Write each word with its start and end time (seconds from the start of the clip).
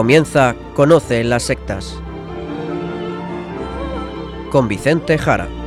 Comienza 0.00 0.56
Conoce 0.74 1.22
las 1.24 1.42
sectas. 1.42 1.94
Con 4.50 4.66
Vicente 4.66 5.18
Jara. 5.18 5.59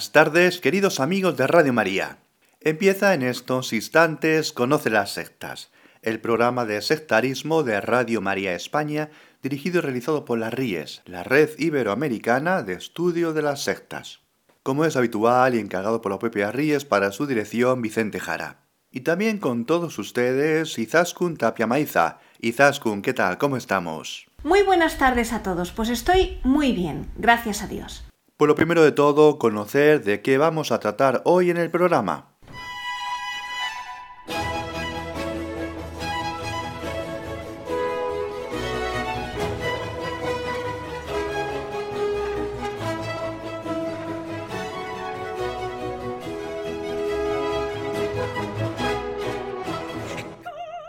Buenas 0.00 0.12
tardes, 0.12 0.60
queridos 0.62 0.98
amigos 0.98 1.36
de 1.36 1.46
Radio 1.46 1.74
María. 1.74 2.20
Empieza 2.62 3.12
en 3.12 3.20
estos 3.20 3.74
instantes 3.74 4.50
Conoce 4.54 4.88
las 4.88 5.12
sectas, 5.12 5.72
el 6.00 6.20
programa 6.20 6.64
de 6.64 6.80
sectarismo 6.80 7.64
de 7.64 7.82
Radio 7.82 8.22
María 8.22 8.54
España, 8.54 9.10
dirigido 9.42 9.80
y 9.80 9.80
realizado 9.82 10.24
por 10.24 10.38
la 10.38 10.48
RIES, 10.48 11.02
la 11.04 11.22
Red 11.22 11.50
Iberoamericana 11.58 12.62
de 12.62 12.72
Estudio 12.72 13.34
de 13.34 13.42
las 13.42 13.62
Sectas. 13.62 14.20
Como 14.62 14.86
es 14.86 14.96
habitual 14.96 15.54
y 15.54 15.58
encargado 15.58 16.00
por 16.00 16.12
la 16.12 16.18
propia 16.18 16.50
RIES 16.50 16.86
para 16.86 17.12
su 17.12 17.26
dirección 17.26 17.82
Vicente 17.82 18.20
Jara. 18.20 18.62
Y 18.90 19.00
también 19.00 19.36
con 19.36 19.66
todos 19.66 19.98
ustedes, 19.98 20.78
Izaskun 20.78 21.36
Tapia 21.36 21.66
Maiza. 21.66 22.20
Izaskun, 22.40 23.02
¿qué 23.02 23.12
tal? 23.12 23.36
¿Cómo 23.36 23.58
estamos? 23.58 24.26
Muy 24.44 24.62
buenas 24.62 24.96
tardes 24.96 25.34
a 25.34 25.42
todos, 25.42 25.72
pues 25.72 25.90
estoy 25.90 26.38
muy 26.42 26.72
bien, 26.72 27.10
gracias 27.18 27.62
a 27.62 27.66
Dios. 27.66 28.09
Pues 28.40 28.48
lo 28.48 28.54
primero 28.54 28.82
de 28.82 28.92
todo, 28.92 29.38
conocer 29.38 30.02
de 30.02 30.22
qué 30.22 30.38
vamos 30.38 30.72
a 30.72 30.80
tratar 30.80 31.20
hoy 31.26 31.50
en 31.50 31.58
el 31.58 31.70
programa. 31.70 32.30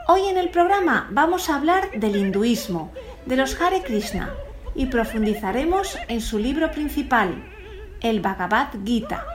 Hoy 0.07 0.21
en 0.29 0.37
el 0.37 0.51
programa 0.51 1.09
vamos 1.11 1.49
a 1.49 1.57
hablar 1.57 1.91
del 1.99 2.15
hinduismo, 2.15 2.93
de 3.25 3.35
los 3.35 3.59
Hare 3.59 3.83
Krishna, 3.83 4.33
y 4.75 4.87
profundizaremos 4.87 5.97
en 6.07 6.21
su 6.21 6.39
libro 6.39 6.71
principal, 6.71 7.43
el 8.01 8.19
Bhagavad 8.21 8.69
Gita. 8.83 9.30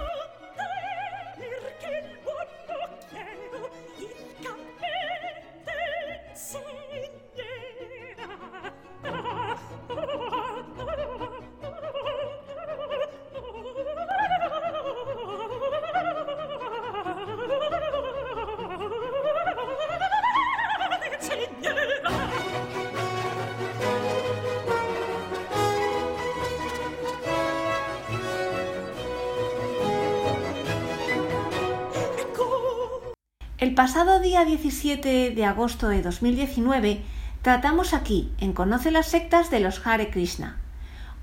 Pasado 33.86 34.18
día 34.18 34.44
17 34.44 35.30
de 35.30 35.44
agosto 35.44 35.86
de 35.86 36.02
2019 36.02 37.04
tratamos 37.40 37.94
aquí, 37.94 38.32
en 38.38 38.52
Conoce 38.52 38.90
las 38.90 39.06
sectas 39.06 39.48
de 39.48 39.60
los 39.60 39.86
Hare 39.86 40.10
Krishna. 40.10 40.56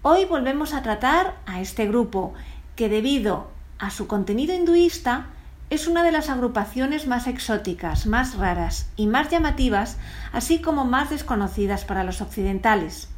Hoy 0.02 0.24
volvemos 0.24 0.74
a 0.74 0.82
tratar 0.82 1.36
a 1.46 1.60
este 1.60 1.86
grupo 1.88 2.34
que 2.78 2.88
debido 2.88 3.52
a 3.80 3.90
su 3.90 4.08
contenido 4.08 4.56
hinduista 4.56 5.26
es 5.70 5.88
una 5.88 6.06
de 6.06 6.14
las 6.14 6.30
agrupaciones 6.30 7.06
más 7.06 7.28
exóticas, 7.28 8.08
más 8.08 8.38
raras 8.38 8.90
y 8.96 9.08
más 9.08 9.30
llamativas, 9.30 9.98
así 10.32 10.62
como 10.62 10.86
más 10.86 11.10
desconocidas 11.10 11.84
para 11.84 12.06
los 12.06 12.22
occidentales. 12.22 13.10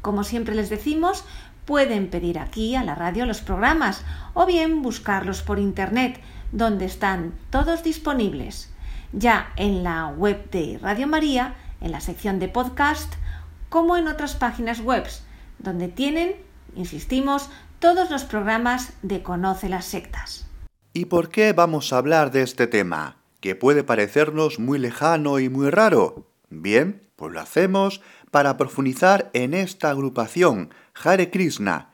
Como 0.00 0.24
siempre 0.24 0.56
les 0.56 0.70
decimos, 0.70 1.24
pueden 1.66 2.10
pedir 2.10 2.40
aquí 2.40 2.74
a 2.74 2.82
la 2.82 2.96
radio 2.96 3.26
los 3.26 3.42
programas 3.42 4.02
o 4.34 4.44
bien 4.44 4.82
buscarlos 4.82 5.42
por 5.42 5.60
internet 5.60 6.20
donde 6.50 6.84
están 6.84 7.32
todos 7.50 7.84
disponibles, 7.84 8.71
ya 9.12 9.52
en 9.56 9.82
la 9.82 10.08
web 10.08 10.50
de 10.50 10.78
Radio 10.80 11.06
María, 11.06 11.54
en 11.80 11.92
la 11.92 12.00
sección 12.00 12.38
de 12.38 12.48
podcast, 12.48 13.12
como 13.68 13.96
en 13.96 14.08
otras 14.08 14.34
páginas 14.34 14.80
web, 14.80 15.04
donde 15.58 15.88
tienen, 15.88 16.36
insistimos, 16.74 17.50
todos 17.78 18.10
los 18.10 18.24
programas 18.24 18.92
de 19.02 19.22
Conoce 19.22 19.68
las 19.68 19.84
Sectas. 19.86 20.46
¿Y 20.92 21.06
por 21.06 21.30
qué 21.30 21.52
vamos 21.52 21.92
a 21.92 21.98
hablar 21.98 22.30
de 22.30 22.42
este 22.42 22.66
tema? 22.66 23.16
Que 23.40 23.56
puede 23.56 23.82
parecernos 23.82 24.58
muy 24.58 24.78
lejano 24.78 25.40
y 25.40 25.48
muy 25.48 25.70
raro. 25.70 26.26
Bien, 26.50 27.08
pues 27.16 27.32
lo 27.32 27.40
hacemos 27.40 28.02
para 28.30 28.56
profundizar 28.56 29.30
en 29.32 29.54
esta 29.54 29.90
agrupación, 29.90 30.72
Hare 31.02 31.30
Krishna, 31.30 31.90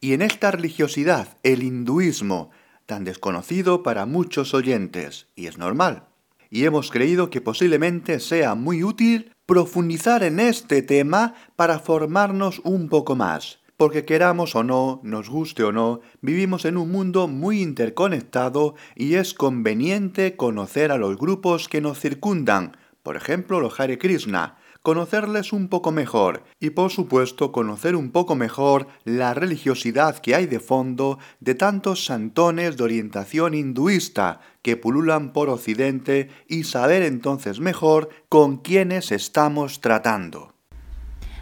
y 0.00 0.14
en 0.14 0.22
esta 0.22 0.50
religiosidad, 0.50 1.36
el 1.42 1.62
hinduismo, 1.62 2.50
tan 2.86 3.04
desconocido 3.04 3.82
para 3.82 4.06
muchos 4.06 4.52
oyentes, 4.52 5.28
y 5.36 5.46
es 5.46 5.58
normal. 5.58 6.09
Y 6.50 6.64
hemos 6.64 6.90
creído 6.90 7.30
que 7.30 7.40
posiblemente 7.40 8.18
sea 8.18 8.56
muy 8.56 8.82
útil 8.82 9.32
profundizar 9.46 10.22
en 10.24 10.40
este 10.40 10.82
tema 10.82 11.34
para 11.56 11.78
formarnos 11.78 12.60
un 12.64 12.88
poco 12.88 13.16
más, 13.16 13.60
porque 13.76 14.04
queramos 14.04 14.54
o 14.56 14.62
no, 14.62 15.00
nos 15.04 15.30
guste 15.30 15.62
o 15.62 15.72
no, 15.72 16.00
vivimos 16.20 16.64
en 16.64 16.76
un 16.76 16.90
mundo 16.90 17.28
muy 17.28 17.62
interconectado 17.62 18.74
y 18.94 19.14
es 19.14 19.32
conveniente 19.32 20.36
conocer 20.36 20.92
a 20.92 20.98
los 20.98 21.16
grupos 21.16 21.68
que 21.68 21.80
nos 21.80 21.98
circundan, 21.98 22.76
por 23.02 23.16
ejemplo 23.16 23.58
los 23.60 23.80
Hare 23.80 23.96
Krishna, 23.96 24.58
conocerles 24.82 25.52
un 25.52 25.68
poco 25.68 25.92
mejor 25.92 26.44
y 26.58 26.70
por 26.70 26.90
supuesto 26.90 27.52
conocer 27.52 27.96
un 27.96 28.10
poco 28.10 28.34
mejor 28.34 28.86
la 29.04 29.34
religiosidad 29.34 30.18
que 30.18 30.34
hay 30.34 30.46
de 30.46 30.60
fondo 30.60 31.18
de 31.40 31.54
tantos 31.54 32.04
santones 32.04 32.76
de 32.76 32.84
orientación 32.84 33.54
hinduista 33.54 34.40
que 34.62 34.76
pululan 34.76 35.32
por 35.32 35.48
Occidente 35.48 36.30
y 36.48 36.64
saber 36.64 37.02
entonces 37.02 37.60
mejor 37.60 38.08
con 38.28 38.58
quiénes 38.58 39.12
estamos 39.12 39.80
tratando. 39.80 40.54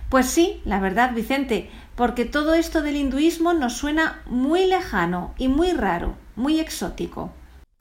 Pues 0.08 0.26
sí, 0.26 0.62
la 0.64 0.80
verdad, 0.80 1.14
Vicente, 1.14 1.68
porque 1.94 2.24
todo 2.24 2.54
esto 2.54 2.80
del 2.80 2.96
hinduismo 2.96 3.52
nos 3.52 3.74
suena 3.74 4.22
muy 4.26 4.66
lejano 4.66 5.34
y 5.36 5.48
muy 5.48 5.72
raro, 5.72 6.16
muy 6.34 6.60
exótico 6.60 7.32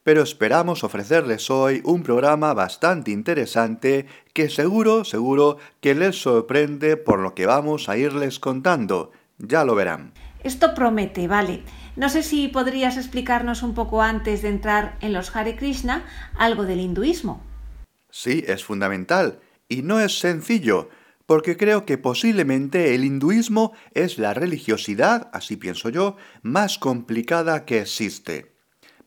pero 0.07 0.23
esperamos 0.23 0.85
ofrecerles 0.85 1.49
hoy 1.49 1.81
un 1.83 2.01
programa 2.01 2.53
bastante 2.53 3.11
interesante 3.11 4.05
que 4.31 4.49
seguro, 4.49 5.03
seguro 5.03 5.57
que 5.81 5.95
les 5.95 6.21
sorprende 6.21 6.95
por 6.95 7.19
lo 7.19 7.35
que 7.35 7.45
vamos 7.45 7.89
a 7.89 7.97
irles 7.97 8.39
contando. 8.39 9.11
Ya 9.37 9.65
lo 9.65 9.75
verán. 9.75 10.13
Esto 10.45 10.73
promete, 10.73 11.27
vale. 11.27 11.63
No 11.97 12.07
sé 12.07 12.23
si 12.23 12.47
podrías 12.47 12.95
explicarnos 12.95 13.63
un 13.63 13.73
poco 13.73 14.01
antes 14.01 14.43
de 14.43 14.47
entrar 14.47 14.97
en 15.01 15.11
los 15.11 15.35
Hare 15.35 15.57
Krishna 15.57 16.05
algo 16.37 16.63
del 16.63 16.79
hinduismo. 16.79 17.43
Sí, 18.09 18.45
es 18.47 18.63
fundamental. 18.63 19.41
Y 19.67 19.81
no 19.81 19.99
es 19.99 20.19
sencillo, 20.19 20.87
porque 21.25 21.57
creo 21.57 21.85
que 21.85 21.97
posiblemente 21.97 22.95
el 22.95 23.03
hinduismo 23.03 23.73
es 23.93 24.19
la 24.19 24.33
religiosidad, 24.33 25.29
así 25.33 25.57
pienso 25.57 25.89
yo, 25.89 26.15
más 26.43 26.77
complicada 26.77 27.65
que 27.65 27.81
existe 27.81 28.55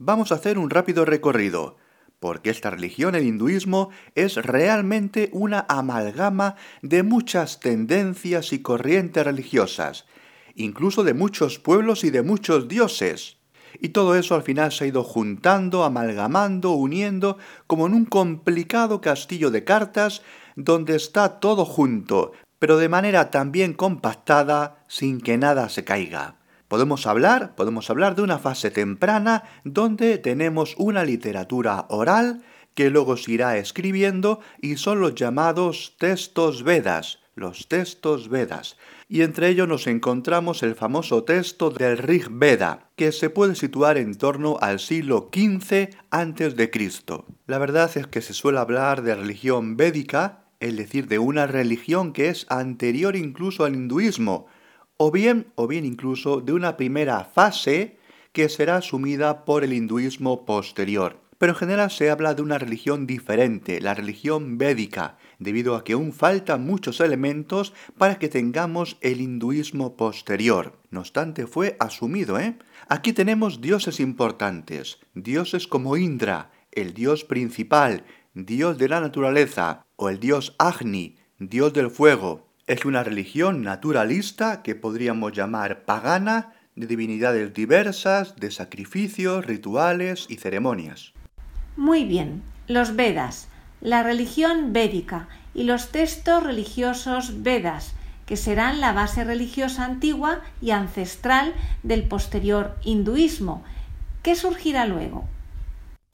vamos 0.01 0.33
a 0.33 0.37
hacer 0.37 0.59
un 0.59 0.71
rápido 0.71 1.05
recorrido, 1.05 1.77
porque 2.19 2.51
esta 2.51 2.71
religión, 2.71 3.15
el 3.15 3.27
hinduismo, 3.27 3.91
es 4.15 4.37
realmente 4.37 5.29
una 5.33 5.67
amalgama 5.69 6.57
de 6.83 7.03
muchas 7.03 7.61
tendencias 7.61 8.53
y 8.53 8.61
corrientes 8.61 9.25
religiosas, 9.25 10.07
incluso 10.55 11.05
de 11.05 11.15
muchos 11.15 11.59
pueblos 11.59 12.03
y 12.03 12.11
de 12.11 12.23
muchos 12.23 12.67
dioses. 12.67 13.37
Y 13.79 13.91
todo 13.91 14.17
eso 14.17 14.35
al 14.35 14.43
final 14.43 14.73
se 14.73 14.85
ha 14.85 14.87
ido 14.89 15.05
juntando, 15.05 15.85
amalgamando, 15.85 16.73
uniendo, 16.73 17.37
como 17.67 17.87
en 17.87 17.95
un 17.95 18.07
complicado 18.07 19.03
castillo 19.03 19.51
de 19.51 19.65
cartas 19.65 20.23
donde 20.57 20.97
está 20.97 21.41
todo 21.41 21.67
junto, 21.67 22.33
pero 22.59 22.79
de 22.79 22.89
manera 22.89 23.31
también 23.31 23.75
compactada 23.75 24.83
sin 24.89 25.21
que 25.21 25.37
nada 25.37 25.69
se 25.69 25.85
caiga. 25.85 26.40
Podemos 26.71 27.09
hablar, 27.09 27.57
podemos 27.57 27.91
hablar 27.91 28.15
de 28.15 28.23
una 28.23 28.39
fase 28.39 28.71
temprana 28.71 29.43
donde 29.65 30.19
tenemos 30.19 30.77
una 30.79 31.03
literatura 31.03 31.87
oral 31.89 32.45
que 32.77 32.91
luego 32.91 33.17
se 33.17 33.33
irá 33.33 33.59
escribiendo 33.59 34.39
y 34.63 34.77
son 34.77 35.01
los 35.01 35.17
llamados 35.17 35.97
textos 35.99 36.63
Vedas, 36.63 37.19
los 37.35 37.67
textos 37.67 38.29
Vedas, 38.29 38.77
y 39.09 39.23
entre 39.23 39.49
ellos 39.49 39.67
nos 39.67 39.89
encontramos 39.89 40.63
el 40.63 40.77
famoso 40.77 41.25
texto 41.25 41.71
del 41.71 41.99
Rig 41.99 42.29
Veda, 42.31 42.89
que 42.95 43.11
se 43.11 43.31
puede 43.31 43.57
situar 43.57 43.99
en 43.99 44.15
torno 44.15 44.57
al 44.61 44.79
siglo 44.79 45.29
XV 45.35 45.89
a.C. 46.13 46.71
La 47.49 47.59
verdad 47.59 47.91
es 47.97 48.07
que 48.07 48.23
se 48.23 48.33
suele 48.33 48.61
hablar 48.61 49.03
de 49.03 49.17
religión 49.17 49.77
védica, 49.77 50.45
es 50.61 50.77
decir, 50.77 51.09
de 51.09 51.19
una 51.19 51.49
religión 51.49 52.13
que 52.13 52.29
es 52.29 52.47
anterior 52.49 53.17
incluso 53.17 53.65
al 53.65 53.75
hinduismo, 53.75 54.47
o 55.03 55.11
bien, 55.11 55.47
o 55.55 55.67
bien 55.67 55.87
incluso 55.87 56.43
de 56.43 56.53
una 56.53 56.77
primera 56.77 57.25
fase 57.25 57.97
que 58.33 58.51
será 58.51 58.77
asumida 58.77 59.47
por 59.47 59.65
el 59.65 59.73
hinduismo 59.73 60.45
posterior. 60.45 61.19
Pero 61.39 61.53
en 61.53 61.59
general 61.59 61.91
se 61.91 62.11
habla 62.11 62.35
de 62.35 62.43
una 62.43 62.59
religión 62.59 63.07
diferente, 63.07 63.81
la 63.81 63.95
religión 63.95 64.59
védica, 64.59 65.17
debido 65.39 65.75
a 65.75 65.85
que 65.85 65.95
aún 65.95 66.13
faltan 66.13 66.67
muchos 66.67 67.01
elementos 67.01 67.73
para 67.97 68.19
que 68.19 68.29
tengamos 68.29 68.99
el 69.01 69.23
hinduismo 69.23 69.97
posterior. 69.97 70.79
No 70.91 71.01
obstante, 71.01 71.47
fue 71.47 71.77
asumido, 71.81 72.39
¿eh? 72.39 72.59
Aquí 72.87 73.15
tenemos 73.15 73.63
dioses 73.63 74.01
importantes, 74.01 74.99
dioses 75.15 75.67
como 75.67 75.97
Indra, 75.97 76.51
el 76.73 76.93
dios 76.93 77.25
principal, 77.25 78.05
dios 78.35 78.77
de 78.77 78.91
la 78.91 79.01
naturaleza, 79.01 79.87
o 79.97 80.11
el 80.11 80.21
dios 80.21 80.55
Agni, 80.59 81.17
dios 81.39 81.73
del 81.73 81.91
fuego. 81.91 82.50
Es 82.71 82.85
una 82.85 83.03
religión 83.03 83.63
naturalista 83.63 84.63
que 84.63 84.77
podríamos 84.77 85.33
llamar 85.33 85.83
pagana, 85.83 86.53
de 86.77 86.87
divinidades 86.87 87.53
diversas, 87.53 88.37
de 88.37 88.53
sacrificios, 88.53 89.45
rituales 89.45 90.27
y 90.29 90.37
ceremonias. 90.37 91.13
Muy 91.77 92.05
bien, 92.05 92.45
los 92.69 92.95
Vedas, 92.95 93.49
la 93.81 94.05
religión 94.05 94.73
védica 94.73 95.27
y 95.53 95.65
los 95.65 95.91
textos 95.91 96.45
religiosos 96.45 97.43
Vedas, 97.43 97.95
que 98.25 98.37
serán 98.37 98.81
la 98.81 98.93
base 98.93 99.25
religiosa 99.25 99.85
antigua 99.85 100.41
y 100.63 100.71
ancestral 100.71 101.55
del 101.83 102.05
posterior 102.05 102.77
hinduismo. 102.85 103.65
¿Qué 104.23 104.37
surgirá 104.37 104.87
luego? 104.87 105.25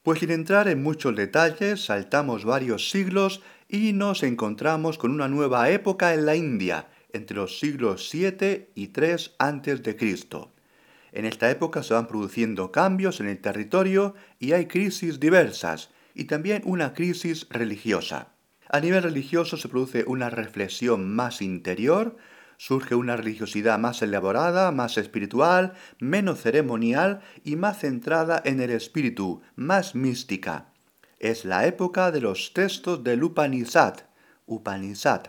Pues 0.03 0.21
sin 0.21 0.31
entrar 0.31 0.69
en 0.69 0.83
muchos 0.83 1.15
detalles, 1.17 1.85
saltamos 1.85 2.47
varios 2.47 2.89
siglos 2.89 3.43
y 3.69 3.93
nos 3.93 4.23
encontramos 4.23 4.99
con 4.99 5.11
una 5.11 5.29
nueva 5.29 5.71
época 5.71 6.15
en 6.15 6.27
la 6.27 6.37
India, 6.37 6.89
entre 7.13 7.37
los 7.37 7.59
siglos 7.59 8.09
7 8.09 8.71
y 8.75 8.89
3 8.89 9.35
a.C. 9.39 9.97
En 11.13 11.25
esta 11.25 11.51
época 11.51 11.83
se 11.83 11.95
van 11.95 12.07
produciendo 12.07 12.71
cambios 12.71 13.21
en 13.21 13.29
el 13.29 13.39
territorio 13.39 14.15
y 14.39 14.53
hay 14.53 14.67
crisis 14.67 15.19
diversas, 15.19 15.91
y 16.15 16.25
también 16.25 16.63
una 16.65 16.95
crisis 16.95 17.47
religiosa. 17.51 18.29
A 18.69 18.81
nivel 18.81 19.03
religioso 19.03 19.57
se 19.57 19.69
produce 19.69 20.05
una 20.07 20.29
reflexión 20.29 21.15
más 21.15 21.41
interior, 21.41 22.17
surge 22.57 22.95
una 22.95 23.17
religiosidad 23.17 23.79
más 23.79 24.03
elaborada, 24.03 24.73
más 24.73 24.99
espiritual, 24.99 25.75
menos 25.99 26.41
ceremonial 26.41 27.21
y 27.45 27.57
más 27.57 27.79
centrada 27.79 28.43
en 28.45 28.61
el 28.61 28.71
espíritu, 28.71 29.43
más 29.55 29.95
mística. 29.95 30.73
Es 31.19 31.47
la 31.47 31.67
época 31.67 32.11
de 32.11 32.21
los 32.21 32.53
textos 32.53 33.03
del 33.03 33.25
Upanishad. 33.25 33.95
Upanishad. 34.47 35.23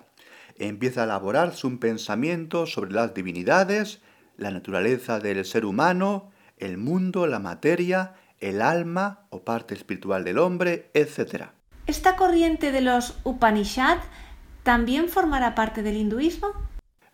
Empieza 0.57 1.01
a 1.01 1.03
elaborarse 1.05 1.65
un 1.65 1.77
pensamiento 1.77 2.65
sobre 2.65 2.91
las 2.91 3.13
divinidades, 3.13 4.01
la 4.35 4.51
naturaleza 4.51 5.19
del 5.19 5.45
ser 5.45 5.65
humano, 5.65 6.31
el 6.57 6.77
mundo, 6.77 7.25
la 7.25 7.39
materia, 7.39 8.15
el 8.39 8.61
alma 8.61 9.27
o 9.29 9.43
parte 9.43 9.75
espiritual 9.75 10.23
del 10.23 10.39
hombre, 10.39 10.91
etc. 10.93 11.51
¿Esta 11.85 12.17
corriente 12.17 12.71
de 12.71 12.81
los 12.81 13.17
Upanishad 13.23 13.99
también 14.63 15.07
formará 15.07 15.55
parte 15.55 15.83
del 15.83 15.95
hinduismo? 15.95 16.49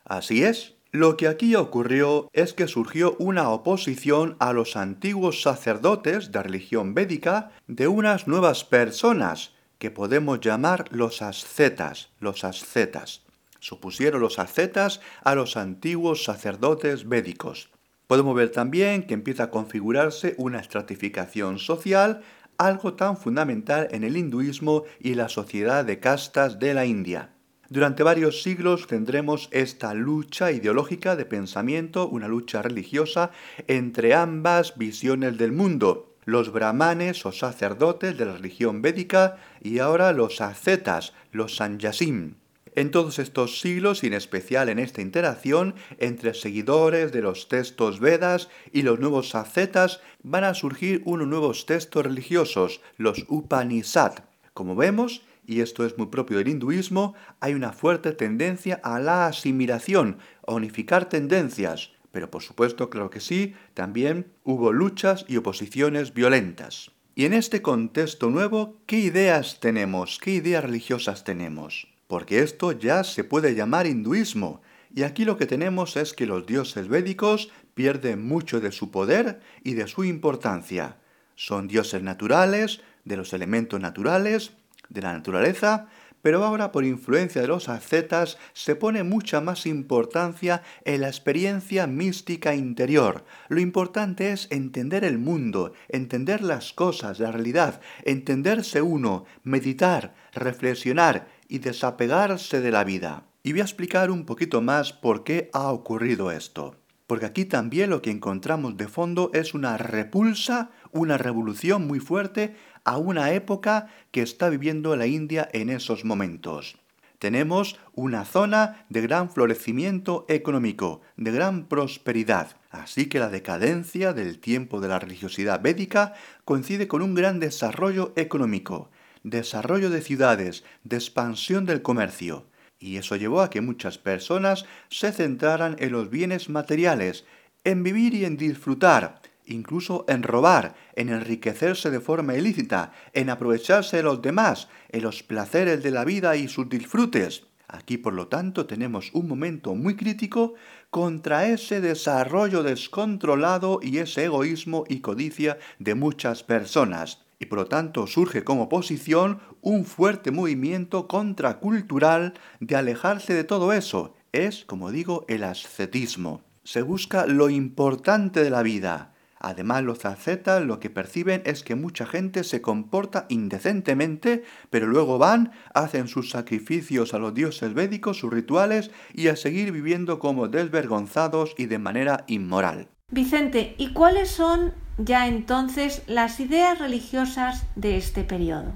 Así 0.04 0.44
es. 0.44 0.74
Lo 0.96 1.18
que 1.18 1.28
aquí 1.28 1.56
ocurrió 1.56 2.30
es 2.34 2.54
que 2.54 2.68
surgió 2.68 3.16
una 3.18 3.50
oposición 3.50 4.36
a 4.38 4.54
los 4.54 4.76
antiguos 4.76 5.42
sacerdotes 5.42 6.32
de 6.32 6.44
religión 6.44 6.94
védica 6.94 7.50
de 7.66 7.88
unas 7.88 8.28
nuevas 8.28 8.64
personas 8.64 9.54
que 9.80 9.90
podemos 9.90 10.40
llamar 10.40 10.86
los 10.92 11.24
ascetas, 11.24 12.12
los 12.20 12.44
ascetas. 12.44 13.24
Supusieron 13.60 14.22
los 14.22 14.38
ascetas 14.38 15.02
a 15.24 15.34
los 15.34 15.58
antiguos 15.58 16.26
sacerdotes 16.26 17.10
védicos. 17.10 17.72
Podemos 18.06 18.36
ver 18.36 18.52
también 18.52 19.08
que 19.08 19.16
empieza 19.16 19.46
a 19.46 19.50
configurarse 19.50 20.36
una 20.38 20.60
estratificación 20.60 21.58
social, 21.58 22.22
algo 22.60 22.94
tan 22.94 23.18
fundamental 23.18 23.88
en 23.90 24.04
el 24.04 24.16
hinduismo 24.16 24.84
y 25.00 25.16
la 25.16 25.28
sociedad 25.28 25.86
de 25.86 26.00
castas 26.00 26.60
de 26.60 26.76
la 26.76 26.86
India. 26.86 27.34
Durante 27.70 28.04
varios 28.04 28.44
siglos 28.44 28.88
tendremos 28.88 29.48
esta 29.52 29.94
lucha 29.94 30.52
ideológica 30.52 31.16
de 31.16 31.26
pensamiento, 31.26 32.08
una 32.08 32.28
lucha 32.28 32.62
religiosa 32.62 33.32
entre 33.68 34.14
ambas 34.14 34.78
visiones 34.78 35.38
del 35.38 35.54
mundo, 35.54 36.14
los 36.26 36.52
brahmanes 36.52 37.26
o 37.26 37.32
sacerdotes 37.32 38.18
de 38.18 38.26
la 38.26 38.34
religión 38.34 38.82
védica 38.82 39.38
y 39.62 39.80
ahora 39.80 40.12
los 40.12 40.42
ascetas, 40.42 41.14
los 41.32 41.56
sanyasim. 41.56 42.36
En 42.76 42.90
todos 42.90 43.20
estos 43.20 43.62
siglos 43.62 44.04
y 44.04 44.08
en 44.08 44.14
especial 44.14 44.68
en 44.68 44.80
esta 44.80 45.02
interacción 45.02 45.76
entre 46.00 46.34
seguidores 46.34 47.12
de 47.12 47.22
los 47.22 47.48
textos 47.48 48.00
Vedas 48.00 48.50
y 48.72 48.82
los 48.82 49.00
nuevos 49.00 49.36
ascetas 49.36 50.02
van 50.24 50.44
a 50.44 50.56
surgir 50.56 51.02
unos 51.06 51.28
nuevos 51.28 51.68
textos 51.68 52.04
religiosos, 52.04 52.82
los 52.98 53.26
Upanishad. 53.30 54.14
Como 54.54 54.76
vemos, 54.76 55.22
y 55.46 55.62
esto 55.62 55.86
es 55.86 55.98
muy 55.98 56.08
propio 56.08 56.38
del 56.38 56.48
hinduismo, 56.48 57.16
hay 57.40 57.54
una 57.54 57.74
fuerte 57.74 58.12
tendencia 58.12 58.80
a 58.84 59.00
la 59.00 59.28
asimilación, 59.28 60.18
a 60.48 60.54
unificar 60.54 61.10
tendencias. 61.10 61.92
Pero 62.12 62.30
por 62.30 62.44
supuesto, 62.44 62.90
claro 62.90 63.10
que 63.10 63.20
sí, 63.20 63.56
también 63.74 64.32
hubo 64.44 64.72
luchas 64.72 65.26
y 65.28 65.38
oposiciones 65.38 66.14
violentas. 66.14 66.92
Y 67.16 67.26
en 67.26 67.34
este 67.34 67.62
contexto 67.62 68.30
nuevo, 68.30 68.78
¿qué 68.86 69.00
ideas 69.00 69.60
tenemos? 69.60 70.20
¿Qué 70.20 70.32
ideas 70.32 70.64
religiosas 70.64 71.24
tenemos? 71.24 71.88
porque 72.14 72.44
esto 72.44 72.74
ya 72.74 73.04
se 73.04 73.24
puede 73.24 73.56
llamar 73.56 73.88
hinduismo, 73.88 74.62
y 74.94 75.02
aquí 75.02 75.26
lo 75.26 75.36
que 75.36 75.48
tenemos 75.48 75.98
es 75.98 76.14
que 76.14 76.28
los 76.28 76.46
dioses 76.46 76.88
védicos 76.88 77.50
pierden 77.74 78.24
mucho 78.28 78.62
de 78.62 78.72
su 78.72 78.92
poder 78.92 79.40
y 79.64 79.74
de 79.74 79.88
su 79.88 80.04
importancia. 80.04 80.98
Son 81.36 81.68
dioses 81.68 82.04
naturales, 82.04 82.82
de 83.04 83.18
los 83.18 83.34
elementos 83.34 83.80
naturales, 83.80 84.52
de 84.94 85.02
la 85.02 85.14
naturaleza, 85.14 85.88
pero 86.24 86.44
ahora 86.46 86.72
por 86.72 86.86
influencia 86.86 87.42
de 87.42 87.50
los 87.50 87.68
ascetas 87.68 88.38
se 88.54 88.76
pone 88.76 89.04
mucha 89.04 89.42
más 89.42 89.66
importancia 89.66 90.64
en 90.86 91.02
la 91.02 91.10
experiencia 91.10 91.86
mística 91.86 92.56
interior. 92.56 93.26
Lo 93.50 93.60
importante 93.60 94.32
es 94.32 94.48
entender 94.50 95.04
el 95.04 95.18
mundo, 95.18 95.74
entender 95.90 96.42
las 96.42 96.72
cosas, 96.72 97.20
la 97.20 97.32
realidad, 97.32 97.82
entenderse 98.06 98.82
uno, 98.82 99.26
meditar, 99.44 100.16
reflexionar 100.34 101.28
y 101.50 101.60
desapegarse 101.60 102.62
de 102.62 102.72
la 102.72 102.86
vida. 102.86 103.26
Y 103.44 103.52
voy 103.52 103.60
a 103.60 103.66
explicar 103.66 104.10
un 104.10 104.26
poquito 104.26 104.62
más 104.62 104.94
por 104.94 105.26
qué 105.26 105.50
ha 105.52 105.74
ocurrido 105.74 106.32
esto. 106.32 106.78
Porque 107.06 107.26
aquí 107.26 107.44
también 107.44 107.90
lo 107.90 108.02
que 108.02 108.12
encontramos 108.12 108.78
de 108.78 108.88
fondo 108.88 109.30
es 109.34 109.54
una 109.54 109.78
repulsa, 109.78 110.72
una 110.92 111.18
revolución 111.18 111.86
muy 111.86 112.00
fuerte 112.00 112.56
a 112.84 112.98
una 112.98 113.32
época 113.32 113.88
que 114.12 114.22
está 114.22 114.50
viviendo 114.50 114.96
la 114.96 115.08
India 115.08 115.50
en 115.54 115.70
esos 115.70 116.06
momentos. 116.06 116.78
Tenemos 117.20 117.80
una 117.94 118.26
zona 118.26 118.86
de 118.90 119.02
gran 119.02 119.30
florecimiento 119.30 120.26
económico, 120.28 121.02
de 121.16 121.32
gran 121.32 121.68
prosperidad. 121.68 122.58
Así 122.70 123.08
que 123.08 123.20
la 123.20 123.30
decadencia 123.30 124.14
del 124.14 124.40
tiempo 124.40 124.82
de 124.82 124.90
la 124.90 125.00
religiosidad 125.00 125.62
védica 125.62 126.14
coincide 126.44 126.88
con 126.88 127.02
un 127.02 127.14
gran 127.14 127.40
desarrollo 127.40 128.12
económico 128.18 128.90
desarrollo 129.24 129.90
de 129.90 130.02
ciudades, 130.02 130.64
de 130.84 130.98
expansión 130.98 131.66
del 131.66 131.82
comercio. 131.82 132.46
Y 132.80 132.98
eso 132.98 133.16
llevó 133.16 133.42
a 133.42 133.50
que 133.50 133.62
muchas 133.62 133.98
personas 133.98 134.66
se 134.90 135.12
centraran 135.12 135.78
en 135.80 135.94
los 135.94 136.10
bienes 136.10 136.50
materiales, 136.50 137.26
en 137.64 137.82
vivir 137.82 138.14
y 138.14 138.26
en 138.26 138.36
disfrutar, 138.36 139.22
incluso 139.46 140.06
en 140.08 140.24
robar, 140.24 140.76
en 140.96 141.10
enriquecerse 141.10 141.92
de 141.92 142.00
forma 142.00 142.36
ilícita, 142.36 142.92
en 143.14 143.30
aprovecharse 143.30 143.98
de 143.98 144.04
los 144.04 144.22
demás, 144.22 144.68
en 144.90 145.04
los 145.04 145.24
placeres 145.24 145.84
de 145.84 145.92
la 145.92 146.06
vida 146.06 146.36
y 146.36 146.48
sus 146.48 146.70
disfrutes. 146.70 147.46
Aquí, 147.68 147.98
por 147.98 148.14
lo 148.14 148.28
tanto, 148.28 148.66
tenemos 148.68 149.12
un 149.14 149.28
momento 149.28 149.74
muy 149.74 149.96
crítico 149.96 150.54
contra 150.90 151.48
ese 151.48 151.82
desarrollo 151.82 152.62
descontrolado 152.62 153.80
y 153.82 153.98
ese 153.98 154.26
egoísmo 154.26 154.84
y 154.88 155.00
codicia 155.00 155.58
de 155.80 155.96
muchas 155.96 156.44
personas 156.44 157.24
y 157.44 157.46
por 157.46 157.60
lo 157.60 157.66
tanto 157.66 158.08
surge 158.08 158.46
como 158.46 158.64
oposición 158.64 159.40
un 159.62 159.84
fuerte 159.84 160.32
movimiento 160.32 161.10
contracultural 161.10 162.36
de 162.62 162.76
alejarse 162.78 163.34
de 163.34 163.44
todo 163.44 163.74
eso. 163.74 164.16
Es, 164.32 164.64
como 164.64 164.92
digo, 164.92 165.26
el 165.28 165.44
ascetismo. 165.44 166.42
Se 166.64 166.82
busca 166.82 167.26
lo 167.26 167.50
importante 167.50 168.42
de 168.44 168.50
la 168.50 168.64
vida, 168.64 169.13
Además, 169.44 169.84
los 169.84 170.06
ascetas 170.06 170.64
lo 170.64 170.80
que 170.80 170.90
perciben 170.90 171.42
es 171.46 171.64
que 171.64 171.76
mucha 171.76 172.06
gente 172.06 172.46
se 172.46 172.62
comporta 172.62 173.26
indecentemente, 173.28 174.46
pero 174.70 174.88
luego 174.88 175.18
van, 175.18 175.52
hacen 175.74 176.08
sus 176.08 176.30
sacrificios 176.30 177.14
a 177.14 177.20
los 177.20 177.34
dioses 177.34 177.74
védicos, 177.74 178.20
sus 178.20 178.32
rituales, 178.32 178.90
y 179.14 179.28
a 179.28 179.36
seguir 179.36 179.74
viviendo 179.74 180.18
como 180.18 180.48
desvergonzados 180.48 181.56
y 181.58 181.66
de 181.66 181.78
manera 181.78 182.24
inmoral. 182.28 182.88
Vicente, 183.12 183.76
¿y 183.78 183.92
cuáles 183.92 184.32
son 184.32 184.74
ya 184.98 185.28
entonces 185.28 186.04
las 186.08 186.40
ideas 186.40 186.80
religiosas 186.80 187.66
de 187.76 187.98
este 187.98 188.24
periodo? 188.24 188.74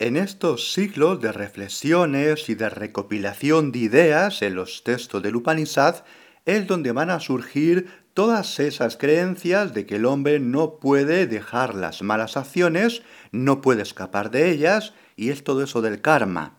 En 0.00 0.16
estos 0.16 0.72
siglos 0.72 1.20
de 1.20 1.30
reflexiones 1.30 2.48
y 2.48 2.56
de 2.56 2.68
recopilación 2.68 3.70
de 3.70 3.78
ideas 3.78 4.42
en 4.42 4.56
los 4.56 4.82
textos 4.82 5.22
del 5.22 5.36
Upanishad 5.36 6.02
es 6.46 6.66
donde 6.66 6.90
van 6.90 7.10
a 7.10 7.20
surgir 7.20 8.03
todas 8.14 8.60
esas 8.60 8.96
creencias 8.96 9.74
de 9.74 9.86
que 9.86 9.96
el 9.96 10.06
hombre 10.06 10.38
no 10.38 10.76
puede 10.76 11.26
dejar 11.26 11.74
las 11.74 12.02
malas 12.02 12.36
acciones, 12.36 13.02
no 13.32 13.60
puede 13.60 13.82
escapar 13.82 14.30
de 14.30 14.50
ellas, 14.50 14.94
y 15.16 15.30
es 15.30 15.44
todo 15.44 15.62
eso 15.62 15.82
del 15.82 16.00
karma. 16.00 16.54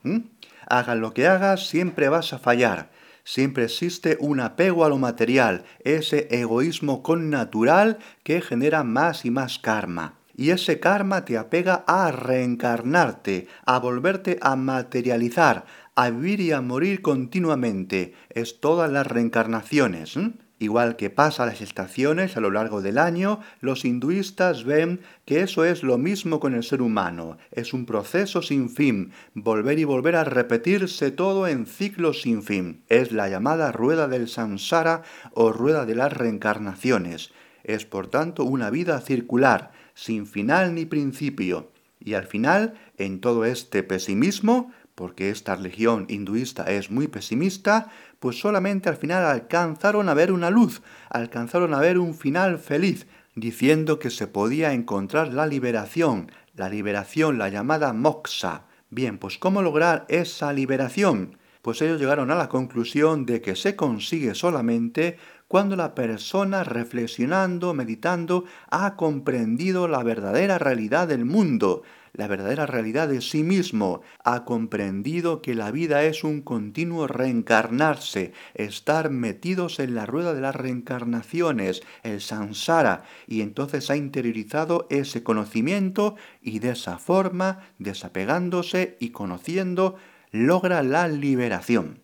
Haga 0.67 0.95
lo 0.95 1.13
que 1.13 1.27
hagas, 1.27 1.67
siempre 1.67 2.09
vas 2.09 2.33
a 2.33 2.39
fallar. 2.39 2.91
Siempre 3.24 3.63
existe 3.63 4.17
un 4.19 4.39
apego 4.39 4.85
a 4.85 4.89
lo 4.89 5.00
material, 5.00 5.63
ese 5.83 6.27
egoísmo 6.29 7.01
connatural 7.01 7.97
que 8.24 8.41
genera 8.41 8.83
más 8.83 9.25
y 9.25 9.31
más 9.31 9.57
karma. 9.57 10.19
Y 10.38 10.50
ese 10.50 10.79
karma 10.79 11.24
te 11.24 11.38
apega 11.38 11.85
a 11.88 12.12
reencarnarte, 12.12 13.47
a 13.65 13.79
volverte 13.79 14.38
a 14.41 14.55
materializar, 14.57 15.65
a 15.95 16.09
vivir 16.09 16.41
y 16.41 16.51
a 16.51 16.62
morir 16.62 17.01
continuamente. 17.01 18.13
Es 18.29 18.59
todas 18.59 18.91
las 18.91 19.07
reencarnaciones. 19.07 20.19
Igual 20.65 20.95
que 20.95 21.12
pasa 21.12 21.45
las 21.45 21.62
estaciones 21.62 22.38
a 22.38 22.39
lo 22.39 22.50
largo 22.50 22.81
del 22.81 22.98
año, 22.98 23.39
los 23.62 23.86
hinduistas 23.86 24.63
ven 24.63 25.00
que 25.24 25.41
eso 25.41 25.63
es 25.63 25.84
lo 25.84 26.00
mismo 26.00 26.39
con 26.39 26.55
el 26.55 26.63
ser 26.63 26.81
humano. 26.81 27.38
Es 27.51 27.72
un 27.72 27.86
proceso 27.86 28.41
sin 28.41 28.72
fin, 28.72 29.12
volver 29.36 29.77
y 29.77 29.84
volver 29.84 30.15
a 30.15 30.24
repetirse 30.24 31.12
todo 31.12 31.48
en 31.48 31.67
ciclos 31.67 32.24
sin 32.24 32.41
fin. 32.41 32.81
Es 32.89 33.12
la 33.12 33.29
llamada 33.29 33.72
rueda 33.72 34.07
del 34.07 34.27
samsara 34.27 35.03
o 35.34 35.51
rueda 35.51 35.86
de 35.86 35.93
las 35.93 36.12
reencarnaciones. 36.12 37.31
Es 37.63 37.86
por 37.86 38.07
tanto 38.07 38.43
una 38.43 38.72
vida 38.72 39.00
circular 39.01 39.72
sin 39.93 40.25
final 40.25 40.74
ni 40.74 40.86
principio. 40.86 41.69
Y 42.00 42.15
al 42.15 42.25
final, 42.25 42.74
en 42.98 43.22
todo 43.22 43.45
este 43.45 43.84
pesimismo, 43.84 44.72
porque 44.96 45.30
esta 45.30 45.56
religión 45.56 46.06
hinduista 46.10 46.64
es 46.64 46.90
muy 46.90 47.08
pesimista, 47.08 47.90
pues 48.20 48.40
solamente 48.40 48.90
al 48.90 48.96
final 48.96 49.25
alcanzaron 49.25 50.10
a 50.10 50.14
ver 50.14 50.32
una 50.32 50.50
luz, 50.50 50.82
alcanzaron 51.10 51.74
a 51.74 51.80
ver 51.80 52.00
un 52.00 52.16
final 52.16 52.58
feliz, 52.58 53.08
diciendo 53.36 54.00
que 54.00 54.10
se 54.10 54.28
podía 54.28 54.72
encontrar 54.74 55.34
la 55.34 55.46
liberación, 55.46 56.32
la 56.56 56.70
liberación, 56.70 57.38
la 57.38 57.50
llamada 57.50 57.92
moksha. 57.92 58.64
Bien, 58.90 59.18
pues 59.18 59.38
¿cómo 59.38 59.62
lograr 59.62 60.06
esa 60.08 60.54
liberación? 60.54 61.38
Pues 61.62 61.82
ellos 61.82 62.00
llegaron 62.00 62.32
a 62.32 62.36
la 62.36 62.48
conclusión 62.48 63.25
de 63.25 63.42
que 63.42 63.56
se 63.56 63.75
consigue 63.75 64.36
solamente 64.36 65.18
cuando 65.48 65.75
la 65.75 65.94
persona 65.96 66.64
reflexionando, 66.64 67.74
meditando, 67.74 68.46
ha 68.70 68.96
comprendido 68.96 69.88
la 69.88 70.04
verdadera 70.04 70.58
realidad 70.58 71.08
del 71.08 71.25
mundo, 71.25 71.84
la 72.17 72.27
verdadera 72.27 72.65
realidad 72.65 73.07
de 73.07 73.22
sí 73.22 73.43
mismo, 73.43 74.01
ha 74.24 74.45
comprendido 74.45 75.41
que 75.41 75.55
la 75.55 75.72
vida 75.72 76.03
es 76.03 76.24
un 76.24 76.41
continuo 76.41 77.07
reencarnarse, 77.07 78.34
estar 78.53 79.10
metidos 79.10 79.79
en 79.79 79.95
la 79.95 80.05
rueda 80.05 80.34
de 80.34 80.41
las 80.41 80.55
reencarnaciones, 80.55 81.81
el 82.03 82.22
samsara, 82.22 83.03
y 83.27 83.41
entonces 83.41 83.89
ha 83.89 83.95
interiorizado 83.95 84.88
ese 84.89 85.24
conocimiento 85.24 86.15
y 86.41 86.60
de 86.60 86.72
esa 86.72 86.98
forma, 86.98 87.60
desapegándose 87.79 88.98
y 89.00 89.10
conociendo, 89.10 89.95
logra 90.31 90.84
la 90.84 91.07
liberación. 91.07 92.00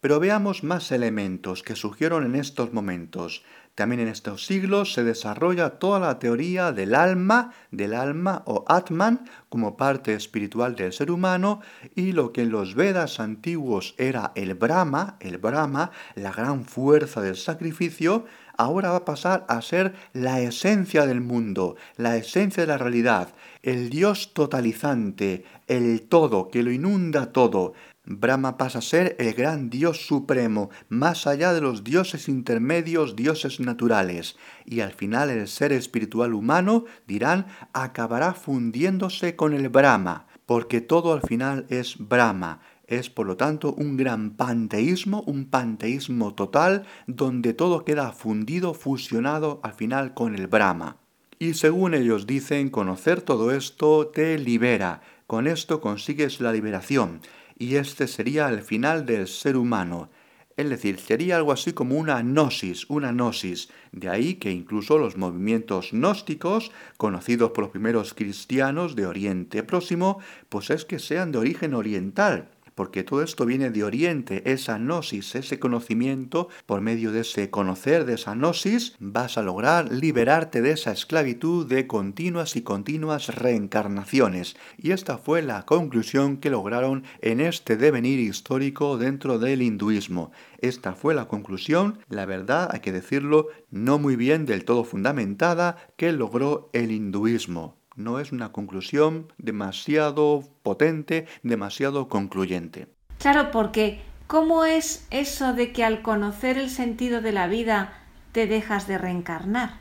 Pero 0.00 0.20
veamos 0.20 0.64
más 0.64 0.92
elementos 0.92 1.62
que 1.62 1.76
surgieron 1.76 2.26
en 2.26 2.34
estos 2.34 2.74
momentos. 2.74 3.42
También 3.74 4.02
en 4.02 4.08
estos 4.08 4.46
siglos 4.46 4.92
se 4.92 5.02
desarrolla 5.02 5.78
toda 5.80 5.98
la 5.98 6.20
teoría 6.20 6.70
del 6.70 6.94
alma, 6.94 7.52
del 7.72 7.94
alma 7.94 8.44
o 8.46 8.64
Atman 8.68 9.28
como 9.48 9.76
parte 9.76 10.14
espiritual 10.14 10.76
del 10.76 10.92
ser 10.92 11.10
humano 11.10 11.60
y 11.96 12.12
lo 12.12 12.32
que 12.32 12.42
en 12.42 12.50
los 12.50 12.76
Vedas 12.76 13.18
antiguos 13.18 13.96
era 13.98 14.30
el 14.36 14.54
Brahma, 14.54 15.16
el 15.18 15.38
Brahma, 15.38 15.90
la 16.14 16.30
gran 16.30 16.66
fuerza 16.66 17.20
del 17.20 17.36
sacrificio, 17.36 18.26
ahora 18.56 18.90
va 18.90 18.98
a 18.98 19.04
pasar 19.04 19.44
a 19.48 19.60
ser 19.60 19.94
la 20.12 20.40
esencia 20.40 21.04
del 21.04 21.20
mundo, 21.20 21.74
la 21.96 22.16
esencia 22.16 22.62
de 22.62 22.68
la 22.68 22.78
realidad, 22.78 23.34
el 23.62 23.90
Dios 23.90 24.34
totalizante, 24.34 25.44
el 25.66 26.02
todo 26.02 26.48
que 26.48 26.62
lo 26.62 26.70
inunda 26.70 27.32
todo, 27.32 27.72
Brahma 28.06 28.58
pasa 28.58 28.80
a 28.80 28.82
ser 28.82 29.16
el 29.18 29.32
gran 29.32 29.70
Dios 29.70 30.06
supremo, 30.06 30.68
más 30.90 31.26
allá 31.26 31.54
de 31.54 31.62
los 31.62 31.84
dioses 31.84 32.28
intermedios, 32.28 33.16
dioses 33.16 33.60
naturales, 33.60 34.36
y 34.66 34.80
al 34.80 34.92
final 34.92 35.30
el 35.30 35.48
ser 35.48 35.72
espiritual 35.72 36.34
humano, 36.34 36.84
dirán, 37.06 37.46
acabará 37.72 38.34
fundiéndose 38.34 39.36
con 39.36 39.54
el 39.54 39.70
Brahma, 39.70 40.26
porque 40.44 40.82
todo 40.82 41.14
al 41.14 41.22
final 41.22 41.64
es 41.70 41.96
Brahma, 41.98 42.60
es 42.86 43.08
por 43.08 43.26
lo 43.26 43.38
tanto 43.38 43.72
un 43.72 43.96
gran 43.96 44.32
panteísmo, 44.32 45.22
un 45.22 45.46
panteísmo 45.46 46.34
total, 46.34 46.84
donde 47.06 47.54
todo 47.54 47.86
queda 47.86 48.12
fundido, 48.12 48.74
fusionado 48.74 49.60
al 49.62 49.72
final 49.72 50.12
con 50.12 50.34
el 50.34 50.46
Brahma. 50.46 50.98
Y 51.38 51.54
según 51.54 51.94
ellos 51.94 52.26
dicen, 52.26 52.68
conocer 52.68 53.22
todo 53.22 53.50
esto 53.50 54.08
te 54.08 54.38
libera, 54.38 55.00
con 55.26 55.46
esto 55.46 55.80
consigues 55.80 56.42
la 56.42 56.52
liberación 56.52 57.20
y 57.58 57.76
este 57.76 58.06
sería 58.08 58.48
el 58.48 58.62
final 58.62 59.06
del 59.06 59.26
ser 59.26 59.56
humano. 59.56 60.10
Es 60.56 60.70
decir, 60.70 61.00
sería 61.00 61.36
algo 61.36 61.50
así 61.50 61.72
como 61.72 61.96
una 61.96 62.22
gnosis, 62.22 62.88
una 62.88 63.10
gnosis. 63.10 63.70
De 63.90 64.08
ahí 64.08 64.34
que 64.34 64.52
incluso 64.52 64.98
los 64.98 65.16
movimientos 65.16 65.90
gnósticos, 65.92 66.70
conocidos 66.96 67.50
por 67.50 67.64
los 67.64 67.72
primeros 67.72 68.14
cristianos 68.14 68.94
de 68.94 69.06
Oriente 69.06 69.64
Próximo, 69.64 70.20
pues 70.48 70.70
es 70.70 70.84
que 70.84 71.00
sean 71.00 71.32
de 71.32 71.38
origen 71.38 71.74
oriental 71.74 72.50
porque 72.74 73.04
todo 73.04 73.22
esto 73.22 73.46
viene 73.46 73.70
de 73.70 73.84
Oriente, 73.84 74.42
esa 74.50 74.78
gnosis, 74.78 75.34
ese 75.34 75.58
conocimiento, 75.58 76.48
por 76.66 76.80
medio 76.80 77.12
de 77.12 77.20
ese 77.20 77.50
conocer, 77.50 78.04
de 78.04 78.14
esa 78.14 78.34
gnosis, 78.34 78.96
vas 78.98 79.38
a 79.38 79.42
lograr 79.42 79.92
liberarte 79.92 80.62
de 80.62 80.72
esa 80.72 80.92
esclavitud 80.92 81.66
de 81.66 81.86
continuas 81.86 82.56
y 82.56 82.62
continuas 82.62 83.34
reencarnaciones. 83.34 84.56
Y 84.76 84.92
esta 84.92 85.18
fue 85.18 85.42
la 85.42 85.64
conclusión 85.64 86.38
que 86.38 86.50
lograron 86.50 87.04
en 87.20 87.40
este 87.40 87.76
devenir 87.76 88.18
histórico 88.18 88.98
dentro 88.98 89.38
del 89.38 89.62
hinduismo. 89.62 90.32
Esta 90.58 90.94
fue 90.94 91.14
la 91.14 91.28
conclusión, 91.28 91.98
la 92.08 92.26
verdad, 92.26 92.70
hay 92.72 92.80
que 92.80 92.92
decirlo, 92.92 93.48
no 93.70 93.98
muy 93.98 94.16
bien 94.16 94.46
del 94.46 94.64
todo 94.64 94.84
fundamentada, 94.84 95.76
que 95.96 96.12
logró 96.12 96.70
el 96.72 96.90
hinduismo 96.90 97.83
no 97.96 98.20
es 98.20 98.32
una 98.32 98.52
conclusión 98.52 99.32
demasiado 99.38 100.44
potente, 100.62 101.26
demasiado 101.42 102.08
concluyente. 102.08 102.88
Claro, 103.18 103.50
porque 103.50 104.00
¿cómo 104.26 104.64
es 104.64 105.06
eso 105.10 105.52
de 105.52 105.72
que 105.72 105.84
al 105.84 106.02
conocer 106.02 106.58
el 106.58 106.70
sentido 106.70 107.20
de 107.20 107.32
la 107.32 107.46
vida 107.46 107.92
te 108.32 108.46
dejas 108.46 108.86
de 108.86 108.98
reencarnar? 108.98 109.80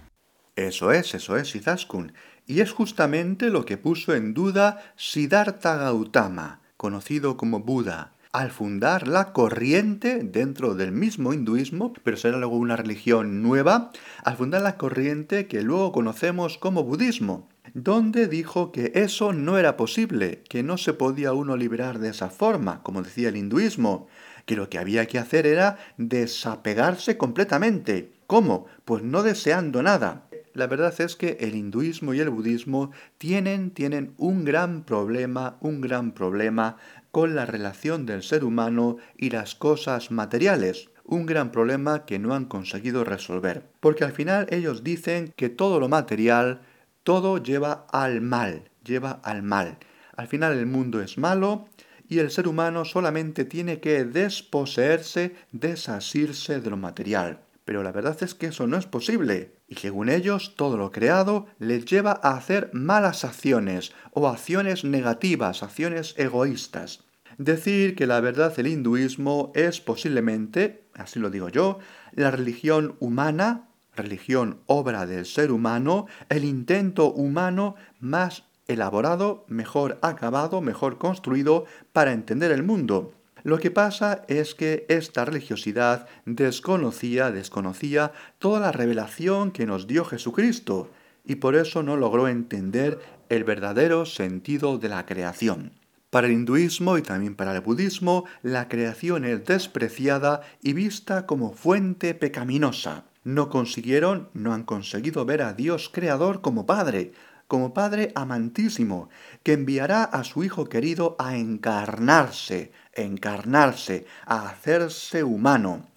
Eso 0.56 0.92
es, 0.92 1.16
eso 1.16 1.38
es, 1.38 1.56
Izaskun. 1.56 2.14
Y 2.46 2.62
es 2.62 2.72
justamente 2.72 3.50
lo 3.50 3.66
que 3.66 3.78
puso 3.78 4.14
en 4.14 4.34
duda 4.34 4.94
Siddhartha 4.96 5.78
Gautama, 5.78 6.62
conocido 6.78 7.38
como 7.38 7.62
Buda, 7.62 8.14
al 8.32 8.52
fundar 8.52 9.08
la 9.08 9.32
corriente 9.32 10.20
dentro 10.24 10.76
del 10.76 10.92
mismo 10.92 11.34
hinduismo, 11.34 11.94
pero 12.04 12.18
será 12.18 12.38
luego 12.38 12.58
una 12.58 12.76
religión 12.76 13.42
nueva, 13.42 13.92
al 14.24 14.38
fundar 14.38 14.62
la 14.62 14.78
corriente 14.78 15.48
que 15.48 15.62
luego 15.62 15.92
conocemos 15.92 16.58
como 16.58 16.84
budismo 16.84 17.48
donde 17.74 18.28
dijo 18.28 18.72
que 18.72 18.92
eso 18.96 19.34
no 19.34 19.58
era 19.58 19.78
posible, 19.78 20.44
que 20.48 20.64
no 20.64 20.78
se 20.78 20.94
podía 20.94 21.34
uno 21.34 21.58
liberar 21.58 22.00
de 22.00 22.10
esa 22.10 22.30
forma, 22.30 22.84
como 22.84 23.02
decía 23.02 23.30
el 23.30 23.38
hinduismo, 23.38 24.08
que 24.46 24.56
lo 24.56 24.70
que 24.70 24.78
había 24.78 25.06
que 25.08 25.20
hacer 25.20 25.48
era 25.48 25.78
desapegarse 25.98 27.18
completamente. 27.18 28.12
¿Cómo? 28.28 28.68
Pues 28.86 29.04
no 29.04 29.24
deseando 29.24 29.82
nada. 29.82 30.28
La 30.54 30.68
verdad 30.68 30.94
es 31.00 31.16
que 31.16 31.38
el 31.40 31.56
hinduismo 31.56 32.14
y 32.14 32.20
el 32.20 32.30
budismo 32.30 32.92
tienen, 33.18 33.72
tienen 33.72 34.14
un 34.18 34.46
gran 34.46 34.84
problema, 34.84 35.58
un 35.62 35.82
gran 35.82 36.12
problema 36.12 36.78
con 37.12 37.34
la 37.36 37.46
relación 37.46 38.06
del 38.06 38.22
ser 38.22 38.44
humano 38.44 38.98
y 39.18 39.32
las 39.32 39.56
cosas 39.56 40.12
materiales 40.12 40.90
un 41.06 41.26
gran 41.26 41.52
problema 41.52 42.06
que 42.06 42.18
no 42.18 42.34
han 42.34 42.46
conseguido 42.46 43.04
resolver. 43.04 43.64
Porque 43.82 44.06
al 44.06 44.14
final 44.14 44.48
ellos 44.50 44.84
dicen 44.84 45.34
que 45.36 45.50
todo 45.50 45.80
lo 45.80 45.90
material 45.90 46.62
todo 47.04 47.38
lleva 47.38 47.86
al 47.92 48.22
mal, 48.22 48.70
lleva 48.84 49.20
al 49.24 49.44
mal. 49.44 49.78
Al 50.16 50.28
final 50.28 50.58
el 50.58 50.66
mundo 50.66 51.02
es 51.02 51.18
malo 51.18 51.68
y 52.08 52.20
el 52.20 52.32
ser 52.32 52.48
humano 52.48 52.86
solamente 52.86 53.46
tiene 53.46 53.80
que 53.80 54.06
desposeerse, 54.06 55.36
desasirse 55.52 56.60
de 56.60 56.70
lo 56.70 56.78
material. 56.78 57.40
Pero 57.66 57.82
la 57.82 57.92
verdad 57.92 58.22
es 58.22 58.34
que 58.34 58.48
eso 58.48 58.68
no 58.68 58.78
es 58.78 58.86
posible. 58.86 59.56
Y 59.68 59.76
según 59.76 60.10
ellos, 60.10 60.56
todo 60.56 60.78
lo 60.78 60.92
creado 60.92 61.48
les 61.60 61.86
lleva 61.86 62.20
a 62.22 62.36
hacer 62.36 62.70
malas 62.74 63.24
acciones 63.24 63.94
o 64.12 64.28
acciones 64.28 64.84
negativas, 64.84 65.64
acciones 65.64 66.14
egoístas. 66.18 67.06
Decir 67.38 67.96
que 67.96 68.06
la 68.06 68.20
verdad 68.20 68.56
del 68.56 68.68
hinduismo 68.68 69.52
es 69.56 69.82
posiblemente, 69.82 70.84
así 70.94 71.20
lo 71.20 71.30
digo 71.32 71.50
yo, 71.50 71.80
la 72.12 72.30
religión 72.30 72.96
humana, 73.00 73.70
religión 73.96 74.60
obra 74.66 75.06
del 75.06 75.26
ser 75.26 75.52
humano, 75.52 76.08
el 76.30 76.46
intento 76.46 77.12
humano 77.12 77.76
más 78.00 78.44
elaborado, 78.68 79.46
mejor 79.48 80.00
acabado, 80.02 80.62
mejor 80.62 80.98
construido 80.98 81.66
para 81.92 82.14
entender 82.14 82.52
el 82.52 82.64
mundo. 82.64 83.14
Lo 83.44 83.60
que 83.60 83.72
pasa 83.72 84.24
es 84.30 84.56
que 84.56 84.86
esta 84.88 85.26
religiosidad 85.26 86.08
desconocía, 86.26 87.30
desconocía 87.30 88.14
toda 88.40 88.62
la 88.62 88.72
revelación 88.72 89.52
que 89.52 89.66
nos 89.66 89.86
dio 89.86 90.06
Jesucristo 90.06 90.90
y 91.26 91.36
por 91.36 91.56
eso 91.56 91.84
no 91.84 91.98
logró 91.98 92.30
entender 92.30 93.00
el 93.30 93.44
verdadero 93.44 94.06
sentido 94.06 94.78
de 94.78 94.90
la 94.90 95.06
creación. 95.06 95.74
Para 96.10 96.28
el 96.28 96.34
hinduismo 96.34 96.98
y 96.98 97.02
también 97.02 97.36
para 97.36 97.56
el 97.56 97.62
budismo, 97.62 98.26
la 98.44 98.70
creación 98.70 99.26
es 99.26 99.44
despreciada 99.46 100.42
y 100.62 100.74
vista 100.74 101.26
como 101.26 101.54
fuente 101.54 102.14
pecaminosa. 102.14 103.06
No 103.24 103.50
consiguieron, 103.50 104.30
no 104.34 104.54
han 104.54 104.64
conseguido 104.64 105.26
ver 105.26 105.42
a 105.42 105.54
Dios 105.54 105.90
creador 105.92 106.42
como 106.42 106.66
Padre, 106.66 107.14
como 107.48 107.74
Padre 107.74 108.12
amantísimo, 108.16 109.10
que 109.44 109.54
enviará 109.54 110.04
a 110.04 110.24
su 110.24 110.44
Hijo 110.44 110.66
querido 110.66 111.16
a 111.20 111.38
encarnarse, 111.38 112.72
encarnarse, 112.94 114.06
a 114.26 114.50
hacerse 114.50 115.24
humano. 115.24 115.88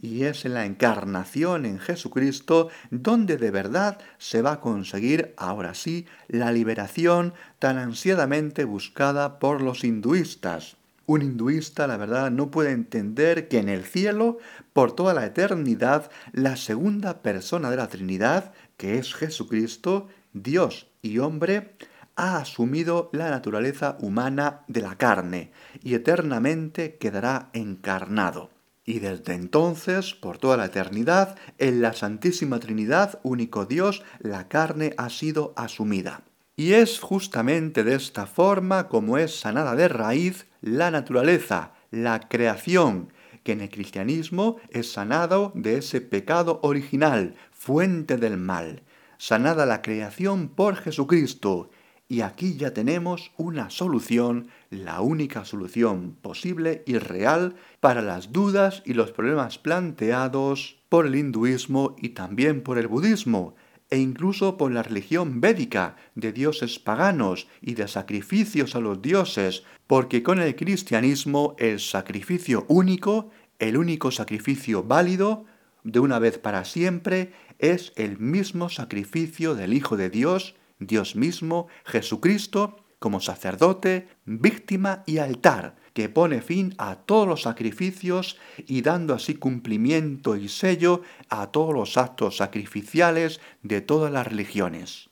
Y 0.00 0.24
es 0.24 0.44
en 0.44 0.54
la 0.54 0.64
encarnación 0.64 1.66
en 1.66 1.78
Jesucristo 1.78 2.70
donde 2.90 3.36
de 3.36 3.50
verdad 3.50 3.98
se 4.18 4.42
va 4.42 4.52
a 4.52 4.60
conseguir, 4.60 5.34
ahora 5.36 5.74
sí, 5.74 6.06
la 6.28 6.50
liberación 6.50 7.34
tan 7.58 7.78
ansiadamente 7.78 8.64
buscada 8.64 9.38
por 9.38 9.60
los 9.60 9.84
hinduistas. 9.84 10.76
Un 11.06 11.22
hinduista, 11.22 11.86
la 11.86 11.96
verdad, 11.96 12.30
no 12.30 12.50
puede 12.50 12.70
entender 12.70 13.48
que 13.48 13.58
en 13.58 13.68
el 13.68 13.84
cielo, 13.84 14.38
por 14.72 14.92
toda 14.94 15.14
la 15.14 15.26
eternidad, 15.26 16.10
la 16.32 16.56
segunda 16.56 17.22
persona 17.22 17.70
de 17.70 17.76
la 17.76 17.88
Trinidad, 17.88 18.52
que 18.76 18.98
es 18.98 19.14
Jesucristo, 19.14 20.08
Dios 20.32 20.88
y 21.02 21.18
hombre, 21.18 21.74
ha 22.14 22.36
asumido 22.36 23.10
la 23.12 23.30
naturaleza 23.30 23.96
humana 24.00 24.60
de 24.68 24.82
la 24.82 24.96
carne 24.96 25.52
y 25.82 25.94
eternamente 25.94 26.96
quedará 26.96 27.50
encarnado. 27.52 28.50
Y 28.84 28.98
desde 28.98 29.34
entonces, 29.34 30.14
por 30.14 30.38
toda 30.38 30.56
la 30.56 30.66
eternidad, 30.66 31.36
en 31.58 31.82
la 31.82 31.92
Santísima 31.92 32.58
Trinidad, 32.58 33.20
único 33.22 33.64
Dios, 33.64 34.02
la 34.18 34.48
carne 34.48 34.94
ha 34.98 35.08
sido 35.08 35.52
asumida. 35.56 36.22
Y 36.56 36.74
es 36.74 37.00
justamente 37.00 37.84
de 37.84 37.94
esta 37.94 38.26
forma 38.26 38.88
como 38.88 39.18
es 39.18 39.38
sanada 39.38 39.74
de 39.76 39.88
raíz 39.88 40.46
la 40.62 40.90
naturaleza, 40.90 41.74
la 41.90 42.20
creación, 42.20 43.12
que 43.42 43.52
en 43.52 43.60
el 43.60 43.70
cristianismo 43.70 44.56
es 44.70 44.92
sanado 44.92 45.52
de 45.54 45.78
ese 45.78 46.00
pecado 46.00 46.60
original, 46.62 47.34
fuente 47.50 48.16
del 48.16 48.38
mal, 48.38 48.82
sanada 49.18 49.66
la 49.66 49.82
creación 49.82 50.48
por 50.48 50.76
Jesucristo, 50.76 51.70
y 52.08 52.20
aquí 52.20 52.56
ya 52.56 52.74
tenemos 52.74 53.32
una 53.38 53.70
solución, 53.70 54.48
la 54.70 55.00
única 55.00 55.44
solución 55.44 56.14
posible 56.20 56.82
y 56.86 56.98
real 56.98 57.56
para 57.80 58.02
las 58.02 58.32
dudas 58.32 58.82
y 58.84 58.92
los 58.92 59.12
problemas 59.12 59.58
planteados 59.58 60.78
por 60.88 61.06
el 61.06 61.16
hinduismo 61.16 61.96
y 61.98 62.10
también 62.10 62.62
por 62.62 62.78
el 62.78 62.86
budismo, 62.86 63.54
e 63.88 63.98
incluso 63.98 64.56
por 64.56 64.72
la 64.72 64.82
religión 64.82 65.40
védica 65.40 65.96
de 66.14 66.32
dioses 66.32 66.78
paganos 66.78 67.48
y 67.60 67.74
de 67.74 67.88
sacrificios 67.88 68.74
a 68.74 68.80
los 68.80 69.02
dioses, 69.02 69.64
porque 69.92 70.22
con 70.22 70.40
el 70.40 70.56
cristianismo 70.56 71.54
el 71.58 71.78
sacrificio 71.78 72.64
único, 72.68 73.28
el 73.58 73.76
único 73.76 74.10
sacrificio 74.10 74.82
válido, 74.82 75.44
de 75.84 76.00
una 76.00 76.18
vez 76.18 76.38
para 76.38 76.64
siempre, 76.64 77.34
es 77.58 77.92
el 77.96 78.16
mismo 78.16 78.70
sacrificio 78.70 79.54
del 79.54 79.74
Hijo 79.74 79.98
de 79.98 80.08
Dios, 80.08 80.54
Dios 80.78 81.14
mismo, 81.14 81.68
Jesucristo, 81.84 82.82
como 83.00 83.20
sacerdote, 83.20 84.08
víctima 84.24 85.02
y 85.04 85.18
altar, 85.18 85.76
que 85.92 86.08
pone 86.08 86.40
fin 86.40 86.74
a 86.78 86.94
todos 86.94 87.28
los 87.28 87.42
sacrificios 87.42 88.38
y 88.56 88.80
dando 88.80 89.12
así 89.12 89.34
cumplimiento 89.34 90.38
y 90.38 90.48
sello 90.48 91.02
a 91.28 91.48
todos 91.48 91.74
los 91.74 91.98
actos 91.98 92.38
sacrificiales 92.38 93.42
de 93.62 93.82
todas 93.82 94.10
las 94.10 94.26
religiones. 94.26 95.11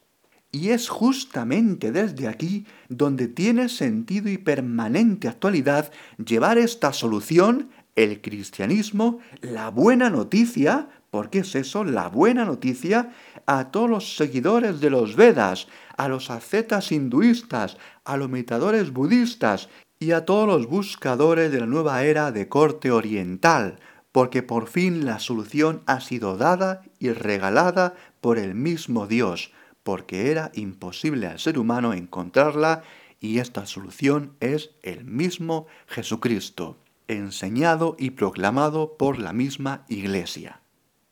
Y 0.53 0.71
es 0.71 0.89
justamente 0.89 1.93
desde 1.93 2.27
aquí 2.27 2.67
donde 2.89 3.29
tiene 3.29 3.69
sentido 3.69 4.29
y 4.29 4.39
permanente 4.39 5.29
actualidad 5.29 5.93
llevar 6.25 6.59
esta 6.59 6.93
solución, 6.93 7.71
el 7.95 8.21
cristianismo, 8.21 9.21
la 9.43 9.71
buena 9.71 10.11
noticia, 10.11 10.89
porque 11.11 11.41
es 11.41 11.55
eso, 11.55 11.85
la 11.85 12.09
buena 12.09 12.45
noticia, 12.45 13.13
a 13.47 13.71
todos 13.71 13.91
los 13.91 14.17
seguidores 14.17 14.81
de 14.81 14.91
los 14.91 15.15
Vedas, 15.17 15.69
a 15.97 16.09
los 16.09 16.31
ascetas 16.31 16.91
hinduistas, 16.91 17.77
a 18.05 18.17
los 18.17 18.29
meditadores 18.29 18.93
budistas 18.93 19.69
y 20.01 20.13
a 20.13 20.25
todos 20.25 20.49
los 20.49 20.67
buscadores 20.67 21.53
de 21.53 21.61
la 21.61 21.67
nueva 21.67 22.03
era 22.05 22.33
de 22.33 22.49
corte 22.49 22.91
oriental, 22.91 23.79
porque 24.13 24.43
por 24.43 24.67
fin 24.67 25.05
la 25.05 25.21
solución 25.21 25.83
ha 25.87 26.01
sido 26.01 26.37
dada 26.37 26.83
y 26.99 27.11
regalada 27.11 27.95
por 28.21 28.39
el 28.39 28.55
mismo 28.55 29.07
Dios, 29.07 29.53
porque 29.91 30.31
era 30.31 30.53
imposible 30.55 31.27
al 31.27 31.41
ser 31.41 31.59
humano 31.59 31.93
encontrarla 31.93 32.85
y 33.19 33.41
esta 33.41 33.67
solución 33.67 34.37
es 34.39 34.71
el 34.85 35.05
mismo 35.05 35.67
Jesucristo, 35.89 36.79
enseñado 37.09 37.97
y 37.99 38.11
proclamado 38.11 38.97
por 38.97 39.19
la 39.19 39.33
misma 39.33 39.85
Iglesia 39.89 40.61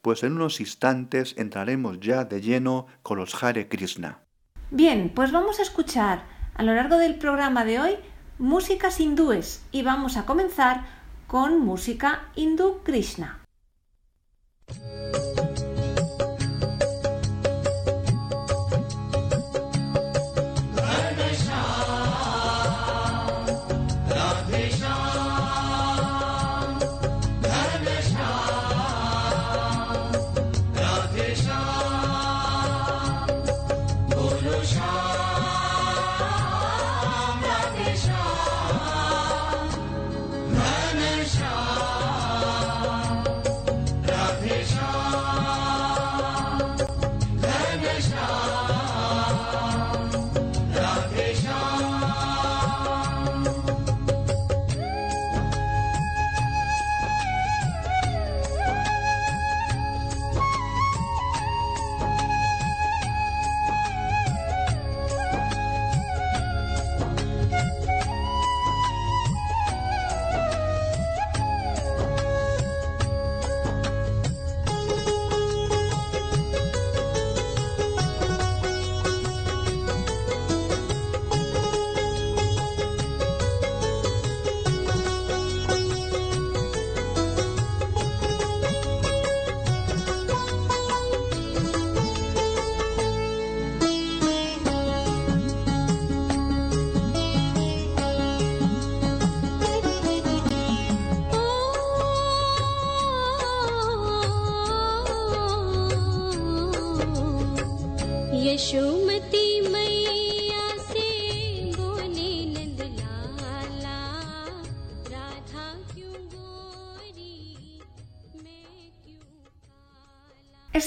pues 0.01 0.23
en 0.23 0.35
unos 0.35 0.61
instantes 0.61 1.35
entraremos 1.37 1.99
ya 1.99 2.25
de 2.25 2.41
lleno 2.41 2.87
con 3.03 3.19
los 3.19 3.43
Hare 3.43 3.69
Krishna. 3.69 4.21
Bien, 4.71 5.11
pues 5.13 5.33
vamos 5.33 5.59
a 5.59 5.63
escuchar 5.63 6.23
a 6.55 6.63
lo 6.63 6.73
largo 6.73 6.99
del 6.99 7.17
programa 7.17 7.65
de 7.65 7.81
hoy 7.81 7.97
músicas 8.39 9.01
hindúes 9.01 9.65
y 9.73 9.83
vamos 9.83 10.17
a 10.17 10.25
comenzar 10.25 10.87
con 11.27 11.61
música 11.61 12.31
hindú 12.37 12.79
Krishna. 12.85 13.41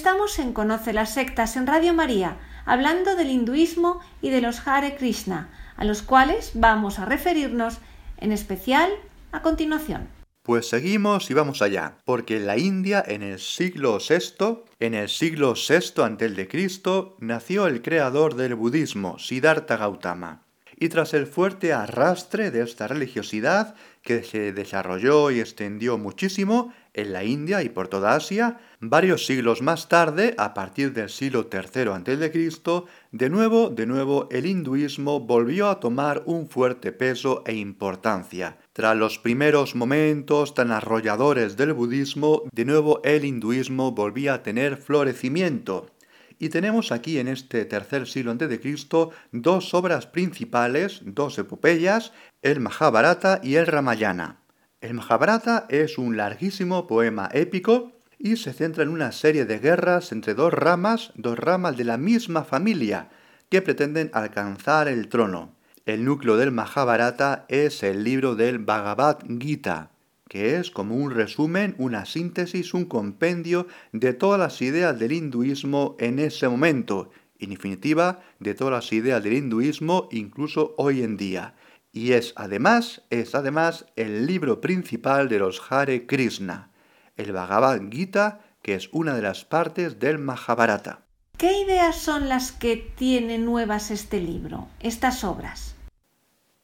Estamos 0.02 0.40
en 0.40 0.52
Conoce 0.52 0.94
las 0.94 1.14
sectas 1.14 1.56
en 1.56 1.68
Radio 1.68 1.94
María, 1.94 2.40
hablando 2.66 3.16
del 3.16 3.30
hinduismo 3.30 4.00
y 4.20 4.32
de 4.32 4.42
los 4.42 4.68
Hare 4.68 4.96
Krishna, 4.96 5.52
a 5.78 5.86
los 5.86 6.02
cuales 6.02 6.54
vamos 6.56 6.98
a 6.98 7.06
referirnos 7.06 7.78
en 8.18 8.32
especial 8.32 8.90
a 9.32 9.44
continuación. 9.44 10.10
Pues 10.42 10.68
seguimos 10.68 11.30
y 11.30 11.36
vamos 11.36 11.62
allá, 11.62 11.98
porque 12.04 12.38
en 12.38 12.48
la 12.48 12.58
India 12.58 13.04
en 13.08 13.22
el 13.22 13.38
siglo 13.38 14.00
VI, 14.00 14.64
en 14.80 14.96
el 14.96 15.08
siglo 15.08 15.54
VI 15.54 16.02
antes 16.02 16.36
de 16.36 16.48
Cristo, 16.48 17.16
nació 17.20 17.68
el 17.68 17.84
creador 17.84 18.34
del 18.34 18.56
budismo, 18.56 19.20
Siddhartha 19.20 19.78
Gautama. 19.78 20.42
Y 20.78 20.90
tras 20.90 21.14
el 21.14 21.28
fuerte 21.28 21.74
arrastre 21.74 22.50
de 22.50 22.64
esta 22.64 22.88
religiosidad, 22.88 23.76
que 24.02 24.24
se 24.24 24.52
desarrolló 24.52 25.30
y 25.30 25.40
extendió 25.40 26.00
muchísimo 26.00 26.74
en 26.94 27.14
la 27.14 27.24
India 27.24 27.64
y 27.64 27.70
por 27.70 27.88
toda 27.88 28.16
Asia, 28.16 28.60
varios 28.80 29.26
siglos 29.26 29.62
más 29.62 29.88
tarde, 29.88 30.34
a 30.38 30.54
partir 30.54 30.94
del 30.94 31.10
siglo 31.10 31.50
III 31.52 31.90
a.C., 31.90 32.84
de 33.12 33.30
nuevo, 33.30 33.70
de 33.70 33.86
nuevo 33.86 34.28
el 34.32 34.46
hinduismo 34.46 35.20
volvió 35.20 35.70
a 35.70 35.80
tomar 35.80 36.24
un 36.26 36.48
fuerte 36.48 36.92
peso 36.92 37.44
e 37.46 37.54
importancia. 37.54 38.58
Tras 38.74 38.96
los 38.96 39.20
primeros 39.20 39.76
momentos 39.76 40.54
tan 40.54 40.72
arrolladores 40.72 41.58
del 41.58 41.74
budismo, 41.74 42.44
de 42.52 42.66
nuevo 42.66 43.02
el 43.04 43.26
hinduismo 43.26 43.92
volvía 43.92 44.36
a 44.36 44.44
tener 44.44 44.78
florecimiento. 44.78 45.92
Y 46.40 46.50
tenemos 46.50 46.92
aquí 46.92 47.20
en 47.20 47.28
este 47.28 47.66
tercer 47.66 48.08
siglo 48.08 48.32
antes 48.32 48.50
de 48.50 48.60
Cristo 48.60 49.12
dos 49.32 49.76
obras 49.76 50.08
principales, 50.08 51.02
dos 51.06 51.38
epopeyas, 51.38 52.14
el 52.42 52.60
Mahabharata 52.60 53.40
y 53.44 53.56
el 53.56 53.68
Ramayana. 53.68 54.41
El 54.82 54.96
Mahabharata 54.96 55.68
es 55.70 56.00
un 56.00 56.18
larguísimo 56.18 56.88
poema 56.88 57.30
épico 57.34 57.92
y 58.18 58.38
se 58.38 58.52
centra 58.52 58.82
en 58.82 58.90
una 58.90 59.12
serie 59.12 59.46
de 59.46 59.60
guerras 59.60 60.12
entre 60.12 60.34
dos 60.34 60.52
ramas, 60.52 61.12
dos 61.14 61.38
ramas 61.38 61.78
de 61.78 61.84
la 61.84 61.98
misma 61.98 62.44
familia, 62.44 63.10
que 63.50 63.62
pretenden 63.62 64.10
alcanzar 64.12 64.88
el 64.88 65.08
trono. 65.08 65.54
El 65.86 66.04
núcleo 66.04 66.36
del 66.36 66.52
Mahabharata 66.52 67.46
es 67.48 67.84
el 67.84 68.04
libro 68.04 68.34
del 68.34 68.58
Bhagavad 68.58 69.20
Gita, 69.40 69.92
que 70.28 70.56
es 70.56 70.72
como 70.72 70.96
un 70.96 71.12
resumen, 71.12 71.76
una 71.78 72.06
síntesis, 72.06 72.74
un 72.74 72.86
compendio 72.86 73.68
de 73.92 74.14
todas 74.14 74.40
las 74.40 74.64
ideas 74.64 74.98
del 74.98 75.12
hinduismo 75.12 75.96
en 76.00 76.18
ese 76.18 76.50
momento, 76.50 77.12
en 77.38 77.52
definitiva, 77.52 78.22
de 78.40 78.56
todas 78.56 78.74
las 78.74 78.94
ideas 78.94 79.24
del 79.24 79.34
hinduismo 79.34 80.10
incluso 80.12 80.74
hoy 80.80 81.04
en 81.04 81.18
día. 81.18 81.54
Y 81.92 82.14
es 82.14 82.34
además, 82.36 83.02
es 83.10 83.36
además 83.36 83.86
el 83.96 84.26
libro 84.26 84.62
principal 84.62 85.28
de 85.28 85.40
los 85.40 85.62
Hare 85.70 86.06
Krishna, 86.08 86.72
el 87.18 87.34
Bhagavad 87.34 87.82
Gita, 87.90 88.40
que 88.62 88.76
es 88.76 88.90
una 88.94 89.14
de 89.16 89.22
las 89.22 89.44
partes 89.44 90.00
del 90.00 90.18
Mahabharata. 90.18 91.02
¿Qué 91.38 91.62
ideas 91.62 91.98
son 91.98 92.30
las 92.30 92.52
que 92.52 92.78
tiene 92.78 93.38
nuevas 93.40 93.92
este 93.92 94.22
libro, 94.22 94.68
estas 94.80 95.24
obras? 95.24 95.76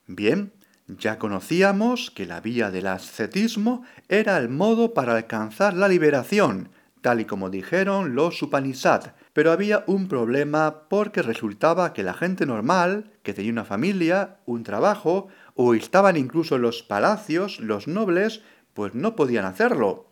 Bien, 0.05 0.53
ya 0.87 1.17
conocíamos 1.17 2.11
que 2.11 2.25
la 2.25 2.39
vía 2.39 2.71
del 2.71 2.87
ascetismo 2.87 3.83
era 4.07 4.37
el 4.37 4.47
modo 4.47 4.93
para 4.93 5.15
alcanzar 5.15 5.73
la 5.73 5.89
liberación, 5.89 6.69
tal 7.01 7.19
y 7.19 7.25
como 7.25 7.49
dijeron 7.49 8.15
los 8.15 8.41
Upanishad, 8.41 9.11
pero 9.37 9.51
había 9.51 9.83
un 9.85 10.07
problema 10.07 10.89
porque 10.89 11.21
resultaba 11.21 11.93
que 11.93 12.01
la 12.01 12.15
gente 12.15 12.47
normal, 12.47 13.11
que 13.21 13.35
tenía 13.35 13.51
una 13.51 13.65
familia, 13.65 14.37
un 14.47 14.63
trabajo, 14.63 15.27
o 15.53 15.75
estaban 15.75 16.17
incluso 16.17 16.57
los 16.57 16.81
palacios, 16.81 17.59
los 17.59 17.87
nobles, 17.87 18.41
pues 18.73 18.95
no 18.95 19.15
podían 19.15 19.45
hacerlo. 19.45 20.07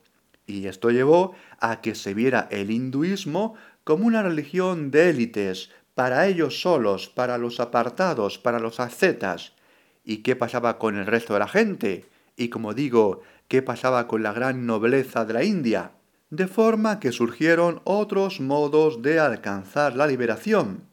Y 0.45 0.67
esto 0.67 0.91
llevó 0.91 1.33
a 1.59 1.81
que 1.81 1.95
se 1.95 2.13
viera 2.13 2.47
el 2.51 2.69
hinduismo 2.69 3.55
como 3.83 4.05
una 4.05 4.21
religión 4.21 4.91
de 4.91 5.09
élites, 5.09 5.71
para 5.95 6.27
ellos 6.27 6.61
solos, 6.61 7.09
para 7.09 7.39
los 7.39 7.59
apartados, 7.59 8.38
para 8.38 8.59
los 8.59 8.79
ascetas, 8.79 9.53
¿Y 10.03 10.17
qué 10.17 10.35
pasaba 10.35 10.77
con 10.77 10.97
el 10.97 11.07
resto 11.07 11.33
de 11.33 11.39
la 11.39 11.47
gente? 11.47 12.05
Y 12.38 12.49
como 12.49 12.75
digo, 12.75 13.21
¿qué 13.47 13.63
pasaba 13.63 14.07
con 14.07 14.21
la 14.21 14.33
gran 14.33 14.67
nobleza 14.67 15.25
de 15.25 15.33
la 15.33 15.43
India? 15.43 15.94
De 16.29 16.47
forma 16.47 16.99
que 16.99 17.11
surgieron 17.11 17.81
otros 17.83 18.39
modos 18.39 19.01
de 19.03 19.19
alcanzar 19.19 19.95
la 19.95 20.07
liberación. 20.07 20.88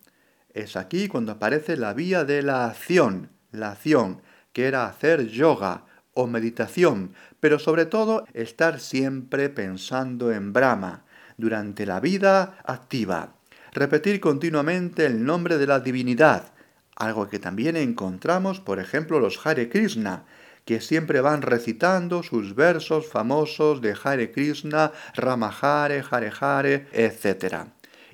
Es 0.52 0.76
aquí 0.76 1.08
cuando 1.08 1.32
aparece 1.32 1.76
la 1.76 1.94
vía 1.94 2.24
de 2.24 2.42
la 2.42 2.66
acción, 2.66 3.30
la 3.50 3.70
acción, 3.70 4.20
que 4.52 4.66
era 4.66 4.86
hacer 4.86 5.28
yoga 5.28 5.86
o 6.12 6.26
meditación, 6.26 7.14
pero 7.40 7.58
sobre 7.58 7.86
todo 7.86 8.26
estar 8.34 8.78
siempre 8.78 9.48
pensando 9.48 10.32
en 10.32 10.52
Brahma, 10.52 11.04
durante 11.38 11.86
la 11.86 12.00
vida 12.00 12.58
activa. 12.64 13.34
Repetir 13.72 14.20
continuamente 14.20 15.06
el 15.06 15.24
nombre 15.24 15.56
de 15.56 15.66
la 15.66 15.80
divinidad, 15.80 16.52
algo 16.94 17.28
que 17.28 17.38
también 17.38 17.76
encontramos, 17.76 18.60
por 18.60 18.78
ejemplo, 18.78 19.18
los 19.18 19.44
Hare 19.46 19.70
Krishna, 19.70 20.24
que 20.64 20.80
siempre 20.80 21.20
van 21.20 21.42
recitando 21.42 22.22
sus 22.22 22.54
versos 22.54 23.08
famosos 23.08 23.80
de 23.80 23.96
Hare 24.02 24.30
Krishna, 24.30 24.92
Ramahare, 25.14 26.04
Hare 26.08 26.32
Hare, 26.40 26.86
etc. 26.92 27.66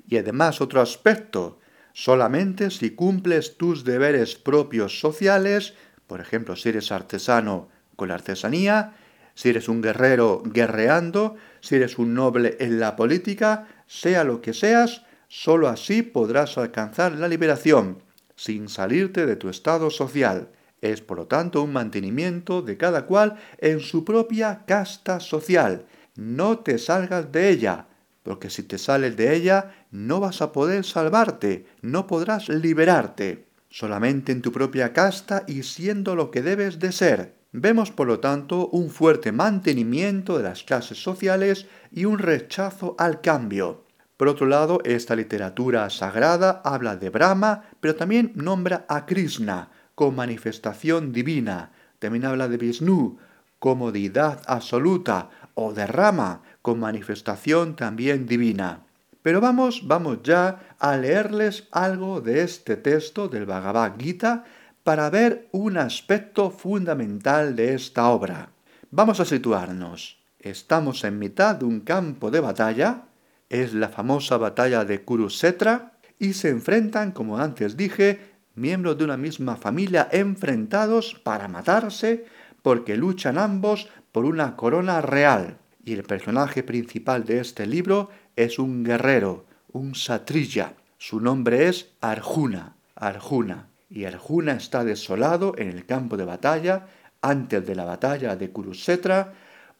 Y 0.07 0.17
además 0.17 0.61
otro 0.61 0.81
aspecto, 0.81 1.59
solamente 1.93 2.71
si 2.71 2.91
cumples 2.91 3.57
tus 3.57 3.83
deberes 3.83 4.35
propios 4.35 4.99
sociales, 4.99 5.73
por 6.07 6.21
ejemplo, 6.21 6.55
si 6.55 6.69
eres 6.69 6.91
artesano 6.91 7.69
con 7.95 8.07
la 8.07 8.15
artesanía, 8.15 8.93
si 9.35 9.49
eres 9.49 9.69
un 9.69 9.81
guerrero 9.81 10.41
guerreando, 10.43 11.35
si 11.61 11.75
eres 11.75 11.97
un 11.97 12.13
noble 12.13 12.57
en 12.59 12.79
la 12.79 12.95
política, 12.95 13.67
sea 13.87 14.23
lo 14.23 14.41
que 14.41 14.53
seas, 14.53 15.03
sólo 15.27 15.67
así 15.67 16.01
podrás 16.01 16.57
alcanzar 16.57 17.13
la 17.13 17.27
liberación 17.27 18.01
sin 18.35 18.69
salirte 18.69 19.25
de 19.25 19.35
tu 19.35 19.49
estado 19.49 19.91
social. 19.91 20.49
Es 20.81 21.01
por 21.01 21.17
lo 21.17 21.27
tanto 21.27 21.63
un 21.63 21.73
mantenimiento 21.73 22.61
de 22.61 22.77
cada 22.77 23.05
cual 23.05 23.35
en 23.57 23.79
su 23.79 24.05
propia 24.05 24.63
casta 24.65 25.19
social. 25.19 25.85
No 26.15 26.59
te 26.59 26.77
salgas 26.77 27.31
de 27.31 27.49
ella, 27.49 27.87
porque 28.23 28.49
si 28.49 28.63
te 28.63 28.77
sales 28.77 29.17
de 29.17 29.35
ella 29.35 29.85
no 29.91 30.19
vas 30.19 30.41
a 30.41 30.51
poder 30.51 30.85
salvarte, 30.85 31.65
no 31.81 32.07
podrás 32.07 32.49
liberarte. 32.49 33.47
Solamente 33.69 34.31
en 34.31 34.41
tu 34.41 34.51
propia 34.51 34.93
casta 34.93 35.43
y 35.47 35.63
siendo 35.63 36.15
lo 36.15 36.31
que 36.31 36.41
debes 36.41 36.79
de 36.79 36.91
ser. 36.91 37.35
Vemos 37.51 37.91
por 37.91 38.07
lo 38.07 38.19
tanto 38.19 38.67
un 38.69 38.89
fuerte 38.89 39.31
mantenimiento 39.31 40.37
de 40.37 40.43
las 40.43 40.63
clases 40.63 41.01
sociales 41.01 41.67
y 41.91 42.05
un 42.05 42.19
rechazo 42.19 42.95
al 42.97 43.21
cambio. 43.21 43.85
Por 44.17 44.27
otro 44.27 44.47
lado, 44.47 44.79
esta 44.83 45.15
literatura 45.15 45.89
sagrada 45.89 46.61
habla 46.63 46.97
de 46.97 47.09
Brahma, 47.09 47.69
pero 47.79 47.95
también 47.95 48.33
nombra 48.35 48.85
a 48.89 49.05
Krishna 49.05 49.71
como 49.99 50.13
manifestación 50.13 51.11
divina. 51.11 51.73
También 51.99 52.23
habla 52.23 52.47
de 52.47 52.55
Vishnu 52.55 53.17
como 53.59 53.91
deidad 53.91 54.41
absoluta 54.47 55.29
o 55.55 55.73
de 55.73 55.85
Rama 55.87 56.41
como 56.61 56.87
manifestación 56.87 57.75
también 57.75 58.25
divina. 58.25 58.85
Pero 59.21 59.41
vamos, 59.41 59.89
vamos 59.89 60.19
ya 60.23 60.75
a 60.79 60.95
leerles 60.95 61.67
algo 61.71 62.21
de 62.21 62.43
este 62.43 62.77
texto 62.77 63.27
del 63.27 63.45
Bhagavad 63.45 63.99
Gita 63.99 64.45
para 64.85 65.09
ver 65.09 65.49
un 65.51 65.75
aspecto 65.75 66.49
fundamental 66.49 67.57
de 67.57 67.73
esta 67.73 68.07
obra. 68.07 68.51
Vamos 68.91 69.19
a 69.19 69.25
situarnos. 69.25 70.17
Estamos 70.39 71.03
en 71.03 71.19
mitad 71.19 71.57
de 71.57 71.65
un 71.65 71.81
campo 71.81 72.31
de 72.31 72.39
batalla 72.39 73.03
es 73.49 73.73
la 73.73 73.89
famosa 73.89 74.37
batalla 74.37 74.85
de 74.85 75.01
Kurukshetra 75.01 75.91
y 76.19 76.33
se 76.33 76.49
enfrentan, 76.49 77.11
como 77.11 77.37
antes 77.37 77.75
dije, 77.75 78.28
miembros 78.59 78.97
de 78.97 79.05
una 79.05 79.17
misma 79.17 79.55
familia 79.55 80.09
enfrentados 80.11 81.15
para 81.23 81.47
matarse 81.47 82.25
porque 82.61 82.97
luchan 82.97 83.37
ambos 83.37 83.89
por 84.11 84.25
una 84.25 84.55
corona 84.55 85.01
real. 85.01 85.57
Y 85.83 85.93
el 85.93 86.03
personaje 86.03 86.61
principal 86.61 87.25
de 87.25 87.39
este 87.39 87.65
libro 87.65 88.09
es 88.35 88.59
un 88.59 88.83
guerrero, 88.83 89.45
un 89.71 89.95
satrilla. 89.95 90.73
Su 90.97 91.19
nombre 91.19 91.67
es 91.67 91.93
Arjuna, 92.01 92.75
Arjuna. 92.95 93.67
Y 93.89 94.05
Arjuna 94.05 94.53
está 94.53 94.83
desolado 94.83 95.55
en 95.57 95.69
el 95.69 95.85
campo 95.85 96.17
de 96.17 96.25
batalla 96.25 96.87
antes 97.21 97.65
de 97.65 97.75
la 97.75 97.85
batalla 97.85 98.35
de 98.35 98.51
Kurukshetra 98.51 99.33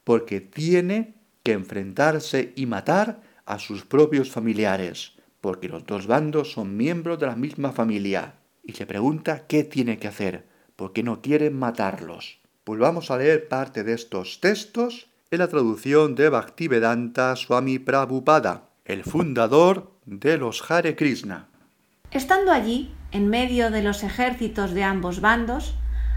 porque 0.04 0.42
tiene 0.42 1.14
que 1.44 1.52
enfrentarse 1.52 2.54
y 2.56 2.66
matar 2.66 3.22
a 3.46 3.60
sus 3.60 3.86
propios 3.86 4.32
familiares, 4.32 5.14
porque 5.42 5.70
los 5.70 5.86
dos 5.86 6.08
bandos 6.08 6.52
son 6.52 6.76
miembros 6.76 7.20
de 7.20 7.28
la 7.28 7.36
misma 7.36 7.72
familia, 7.72 8.34
y 8.70 8.74
se 8.74 8.86
pregunta 8.86 9.48
qué 9.48 9.64
tiene 9.64 9.98
que 9.98 10.08
hacer, 10.08 10.46
porque 10.76 11.02
no 11.02 11.24
quieren 11.24 11.58
matarlos. 11.58 12.40
Pues 12.64 12.80
vamos 12.80 13.10
a 13.10 13.18
leer 13.18 13.48
parte 13.48 13.84
de 13.84 13.94
estos 13.94 14.40
textos 14.42 15.10
en 15.32 15.40
la 15.40 15.48
traducción 15.48 16.14
de 16.14 16.30
Bhaktivedanta 16.30 17.36
Swami 17.36 17.80
Prabhupada, 17.80 18.70
el 18.86 19.04
fundador 19.04 19.92
de 20.06 20.38
los 20.38 20.70
Hare 20.70 20.96
Krishna. 20.96 21.48
Estando 22.12 22.52
allí, 22.52 22.94
en 23.12 23.28
medio 23.28 23.72
de 23.72 23.82
los 23.82 24.04
ejércitos 24.04 24.72
de 24.72 24.84
ambos 24.84 25.20
bandos, 25.20 25.74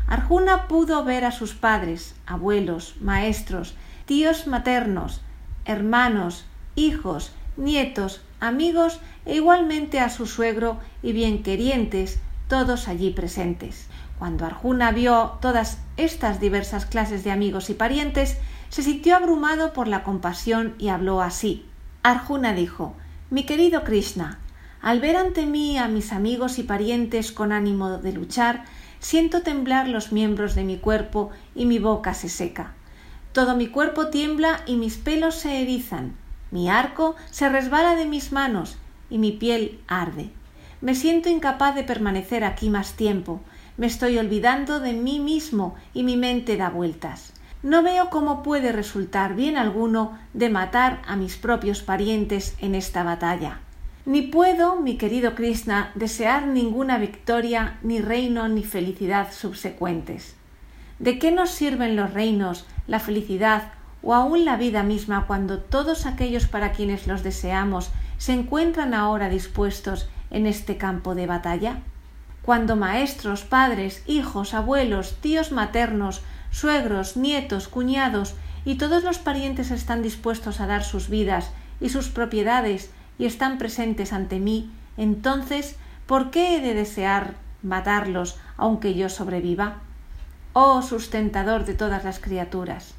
Arjuna 0.07 0.69
pudo 0.69 1.05
ver 1.05 1.25
a 1.25 1.33
sus 1.33 1.55
padres, 1.55 2.15
abuelos, 2.27 2.97
maestros, 3.01 3.75
tíos 4.05 4.47
maternos, 4.47 5.23
hermanos, 5.65 6.45
hijos 6.75 7.33
nietos, 7.57 8.21
amigos 8.41 9.01
e 9.25 9.37
igualmente 9.37 10.01
a 10.01 10.11
su 10.11 10.27
suegro 10.27 10.79
y 11.03 11.13
bienquerientes, 11.13 12.19
todos 12.53 12.87
allí 12.87 13.09
presentes. 13.09 13.87
Cuando 14.19 14.45
Arjuna 14.45 14.93
vio 14.93 15.39
todas 15.41 15.79
estas 15.97 16.39
diversas 16.39 16.85
clases 16.85 17.25
de 17.25 17.31
amigos 17.31 17.71
y 17.71 17.75
parientes, 17.75 18.37
se 18.69 18.83
sintió 18.83 19.17
abrumado 19.17 19.73
por 19.73 19.89
la 19.89 20.03
compasión 20.03 20.75
y 20.79 20.89
habló 20.89 21.23
así. 21.23 21.65
Arjuna 22.03 22.53
dijo 22.53 22.95
Mi 23.31 23.47
querido 23.47 23.85
Krishna, 23.85 24.39
al 24.83 25.01
ver 25.01 25.17
ante 25.17 25.47
mí 25.47 25.79
a 25.79 25.89
mis 25.89 26.13
amigos 26.13 26.59
y 26.59 26.63
parientes 26.63 27.33
con 27.33 27.53
ánimo 27.53 27.97
de 27.97 28.13
luchar, 28.13 28.65
siento 29.01 29.41
temblar 29.41 29.89
los 29.89 30.13
miembros 30.13 30.55
de 30.55 30.65
mi 30.65 30.77
cuerpo 30.77 31.31
y 31.55 31.65
mi 31.65 31.79
boca 31.79 32.13
se 32.13 32.29
seca. 32.29 32.75
Todo 33.33 33.57
mi 33.57 33.69
cuerpo 33.69 34.09
tiembla 34.09 34.61
y 34.67 34.77
mis 34.77 34.99
pelos 34.99 35.37
se 35.37 35.63
erizan, 35.63 36.17
mi 36.51 36.69
arco 36.69 37.17
se 37.31 37.49
resbala 37.49 37.97
de 37.97 38.05
mis 38.05 38.31
manos 38.31 38.77
y 39.09 39.17
mi 39.17 39.33
piel 39.33 39.81
arde. 39.89 40.33
Me 40.83 40.97
siento 40.97 41.29
incapaz 41.29 41.77
de 41.77 41.85
permanecer 41.85 42.43
aquí 42.43 42.69
más 42.69 42.95
tiempo, 42.95 43.41
me 43.77 43.87
estoy 43.87 44.19
olvidando 44.19 44.81
de 44.81 44.93
mí 44.93 45.21
mismo 45.21 45.77
y 45.95 46.03
mi 46.03 46.17
mente 46.17 46.57
da 46.57 46.71
vueltas. 46.71 47.33
No 47.63 47.85
veo 47.85 48.11
cómo 48.11 48.43
puede 48.43 48.73
resultar 48.73 49.37
bien 49.37 49.57
alguno 49.57 50.19
de 50.35 50.51
matar 50.51 51.01
a 51.07 51.15
mis 51.15 51.37
propios 51.37 51.83
parientes 51.83 52.57
en 52.59 52.75
esta 52.75 53.05
batalla. 53.05 53.61
Ni 54.07 54.23
puedo, 54.23 54.81
mi 54.81 54.97
querido 54.97 55.37
Krishna, 55.37 55.93
desear 55.95 56.49
ninguna 56.49 56.99
victoria, 56.99 57.79
ni 57.85 58.01
reino, 58.01 58.49
ni 58.49 58.65
felicidad 58.65 59.33
subsecuentes. 59.33 60.35
¿De 60.99 61.21
qué 61.21 61.31
nos 61.31 61.51
sirven 61.51 61.95
los 61.95 62.13
reinos, 62.13 62.67
la 62.89 62.99
felicidad 62.99 63.71
o 64.03 64.15
aun 64.15 64.45
la 64.45 64.57
vida 64.57 64.83
misma 64.83 65.29
cuando 65.29 65.61
todos 65.61 66.07
aquellos 66.07 66.49
para 66.49 66.73
quienes 66.73 67.07
los 67.07 67.23
deseamos 67.23 67.93
se 68.19 68.33
encuentran 68.33 68.95
ahora 68.95 69.29
dispuestos 69.29 70.09
en 70.33 70.47
este 70.47 70.77
campo 70.77 71.15
de 71.15 71.29
batalla? 71.29 71.83
cuando 72.43 72.75
maestros, 72.75 73.43
padres, 73.43 74.03
hijos, 74.07 74.53
abuelos, 74.53 75.17
tíos 75.21 75.53
maternos, 75.53 76.23
suegros, 76.51 77.17
nietos, 77.17 77.69
cuñados 77.69 78.35
y 78.65 78.75
todos 78.75 79.05
los 79.05 79.19
parientes 79.19 79.71
están 79.71 80.03
dispuestos 80.03 80.61
a 80.61 80.67
dar 80.67 80.85
sus 80.85 81.09
vidas 81.09 81.51
y 81.81 81.89
sus 81.89 82.09
propiedades 82.09 82.91
y 83.19 83.27
están 83.27 83.59
presentes 83.59 84.13
ante 84.13 84.41
mí, 84.41 84.71
entonces, 84.97 85.77
¿por 86.07 86.31
qué 86.31 86.57
he 86.57 86.61
de 86.61 86.75
desear 86.75 87.35
matarlos 87.63 88.39
aunque 88.57 88.95
yo 88.95 89.09
sobreviva? 89.09 89.77
Oh 90.53 90.83
sustentador 90.83 91.65
de 91.65 91.75
todas 91.75 92.05
las 92.05 92.19
criaturas. 92.19 92.95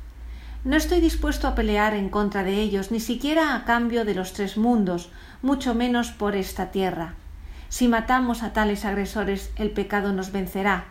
No 0.64 0.78
estoy 0.78 1.02
dispuesto 1.02 1.48
a 1.48 1.56
pelear 1.56 1.94
en 1.94 2.10
contra 2.10 2.44
de 2.44 2.56
ellos, 2.62 2.90
ni 2.92 3.02
siquiera 3.02 3.56
a 3.56 3.66
cambio 3.66 4.06
de 4.06 4.16
los 4.16 4.32
tres 4.32 4.56
mundos, 4.58 5.12
mucho 5.42 5.76
menos 5.76 6.12
por 6.12 6.38
esta 6.38 6.72
tierra. 6.72 7.16
Si 7.74 7.88
matamos 7.88 8.44
a 8.44 8.54
tales 8.54 8.86
agresores, 8.86 9.52
el 9.56 9.72
pecado 9.72 10.14
nos 10.14 10.32
vencerá. 10.32 10.86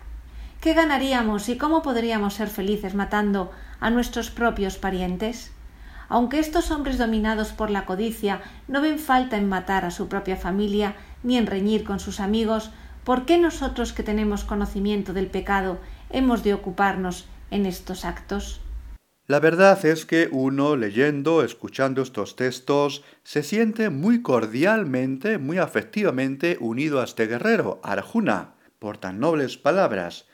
¿Qué 0.60 0.74
ganaríamos 0.74 1.48
y 1.48 1.56
cómo 1.56 1.80
podríamos 1.80 2.34
ser 2.34 2.48
felices 2.48 2.96
matando 2.96 3.52
a 3.78 3.88
nuestros 3.90 4.30
propios 4.30 4.78
parientes? 4.78 5.52
Aunque 6.08 6.40
estos 6.40 6.72
hombres 6.72 6.98
dominados 6.98 7.52
por 7.52 7.70
la 7.70 7.84
codicia 7.84 8.40
no 8.66 8.80
ven 8.80 8.98
falta 8.98 9.36
en 9.36 9.48
matar 9.48 9.84
a 9.84 9.92
su 9.92 10.08
propia 10.08 10.36
familia 10.36 10.96
ni 11.22 11.36
en 11.36 11.46
reñir 11.46 11.84
con 11.84 12.00
sus 12.00 12.18
amigos, 12.18 12.72
¿por 13.04 13.26
qué 13.26 13.38
nosotros 13.38 13.92
que 13.92 14.02
tenemos 14.02 14.42
conocimiento 14.42 15.12
del 15.12 15.28
pecado 15.28 15.78
hemos 16.10 16.42
de 16.42 16.52
ocuparnos 16.52 17.26
en 17.52 17.64
estos 17.64 18.04
actos? 18.04 18.60
La 19.32 19.40
verdad 19.40 19.82
es 19.86 20.04
que 20.04 20.28
uno 20.30 20.76
leyendo, 20.76 21.42
escuchando 21.42 22.02
estos 22.02 22.36
textos, 22.36 23.02
se 23.22 23.42
siente 23.42 23.88
muy 23.88 24.20
cordialmente, 24.20 25.38
muy 25.38 25.56
afectivamente 25.56 26.58
unido 26.60 27.00
a 27.00 27.04
este 27.04 27.26
guerrero, 27.26 27.80
Arjuna, 27.82 28.56
por 28.78 28.98
tan 28.98 29.20
nobles 29.20 29.56
palabras. 29.56 30.26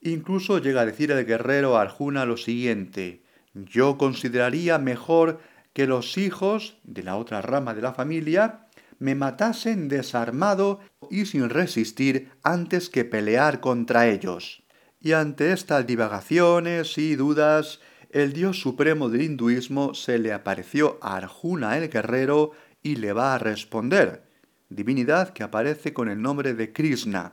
Incluso 0.00 0.58
llega 0.58 0.82
a 0.82 0.86
decir 0.86 1.10
el 1.10 1.26
guerrero 1.26 1.76
Arjuna 1.76 2.26
lo 2.26 2.36
siguiente, 2.36 3.24
yo 3.54 3.98
consideraría 3.98 4.78
mejor 4.78 5.40
que 5.72 5.88
los 5.88 6.16
hijos 6.16 6.78
de 6.84 7.02
la 7.02 7.16
otra 7.16 7.42
rama 7.42 7.74
de 7.74 7.82
la 7.82 7.92
familia 7.92 8.68
me 9.00 9.16
matasen 9.16 9.88
desarmado 9.88 10.78
y 11.10 11.26
sin 11.26 11.50
resistir 11.50 12.30
antes 12.44 12.88
que 12.88 13.04
pelear 13.04 13.58
contra 13.58 14.06
ellos. 14.06 14.62
Y 15.00 15.10
ante 15.10 15.50
estas 15.50 15.88
divagaciones 15.88 16.98
y 16.98 17.16
dudas, 17.16 17.80
el 18.14 18.32
dios 18.32 18.60
supremo 18.60 19.08
del 19.08 19.22
hinduismo 19.22 19.92
se 19.92 20.18
le 20.18 20.32
apareció 20.32 20.98
a 21.02 21.16
Arjuna 21.16 21.76
el 21.76 21.88
guerrero 21.88 22.52
y 22.80 22.94
le 22.94 23.12
va 23.12 23.34
a 23.34 23.38
responder, 23.38 24.22
divinidad 24.68 25.30
que 25.30 25.42
aparece 25.42 25.92
con 25.92 26.08
el 26.08 26.22
nombre 26.22 26.54
de 26.54 26.72
Krishna. 26.72 27.32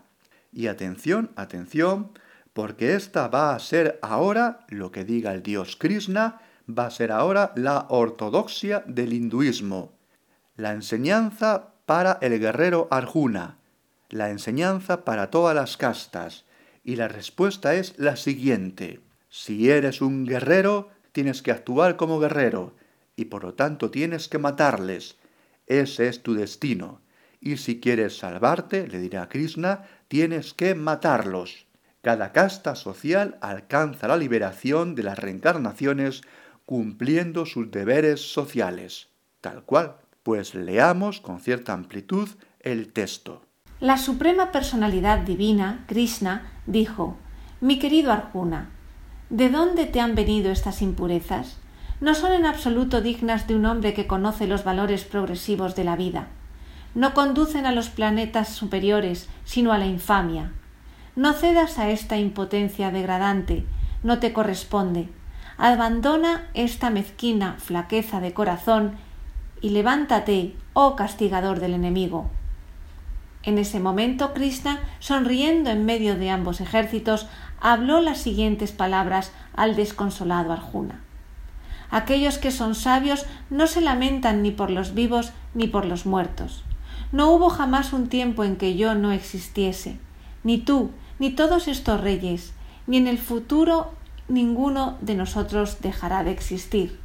Y 0.52 0.66
atención, 0.66 1.30
atención, 1.36 2.14
porque 2.54 2.96
esta 2.96 3.28
va 3.28 3.54
a 3.54 3.60
ser 3.60 4.00
ahora 4.02 4.66
lo 4.70 4.92
que 4.92 5.06
diga 5.06 5.34
el 5.34 5.44
dios 5.44 5.76
Krishna, 5.76 6.42
va 6.68 6.88
a 6.88 6.92
ser 6.92 7.12
ahora 7.12 7.54
la 7.56 7.86
ortodoxia 7.90 8.84
del 8.88 9.14
hinduismo, 9.14 10.00
la 10.56 10.72
enseñanza 10.72 11.76
para 11.86 12.18
el 12.22 12.40
guerrero 12.40 12.88
Arjuna, 12.90 13.60
la 14.10 14.32
enseñanza 14.32 15.06
para 15.06 15.30
todas 15.30 15.54
las 15.54 15.78
castas, 15.78 16.46
y 16.84 16.96
la 16.96 17.08
respuesta 17.08 17.76
es 17.76 17.94
la 18.00 18.16
siguiente. 18.16 19.11
Si 19.34 19.72
eres 19.72 20.02
un 20.02 20.26
guerrero, 20.26 20.90
tienes 21.14 21.42
que 21.42 21.52
actuar 21.52 21.96
como 21.96 22.20
guerrero, 22.20 22.76
y 23.16 23.26
por 23.26 23.46
lo 23.46 23.54
tanto 23.54 23.90
tienes 23.90 24.28
que 24.28 24.40
matarles. 24.40 25.16
Ese 25.68 26.10
es 26.10 26.22
tu 26.22 26.34
destino. 26.34 27.00
Y 27.40 27.56
si 27.56 27.80
quieres 27.80 28.18
salvarte, 28.18 28.90
le 28.90 29.00
dirá 29.00 29.30
Krishna, 29.30 29.86
tienes 30.10 30.54
que 30.54 30.76
matarlos. 30.76 31.66
Cada 32.02 32.34
casta 32.34 32.76
social 32.76 33.38
alcanza 33.40 34.10
la 34.10 34.18
liberación 34.18 34.96
de 34.96 35.04
las 35.04 35.18
reencarnaciones 35.18 36.24
cumpliendo 36.66 37.46
sus 37.46 37.72
deberes 37.72 38.34
sociales. 38.34 39.08
Tal 39.40 39.64
cual. 39.64 39.96
Pues 40.24 40.56
leamos 40.56 41.22
con 41.22 41.40
cierta 41.40 41.72
amplitud 41.72 42.28
el 42.60 42.92
texto. 42.92 43.44
La 43.80 43.98
Suprema 43.98 44.52
Personalidad 44.52 45.20
Divina, 45.20 45.86
Krishna, 45.88 46.52
dijo, 46.68 47.18
Mi 47.62 47.80
querido 47.80 48.12
Arjuna, 48.12 48.72
¿De 49.32 49.50
dónde 49.50 49.86
te 49.86 50.02
han 50.02 50.14
venido 50.14 50.52
estas 50.52 50.82
impurezas? 50.82 51.56
No 52.02 52.16
son 52.16 52.34
en 52.34 52.46
absoluto 52.46 53.00
dignas 53.00 53.48
de 53.48 53.56
un 53.56 53.66
hombre 53.66 53.94
que 53.94 54.06
conoce 54.06 54.46
los 54.46 54.66
valores 54.66 55.06
progresivos 55.06 55.74
de 55.74 55.86
la 55.86 55.96
vida. 55.96 56.28
No 56.96 57.14
conducen 57.14 57.66
a 57.66 57.72
los 57.72 57.88
planetas 57.88 58.50
superiores, 58.50 59.30
sino 59.46 59.72
a 59.72 59.78
la 59.78 59.86
infamia. 59.86 60.52
No 61.16 61.32
cedas 61.32 61.80
a 61.80 61.90
esta 61.90 62.18
impotencia 62.18 62.92
degradante, 62.92 63.64
no 64.04 64.20
te 64.20 64.34
corresponde. 64.34 65.08
Abandona 65.58 66.50
esta 66.54 66.90
mezquina 66.90 67.56
flaqueza 67.58 68.20
de 68.20 68.34
corazón 68.34 68.98
y 69.62 69.70
levántate, 69.70 70.58
oh 70.74 70.98
castigador 70.98 71.62
del 71.62 71.74
enemigo. 71.74 72.30
En 73.44 73.58
ese 73.58 73.80
momento 73.80 74.34
Krishna, 74.34 74.82
sonriendo 75.00 75.72
en 75.72 75.86
medio 75.86 76.16
de 76.16 76.30
ambos 76.30 76.62
ejércitos, 76.62 77.28
habló 77.62 78.02
las 78.02 78.18
siguientes 78.18 78.72
palabras 78.72 79.32
al 79.56 79.76
desconsolado 79.76 80.52
Arjuna. 80.52 81.00
Aquellos 81.92 82.38
que 82.38 82.52
son 82.52 82.74
sabios 82.74 83.26
no 83.50 83.68
se 83.68 83.82
lamentan 83.82 84.42
ni 84.42 84.52
por 84.52 84.72
los 84.72 84.94
vivos 84.94 85.32
ni 85.54 85.68
por 85.68 85.86
los 85.86 86.06
muertos. 86.06 86.64
No 87.12 87.30
hubo 87.32 87.50
jamás 87.50 87.94
un 87.94 88.08
tiempo 88.08 88.44
en 88.44 88.56
que 88.56 88.76
yo 88.76 88.96
no 88.96 89.12
existiese, 89.12 90.00
ni 90.44 90.58
tú, 90.58 90.92
ni 91.20 91.30
todos 91.30 91.68
estos 91.68 92.02
reyes, 92.02 92.54
ni 92.88 92.98
en 92.98 93.08
el 93.08 93.18
futuro 93.18 93.92
ninguno 94.28 94.98
de 95.02 95.16
nosotros 95.16 95.82
dejará 95.82 96.24
de 96.24 96.32
existir. 96.32 97.00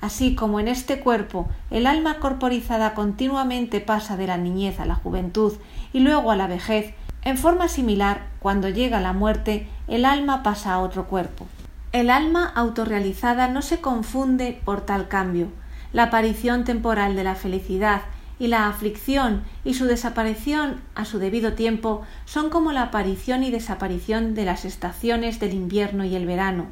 Así 0.00 0.36
como 0.36 0.60
en 0.60 0.68
este 0.68 1.00
cuerpo 1.00 1.48
el 1.70 1.86
alma 1.86 2.20
corporizada 2.20 2.94
continuamente 2.94 3.80
pasa 3.80 4.16
de 4.16 4.28
la 4.28 4.36
niñez 4.36 4.78
a 4.78 4.86
la 4.86 4.94
juventud 4.94 5.54
y 5.92 6.00
luego 6.00 6.30
a 6.30 6.36
la 6.36 6.46
vejez, 6.46 6.94
en 7.22 7.36
forma 7.36 7.68
similar, 7.68 8.26
cuando 8.38 8.68
llega 8.68 9.00
la 9.00 9.12
muerte, 9.12 9.68
el 9.86 10.04
alma 10.04 10.42
pasa 10.42 10.74
a 10.74 10.78
otro 10.78 11.06
cuerpo. 11.06 11.46
El 11.92 12.10
alma 12.10 12.52
autorrealizada 12.54 13.48
no 13.48 13.62
se 13.62 13.80
confunde 13.80 14.60
por 14.64 14.82
tal 14.82 15.08
cambio. 15.08 15.48
La 15.92 16.04
aparición 16.04 16.64
temporal 16.64 17.16
de 17.16 17.24
la 17.24 17.34
felicidad 17.34 18.02
y 18.38 18.46
la 18.46 18.68
aflicción 18.68 19.42
y 19.64 19.74
su 19.74 19.86
desaparición 19.86 20.80
a 20.94 21.04
su 21.04 21.18
debido 21.18 21.54
tiempo 21.54 22.02
son 22.24 22.50
como 22.50 22.72
la 22.72 22.82
aparición 22.82 23.42
y 23.42 23.50
desaparición 23.50 24.34
de 24.34 24.44
las 24.44 24.64
estaciones 24.64 25.40
del 25.40 25.54
invierno 25.54 26.04
y 26.04 26.14
el 26.14 26.26
verano. 26.26 26.66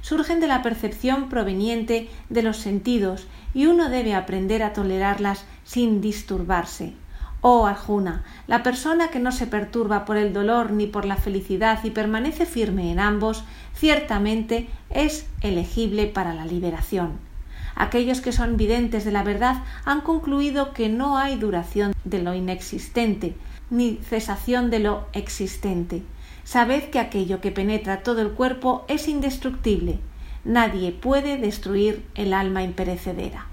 Surgen 0.00 0.38
de 0.38 0.46
la 0.46 0.62
percepción 0.62 1.28
proveniente 1.28 2.08
de 2.28 2.42
los 2.42 2.58
sentidos 2.58 3.26
y 3.52 3.66
uno 3.66 3.88
debe 3.88 4.14
aprender 4.14 4.62
a 4.62 4.72
tolerarlas 4.72 5.44
sin 5.64 6.00
disturbarse. 6.00 6.94
Oh 7.40 7.66
Arjuna, 7.66 8.24
la 8.48 8.64
persona 8.64 9.10
que 9.10 9.20
no 9.20 9.30
se 9.30 9.46
perturba 9.46 10.04
por 10.04 10.16
el 10.16 10.32
dolor 10.32 10.72
ni 10.72 10.86
por 10.86 11.04
la 11.04 11.16
felicidad 11.16 11.84
y 11.84 11.90
permanece 11.90 12.46
firme 12.46 12.90
en 12.90 12.98
ambos, 12.98 13.44
ciertamente 13.74 14.68
es 14.90 15.26
elegible 15.40 16.06
para 16.06 16.34
la 16.34 16.46
liberación. 16.46 17.18
Aquellos 17.76 18.20
que 18.20 18.32
son 18.32 18.56
videntes 18.56 19.04
de 19.04 19.12
la 19.12 19.22
verdad 19.22 19.62
han 19.84 20.00
concluido 20.00 20.72
que 20.72 20.88
no 20.88 21.16
hay 21.16 21.36
duración 21.36 21.94
de 22.04 22.20
lo 22.20 22.34
inexistente, 22.34 23.36
ni 23.70 24.00
cesación 24.02 24.68
de 24.68 24.80
lo 24.80 25.06
existente. 25.12 26.02
Sabed 26.42 26.90
que 26.90 26.98
aquello 26.98 27.40
que 27.40 27.52
penetra 27.52 28.02
todo 28.02 28.20
el 28.20 28.30
cuerpo 28.30 28.84
es 28.88 29.06
indestructible. 29.06 30.00
Nadie 30.44 30.90
puede 30.90 31.36
destruir 31.36 32.04
el 32.16 32.32
alma 32.32 32.64
imperecedera. 32.64 33.46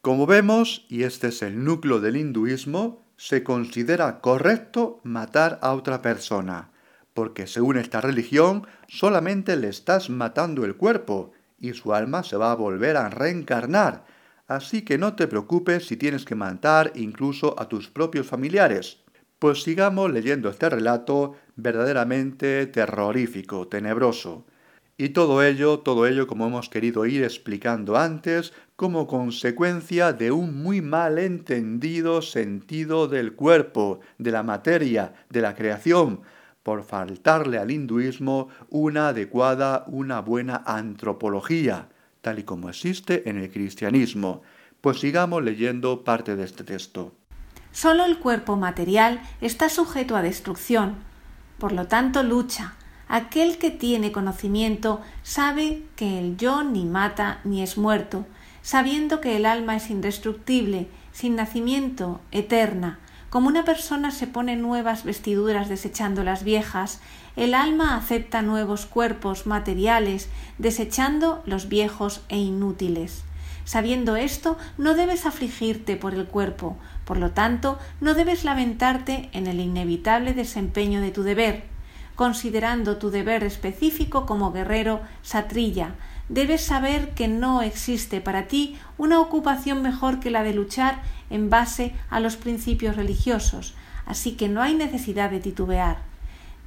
Como 0.00 0.26
vemos, 0.26 0.86
y 0.88 1.04
este 1.04 1.28
es 1.28 1.42
el 1.42 1.62
núcleo 1.62 2.00
del 2.00 2.16
hinduismo, 2.16 3.07
se 3.18 3.42
considera 3.42 4.20
correcto 4.20 5.00
matar 5.02 5.58
a 5.60 5.74
otra 5.74 6.00
persona, 6.00 6.70
porque 7.14 7.48
según 7.48 7.76
esta 7.76 8.00
religión 8.00 8.66
solamente 8.86 9.56
le 9.56 9.68
estás 9.68 10.08
matando 10.08 10.64
el 10.64 10.76
cuerpo, 10.76 11.32
y 11.60 11.72
su 11.74 11.92
alma 11.92 12.22
se 12.22 12.36
va 12.36 12.52
a 12.52 12.54
volver 12.54 12.96
a 12.96 13.10
reencarnar. 13.10 14.04
Así 14.46 14.82
que 14.82 14.98
no 14.98 15.16
te 15.16 15.26
preocupes 15.26 15.88
si 15.88 15.96
tienes 15.96 16.24
que 16.24 16.36
matar 16.36 16.92
incluso 16.94 17.60
a 17.60 17.68
tus 17.68 17.88
propios 17.88 18.28
familiares. 18.28 18.98
Pues 19.40 19.64
sigamos 19.64 20.12
leyendo 20.12 20.48
este 20.48 20.70
relato 20.70 21.34
verdaderamente 21.56 22.66
terrorífico, 22.66 23.66
tenebroso. 23.66 24.46
Y 24.96 25.08
todo 25.08 25.42
ello, 25.42 25.80
todo 25.80 26.06
ello, 26.06 26.28
como 26.28 26.46
hemos 26.46 26.68
querido 26.68 27.04
ir 27.04 27.24
explicando 27.24 27.96
antes, 27.96 28.52
como 28.78 29.08
consecuencia 29.08 30.12
de 30.12 30.30
un 30.30 30.62
muy 30.62 30.80
mal 30.80 31.18
entendido 31.18 32.22
sentido 32.22 33.08
del 33.08 33.34
cuerpo, 33.34 33.98
de 34.18 34.30
la 34.30 34.44
materia, 34.44 35.14
de 35.30 35.40
la 35.40 35.56
creación, 35.56 36.20
por 36.62 36.84
faltarle 36.84 37.58
al 37.58 37.72
hinduismo 37.72 38.50
una 38.70 39.08
adecuada, 39.08 39.82
una 39.88 40.20
buena 40.20 40.62
antropología, 40.64 41.88
tal 42.20 42.38
y 42.38 42.44
como 42.44 42.68
existe 42.68 43.28
en 43.28 43.38
el 43.38 43.50
cristianismo. 43.50 44.42
Pues 44.80 45.00
sigamos 45.00 45.42
leyendo 45.42 46.04
parte 46.04 46.36
de 46.36 46.44
este 46.44 46.62
texto. 46.62 47.12
Solo 47.72 48.04
el 48.04 48.20
cuerpo 48.20 48.54
material 48.54 49.20
está 49.40 49.70
sujeto 49.70 50.14
a 50.14 50.22
destrucción, 50.22 50.94
por 51.58 51.72
lo 51.72 51.88
tanto 51.88 52.22
lucha. 52.22 52.74
Aquel 53.08 53.58
que 53.58 53.72
tiene 53.72 54.12
conocimiento 54.12 55.00
sabe 55.24 55.82
que 55.96 56.20
el 56.20 56.36
yo 56.36 56.62
ni 56.62 56.84
mata 56.84 57.40
ni 57.42 57.60
es 57.60 57.76
muerto, 57.76 58.24
sabiendo 58.68 59.22
que 59.22 59.34
el 59.34 59.46
alma 59.46 59.76
es 59.76 59.88
indestructible, 59.88 60.88
sin 61.10 61.36
nacimiento, 61.36 62.20
eterna, 62.32 62.98
como 63.30 63.48
una 63.48 63.64
persona 63.64 64.10
se 64.10 64.26
pone 64.26 64.56
nuevas 64.56 65.04
vestiduras 65.04 65.70
desechando 65.70 66.22
las 66.22 66.44
viejas, 66.44 67.00
el 67.34 67.54
alma 67.54 67.96
acepta 67.96 68.42
nuevos 68.42 68.84
cuerpos 68.84 69.46
materiales 69.46 70.28
desechando 70.58 71.42
los 71.46 71.70
viejos 71.70 72.20
e 72.28 72.36
inútiles. 72.36 73.22
Sabiendo 73.64 74.16
esto, 74.16 74.58
no 74.76 74.94
debes 74.94 75.24
afligirte 75.24 75.96
por 75.96 76.12
el 76.12 76.26
cuerpo, 76.26 76.76
por 77.06 77.16
lo 77.16 77.30
tanto, 77.30 77.78
no 78.02 78.12
debes 78.12 78.44
lamentarte 78.44 79.30
en 79.32 79.46
el 79.46 79.60
inevitable 79.60 80.34
desempeño 80.34 81.00
de 81.00 81.10
tu 81.10 81.22
deber. 81.22 81.64
Considerando 82.16 82.98
tu 82.98 83.08
deber 83.08 83.44
específico 83.44 84.26
como 84.26 84.52
guerrero 84.52 85.00
satrilla, 85.22 85.94
debes 86.28 86.62
saber 86.62 87.10
que 87.10 87.28
no 87.28 87.62
existe 87.62 88.20
para 88.20 88.46
ti 88.48 88.78
una 88.96 89.20
ocupación 89.20 89.82
mejor 89.82 90.20
que 90.20 90.30
la 90.30 90.42
de 90.42 90.54
luchar 90.54 91.02
en 91.30 91.50
base 91.50 91.94
a 92.10 92.20
los 92.20 92.36
principios 92.36 92.96
religiosos, 92.96 93.74
así 94.06 94.32
que 94.32 94.48
no 94.48 94.62
hay 94.62 94.74
necesidad 94.74 95.30
de 95.30 95.40
titubear. 95.40 95.98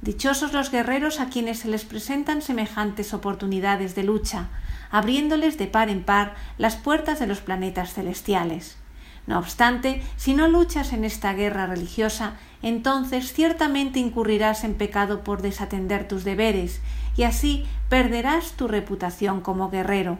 Dichosos 0.00 0.52
los 0.52 0.70
guerreros 0.70 1.20
a 1.20 1.28
quienes 1.28 1.60
se 1.60 1.68
les 1.68 1.84
presentan 1.84 2.42
semejantes 2.42 3.14
oportunidades 3.14 3.94
de 3.94 4.02
lucha, 4.02 4.48
abriéndoles 4.90 5.58
de 5.58 5.68
par 5.68 5.90
en 5.90 6.02
par 6.02 6.34
las 6.58 6.74
puertas 6.74 7.20
de 7.20 7.28
los 7.28 7.40
planetas 7.40 7.94
celestiales. 7.94 8.81
No 9.26 9.38
obstante, 9.38 10.02
si 10.16 10.34
no 10.34 10.48
luchas 10.48 10.92
en 10.92 11.04
esta 11.04 11.32
guerra 11.32 11.66
religiosa, 11.66 12.34
entonces 12.60 13.32
ciertamente 13.32 14.00
incurrirás 14.00 14.64
en 14.64 14.74
pecado 14.74 15.22
por 15.22 15.42
desatender 15.42 16.08
tus 16.08 16.24
deberes, 16.24 16.80
y 17.16 17.22
así 17.22 17.64
perderás 17.88 18.52
tu 18.52 18.66
reputación 18.68 19.40
como 19.40 19.70
guerrero. 19.70 20.18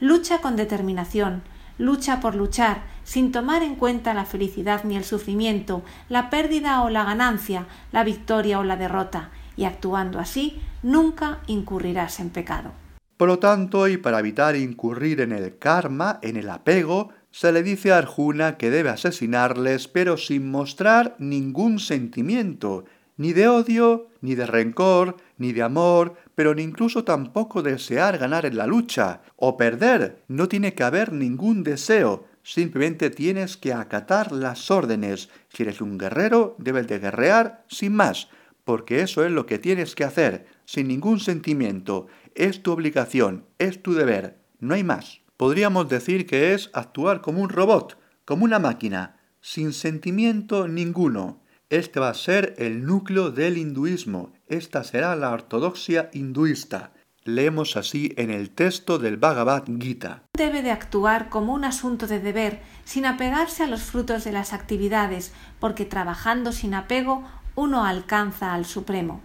Lucha 0.00 0.40
con 0.40 0.56
determinación, 0.56 1.42
lucha 1.78 2.20
por 2.20 2.34
luchar, 2.34 2.82
sin 3.04 3.32
tomar 3.32 3.62
en 3.62 3.76
cuenta 3.76 4.14
la 4.14 4.24
felicidad 4.24 4.84
ni 4.84 4.96
el 4.96 5.04
sufrimiento, 5.04 5.82
la 6.08 6.28
pérdida 6.28 6.82
o 6.82 6.90
la 6.90 7.04
ganancia, 7.04 7.66
la 7.92 8.04
victoria 8.04 8.58
o 8.58 8.64
la 8.64 8.76
derrota, 8.76 9.30
y 9.56 9.64
actuando 9.64 10.18
así 10.18 10.60
nunca 10.82 11.38
incurrirás 11.46 12.18
en 12.20 12.30
pecado. 12.30 12.72
Por 13.16 13.28
lo 13.28 13.38
tanto, 13.38 13.86
y 13.86 13.98
para 13.98 14.18
evitar 14.18 14.56
incurrir 14.56 15.20
en 15.20 15.32
el 15.32 15.58
karma, 15.58 16.18
en 16.22 16.38
el 16.38 16.48
apego, 16.48 17.10
se 17.30 17.52
le 17.52 17.62
dice 17.62 17.92
a 17.92 17.98
Arjuna 17.98 18.56
que 18.56 18.70
debe 18.70 18.90
asesinarles, 18.90 19.88
pero 19.88 20.16
sin 20.16 20.50
mostrar 20.50 21.14
ningún 21.18 21.78
sentimiento, 21.78 22.84
ni 23.16 23.32
de 23.32 23.48
odio, 23.48 24.08
ni 24.20 24.34
de 24.34 24.46
rencor, 24.46 25.16
ni 25.38 25.52
de 25.52 25.62
amor, 25.62 26.16
pero 26.34 26.54
ni 26.54 26.62
incluso 26.62 27.04
tampoco 27.04 27.62
desear 27.62 28.18
ganar 28.18 28.46
en 28.46 28.56
la 28.56 28.66
lucha 28.66 29.20
o 29.36 29.56
perder. 29.56 30.22
No 30.26 30.48
tiene 30.48 30.74
que 30.74 30.82
haber 30.82 31.12
ningún 31.12 31.62
deseo, 31.62 32.26
simplemente 32.42 33.10
tienes 33.10 33.56
que 33.56 33.72
acatar 33.72 34.32
las 34.32 34.70
órdenes. 34.70 35.28
Si 35.50 35.62
eres 35.62 35.80
un 35.80 35.98
guerrero, 35.98 36.56
debes 36.58 36.88
de 36.88 36.98
guerrear 36.98 37.64
sin 37.68 37.94
más, 37.94 38.28
porque 38.64 39.02
eso 39.02 39.24
es 39.24 39.30
lo 39.30 39.46
que 39.46 39.58
tienes 39.58 39.94
que 39.94 40.04
hacer, 40.04 40.46
sin 40.64 40.88
ningún 40.88 41.20
sentimiento. 41.20 42.06
Es 42.34 42.62
tu 42.62 42.72
obligación, 42.72 43.44
es 43.58 43.82
tu 43.82 43.94
deber, 43.94 44.38
no 44.60 44.74
hay 44.74 44.82
más. 44.82 45.20
Podríamos 45.40 45.88
decir 45.88 46.26
que 46.26 46.52
es 46.52 46.68
actuar 46.74 47.22
como 47.22 47.40
un 47.40 47.48
robot, 47.48 47.96
como 48.26 48.44
una 48.44 48.58
máquina, 48.58 49.16
sin 49.40 49.72
sentimiento 49.72 50.68
ninguno. 50.68 51.40
Este 51.70 51.98
va 51.98 52.10
a 52.10 52.14
ser 52.14 52.54
el 52.58 52.84
núcleo 52.84 53.30
del 53.30 53.56
hinduismo. 53.56 54.34
Esta 54.48 54.84
será 54.84 55.16
la 55.16 55.30
ortodoxia 55.30 56.10
hinduista. 56.12 56.92
Leemos 57.24 57.78
así 57.78 58.12
en 58.18 58.28
el 58.30 58.50
texto 58.50 58.98
del 58.98 59.16
Bhagavad 59.16 59.64
Gita. 59.80 60.24
Debe 60.36 60.60
de 60.60 60.72
actuar 60.72 61.30
como 61.30 61.54
un 61.54 61.64
asunto 61.64 62.06
de 62.06 62.20
deber, 62.20 62.60
sin 62.84 63.06
apegarse 63.06 63.62
a 63.62 63.66
los 63.66 63.80
frutos 63.80 64.24
de 64.24 64.32
las 64.32 64.52
actividades, 64.52 65.32
porque 65.58 65.86
trabajando 65.86 66.52
sin 66.52 66.74
apego 66.74 67.24
uno 67.54 67.86
alcanza 67.86 68.52
al 68.52 68.66
Supremo. 68.66 69.22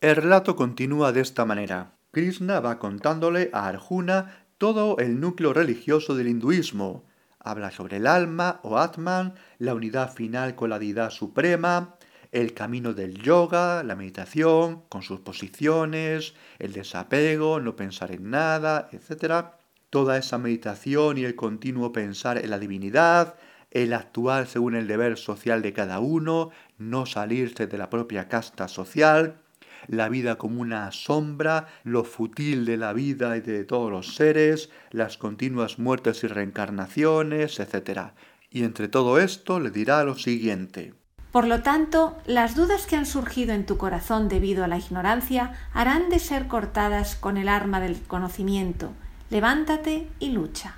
El 0.00 0.16
relato 0.16 0.56
continúa 0.56 1.12
de 1.12 1.20
esta 1.20 1.44
manera. 1.44 1.98
Krishna 2.10 2.60
va 2.60 2.78
contándole 2.78 3.50
a 3.52 3.68
Arjuna 3.68 4.37
todo 4.58 4.98
el 4.98 5.20
núcleo 5.20 5.52
religioso 5.52 6.14
del 6.14 6.28
hinduismo, 6.28 7.04
Habla 7.40 7.70
sobre 7.70 7.98
el 7.98 8.06
alma 8.08 8.60
o 8.64 8.78
Atman, 8.78 9.34
la 9.58 9.72
unidad 9.72 10.12
final 10.12 10.56
con 10.56 10.70
la 10.70 10.78
deidad 10.78 11.10
suprema, 11.10 11.94
el 12.32 12.52
camino 12.52 12.92
del 12.92 13.22
yoga, 13.22 13.82
la 13.84 13.94
meditación, 13.94 14.82
con 14.88 15.02
sus 15.02 15.20
posiciones, 15.20 16.34
el 16.58 16.72
desapego, 16.72 17.60
no 17.60 17.76
pensar 17.76 18.10
en 18.10 18.30
nada, 18.30 18.90
etc. 18.92 19.46
Toda 19.88 20.18
esa 20.18 20.36
meditación 20.36 21.16
y 21.16 21.24
el 21.24 21.36
continuo 21.36 21.92
pensar 21.92 22.38
en 22.38 22.50
la 22.50 22.58
divinidad, 22.58 23.36
el 23.70 23.92
actuar 23.92 24.46
según 24.46 24.74
el 24.74 24.88
deber 24.88 25.16
social 25.16 25.62
de 25.62 25.72
cada 25.72 26.00
uno, 26.00 26.50
no 26.76 27.06
salirse 27.06 27.66
de 27.66 27.78
la 27.78 27.88
propia 27.88 28.28
casta 28.28 28.66
social, 28.66 29.40
la 29.88 30.08
vida 30.08 30.36
como 30.36 30.60
una 30.60 30.92
sombra, 30.92 31.66
lo 31.82 32.04
fútil 32.04 32.64
de 32.64 32.76
la 32.76 32.92
vida 32.92 33.36
y 33.36 33.40
de 33.40 33.64
todos 33.64 33.90
los 33.90 34.14
seres, 34.14 34.70
las 34.90 35.18
continuas 35.18 35.78
muertes 35.78 36.22
y 36.22 36.28
reencarnaciones, 36.28 37.58
etc. 37.58 38.12
Y 38.50 38.62
entre 38.62 38.88
todo 38.88 39.18
esto 39.18 39.58
le 39.58 39.70
dirá 39.70 40.04
lo 40.04 40.14
siguiente. 40.14 40.94
Por 41.32 41.46
lo 41.46 41.62
tanto, 41.62 42.16
las 42.26 42.54
dudas 42.54 42.86
que 42.86 42.96
han 42.96 43.06
surgido 43.06 43.52
en 43.52 43.66
tu 43.66 43.76
corazón 43.76 44.28
debido 44.28 44.64
a 44.64 44.68
la 44.68 44.78
ignorancia 44.78 45.52
harán 45.74 46.08
de 46.08 46.18
ser 46.18 46.46
cortadas 46.46 47.16
con 47.16 47.36
el 47.36 47.48
arma 47.48 47.80
del 47.80 48.00
conocimiento. 48.02 48.92
Levántate 49.30 50.08
y 50.20 50.30
lucha. 50.30 50.76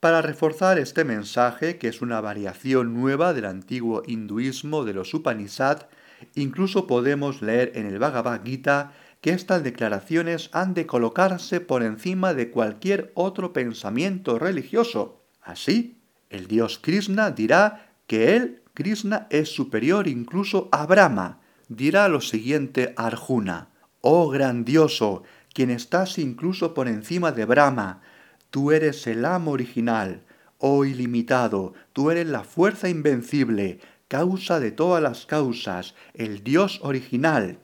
Para 0.00 0.20
reforzar 0.20 0.78
este 0.78 1.04
mensaje, 1.04 1.78
que 1.78 1.88
es 1.88 2.02
una 2.02 2.20
variación 2.20 2.92
nueva 2.94 3.32
del 3.32 3.46
antiguo 3.46 4.02
hinduismo 4.06 4.84
de 4.84 4.92
los 4.92 5.14
Upanishad, 5.14 5.86
Incluso 6.34 6.86
podemos 6.86 7.42
leer 7.42 7.72
en 7.74 7.86
el 7.86 7.98
Bhagavad 7.98 8.42
Gita 8.44 8.92
que 9.20 9.30
estas 9.30 9.64
declaraciones 9.64 10.50
han 10.52 10.74
de 10.74 10.86
colocarse 10.86 11.60
por 11.60 11.82
encima 11.82 12.34
de 12.34 12.50
cualquier 12.50 13.12
otro 13.14 13.52
pensamiento 13.52 14.38
religioso. 14.38 15.22
Así, 15.42 15.98
el 16.30 16.46
dios 16.46 16.78
Krishna 16.78 17.30
dirá 17.30 17.90
que 18.06 18.36
él, 18.36 18.62
Krishna, 18.74 19.26
es 19.30 19.48
superior 19.48 20.06
incluso 20.08 20.68
a 20.72 20.86
Brahma. 20.86 21.40
Dirá 21.68 22.08
lo 22.08 22.20
siguiente 22.20 22.94
Arjuna, 22.96 23.70
oh 24.00 24.28
grandioso, 24.28 25.24
quien 25.52 25.70
estás 25.70 26.18
incluso 26.18 26.74
por 26.74 26.86
encima 26.86 27.32
de 27.32 27.44
Brahma, 27.44 28.02
tú 28.50 28.70
eres 28.70 29.06
el 29.06 29.24
amo 29.24 29.52
original, 29.52 30.22
oh 30.58 30.84
ilimitado, 30.84 31.74
tú 31.92 32.10
eres 32.10 32.26
la 32.26 32.44
fuerza 32.44 32.88
invencible, 32.88 33.80
causa 34.08 34.60
de 34.60 34.72
todas 34.72 35.02
las 35.02 35.26
causas, 35.26 35.94
el 36.14 36.44
Dios 36.44 36.80
original, 36.82 37.58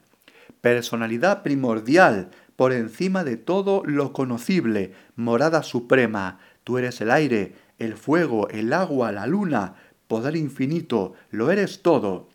personalidad 0.60 1.42
primordial, 1.42 2.30
por 2.56 2.72
encima 2.72 3.24
de 3.24 3.36
todo 3.36 3.82
lo 3.84 4.12
conocible, 4.12 4.92
morada 5.16 5.62
suprema, 5.62 6.38
Tú 6.64 6.78
eres 6.78 7.00
el 7.00 7.10
aire, 7.10 7.54
el 7.78 7.96
fuego, 7.96 8.48
el 8.48 8.72
agua, 8.72 9.12
la 9.12 9.26
luna, 9.26 9.74
poder 10.06 10.36
infinito, 10.36 11.14
lo 11.30 11.50
eres 11.50 11.82
todo. 11.82 12.28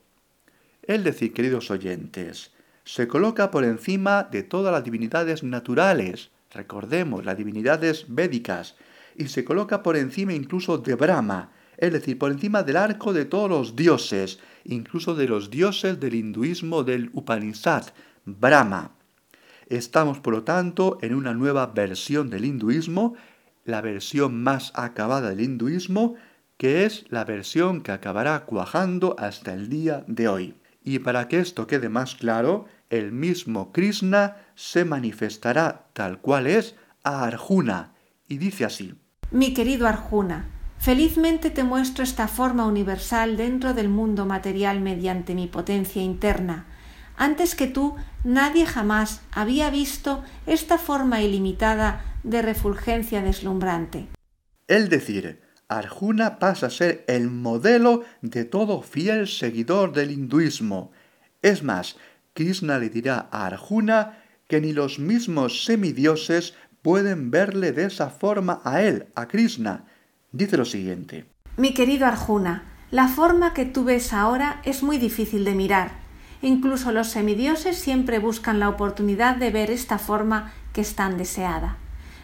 Es 0.84 1.04
decir, 1.04 1.34
queridos 1.34 1.72
oyentes, 1.72 2.52
se 2.84 3.08
coloca 3.08 3.52
por 3.52 3.64
encima 3.64 4.24
de 4.24 4.44
todas 4.44 4.74
las 4.74 4.84
divinidades 4.84 5.44
naturales, 5.44 6.32
recordemos, 6.52 7.26
las 7.26 7.38
divinidades 7.38 8.06
védicas, 8.10 8.76
y 9.16 9.28
se 9.28 9.44
coloca 9.44 9.82
por 9.82 9.98
encima 9.98 10.34
incluso 10.34 10.78
de 10.78 10.96
Brahma, 10.96 11.52
es 11.78 11.94
decir, 11.94 12.18
por 12.18 12.32
encima 12.32 12.64
del 12.64 12.78
arco 12.78 13.14
de 13.14 13.26
todos 13.26 13.50
los 13.50 13.76
dioses, 13.76 14.40
incluso 14.66 15.16
de 15.16 15.28
los 15.28 15.50
dioses 15.50 16.00
del 16.00 16.16
hinduismo 16.16 16.84
del 16.84 17.10
Upanishad, 17.14 17.86
Brahma. 18.26 18.92
Estamos, 19.70 20.20
por 20.20 20.34
lo 20.34 20.44
tanto, 20.44 20.98
en 21.02 21.14
una 21.14 21.34
nueva 21.34 21.68
versión 21.68 22.30
del 22.30 22.46
hinduismo, 22.46 23.16
la 23.66 23.82
versión 23.82 24.42
más 24.42 24.72
acabada 24.76 25.30
del 25.30 25.42
hinduismo, 25.42 26.16
que 26.58 26.86
es 26.86 27.06
la 27.10 27.26
versión 27.26 27.82
que 27.82 27.92
acabará 27.92 28.46
cuajando 28.46 29.16
hasta 29.20 29.54
el 29.54 29.70
día 29.70 30.04
de 30.08 30.28
hoy. 30.28 30.56
Y 30.84 31.00
para 31.00 31.28
que 31.28 31.40
esto 31.40 31.68
quede 31.68 31.90
más 31.90 32.16
claro, 32.16 32.66
el 32.90 33.12
mismo 33.12 33.72
Krishna 33.72 34.38
se 34.56 34.86
manifestará 34.86 35.88
tal 35.94 36.20
cual 36.20 36.48
es 36.48 36.76
a 37.04 37.26
Arjuna, 37.26 37.94
y 38.28 38.38
dice 38.38 38.66
así. 38.66 38.96
Mi 39.32 39.54
querido 39.54 39.88
Arjuna, 39.88 40.57
felizmente 40.80 41.50
te 41.50 41.64
muestro 41.64 42.04
esta 42.04 42.28
forma 42.28 42.66
universal 42.66 43.38
dentro 43.38 43.74
del 43.74 43.90
mundo 43.90 44.26
material 44.26 44.80
mediante 44.82 45.36
mi 45.36 45.48
potencia 45.48 46.02
interna. 46.02 46.66
Antes 47.18 47.56
que 47.56 47.68
tú, 47.68 47.96
nadie 48.24 48.66
jamás 48.66 49.22
había 49.32 49.70
visto 49.70 50.24
esta 50.46 50.78
forma 50.78 51.22
ilimitada 51.22 52.06
de 52.24 52.42
refulgencia 52.42 53.22
deslumbrante. 53.22 54.08
Es 54.68 54.90
decir, 54.90 55.42
Arjuna 55.68 56.40
pasa 56.40 56.68
a 56.68 56.70
ser 56.70 57.04
el 57.08 57.30
modelo 57.30 58.04
de 58.22 58.46
todo 58.46 58.82
fiel 58.82 59.28
seguidor 59.28 59.94
del 59.94 60.12
hinduismo. 60.12 60.92
Es 61.42 61.64
más, 61.64 61.98
Krishna 62.34 62.78
le 62.78 62.90
dirá 62.90 63.28
a 63.32 63.48
Arjuna 63.48 64.20
que 64.48 64.62
ni 64.62 64.72
los 64.72 65.00
mismos 65.00 65.66
semidioses 65.66 66.54
pueden 66.82 67.32
verle 67.32 67.72
de 67.72 67.86
esa 67.86 68.10
forma 68.10 68.62
a 68.64 68.82
él, 68.82 69.08
a 69.16 69.28
Krishna. 69.28 69.86
Dice 70.32 70.58
lo 70.58 70.66
siguiente. 70.66 71.26
Mi 71.56 71.74
querido 71.74 72.06
Arjuna, 72.06 72.64
la 72.92 73.08
forma 73.08 73.54
que 73.54 73.66
tú 73.66 73.84
ves 73.84 74.14
ahora 74.14 74.62
es 74.64 74.84
muy 74.84 74.98
difícil 74.98 75.46
de 75.46 75.56
mirar. 75.56 75.92
Incluso 76.42 76.92
los 76.92 77.08
semidioses 77.08 77.78
siempre 77.78 78.20
buscan 78.20 78.60
la 78.60 78.70
oportunidad 78.70 79.38
de 79.38 79.50
ver 79.50 79.72
esta 79.72 79.98
forma 79.98 80.54
que 80.74 80.82
es 80.82 80.96
tan 80.96 81.18
deseada. 81.18 81.78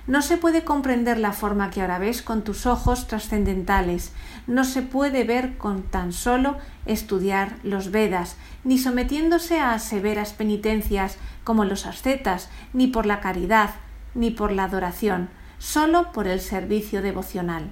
No 0.05 0.21
se 0.21 0.37
puede 0.37 0.65
comprender 0.65 1.17
la 1.17 1.31
forma 1.31 1.69
que 1.69 1.81
ahora 1.81 1.97
ves 1.97 2.21
con 2.21 2.43
tus 2.43 2.65
ojos 2.65 3.07
trascendentales, 3.07 4.11
no 4.47 4.65
se 4.65 4.81
puede 4.81 5.23
ver 5.23 5.57
con 5.57 5.81
tan 5.83 6.11
solo 6.11 6.57
estudiar 6.85 7.55
los 7.63 7.89
Vedas, 7.89 8.35
ni 8.65 8.77
sometiéndose 8.77 9.61
a 9.61 9.79
severas 9.79 10.33
penitencias 10.33 11.17
como 11.45 11.63
los 11.63 11.85
ascetas, 11.85 12.49
ni 12.73 12.87
por 12.87 13.05
la 13.05 13.21
caridad, 13.21 13.75
ni 14.13 14.29
por 14.29 14.51
la 14.51 14.65
adoración, 14.65 15.29
solo 15.57 16.11
por 16.11 16.27
el 16.27 16.41
servicio 16.41 17.01
devocional. 17.01 17.71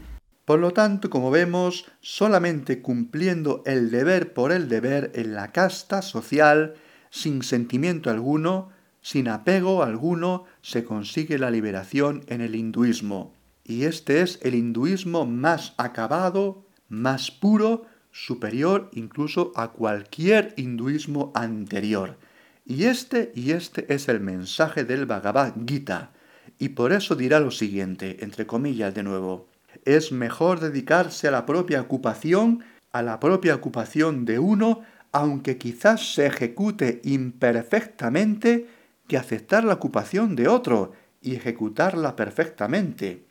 Por 0.51 0.59
lo 0.59 0.73
tanto, 0.73 1.09
como 1.09 1.31
vemos, 1.31 1.85
solamente 2.01 2.81
cumpliendo 2.81 3.63
el 3.65 3.89
deber 3.89 4.33
por 4.33 4.51
el 4.51 4.67
deber 4.67 5.13
en 5.15 5.33
la 5.33 5.53
casta 5.53 6.01
social, 6.01 6.73
sin 7.09 7.41
sentimiento 7.41 8.09
alguno, 8.09 8.67
sin 9.01 9.29
apego 9.29 9.81
alguno, 9.81 10.43
se 10.61 10.83
consigue 10.83 11.39
la 11.39 11.51
liberación 11.51 12.25
en 12.27 12.41
el 12.41 12.55
hinduismo. 12.55 13.33
Y 13.63 13.85
este 13.85 14.23
es 14.23 14.39
el 14.41 14.53
hinduismo 14.55 15.25
más 15.25 15.73
acabado, 15.77 16.65
más 16.89 17.31
puro, 17.31 17.85
superior 18.11 18.89
incluso 18.91 19.53
a 19.55 19.71
cualquier 19.71 20.53
hinduismo 20.57 21.31
anterior. 21.33 22.17
Y 22.65 22.83
este 22.83 23.31
y 23.35 23.51
este 23.51 23.85
es 23.93 24.09
el 24.09 24.19
mensaje 24.19 24.83
del 24.83 25.05
Bhagavad 25.05 25.53
Gita, 25.65 26.11
y 26.59 26.69
por 26.69 26.91
eso 26.91 27.15
dirá 27.15 27.39
lo 27.39 27.51
siguiente, 27.51 28.17
entre 28.19 28.45
comillas 28.45 28.93
de 28.93 29.03
nuevo, 29.03 29.49
es 29.85 30.11
mejor 30.11 30.59
dedicarse 30.59 31.27
a 31.27 31.31
la 31.31 31.45
propia 31.45 31.81
ocupación, 31.81 32.63
a 32.91 33.01
la 33.01 33.19
propia 33.19 33.55
ocupación 33.55 34.25
de 34.25 34.39
uno, 34.39 34.81
aunque 35.11 35.57
quizás 35.57 36.13
se 36.13 36.25
ejecute 36.25 37.01
imperfectamente, 37.03 38.67
que 39.07 39.17
aceptar 39.17 39.63
la 39.63 39.73
ocupación 39.73 40.35
de 40.35 40.47
otro 40.47 40.93
y 41.21 41.35
ejecutarla 41.35 42.15
perfectamente. 42.15 43.25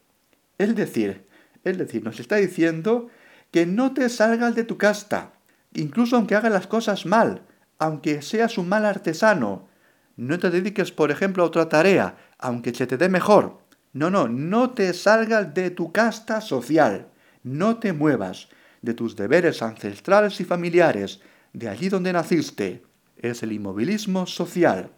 Es 0.58 0.74
decir, 0.76 1.26
es 1.64 1.78
decir, 1.78 2.04
nos 2.04 2.20
está 2.20 2.36
diciendo 2.36 3.08
que 3.50 3.66
no 3.66 3.94
te 3.94 4.08
salgas 4.08 4.54
de 4.54 4.64
tu 4.64 4.76
casta, 4.76 5.32
incluso 5.72 6.16
aunque 6.16 6.34
hagas 6.34 6.52
las 6.52 6.66
cosas 6.66 7.06
mal, 7.06 7.42
aunque 7.78 8.22
seas 8.22 8.58
un 8.58 8.68
mal 8.68 8.84
artesano, 8.84 9.68
no 10.16 10.38
te 10.38 10.50
dediques, 10.50 10.92
por 10.92 11.10
ejemplo, 11.10 11.42
a 11.42 11.46
otra 11.46 11.68
tarea, 11.68 12.16
aunque 12.38 12.74
se 12.74 12.86
te 12.86 12.98
dé 12.98 13.08
mejor. 13.08 13.59
No, 13.92 14.08
no, 14.08 14.28
no 14.28 14.70
te 14.70 14.92
salgas 14.94 15.52
de 15.52 15.70
tu 15.70 15.90
casta 15.90 16.40
social. 16.40 17.08
No 17.42 17.78
te 17.78 17.92
muevas 17.92 18.48
de 18.82 18.94
tus 18.94 19.16
deberes 19.16 19.62
ancestrales 19.62 20.40
y 20.40 20.44
familiares, 20.44 21.20
de 21.52 21.68
allí 21.68 21.88
donde 21.88 22.12
naciste. 22.12 22.82
Es 23.16 23.42
el 23.42 23.52
inmovilismo 23.52 24.26
social. 24.26 24.90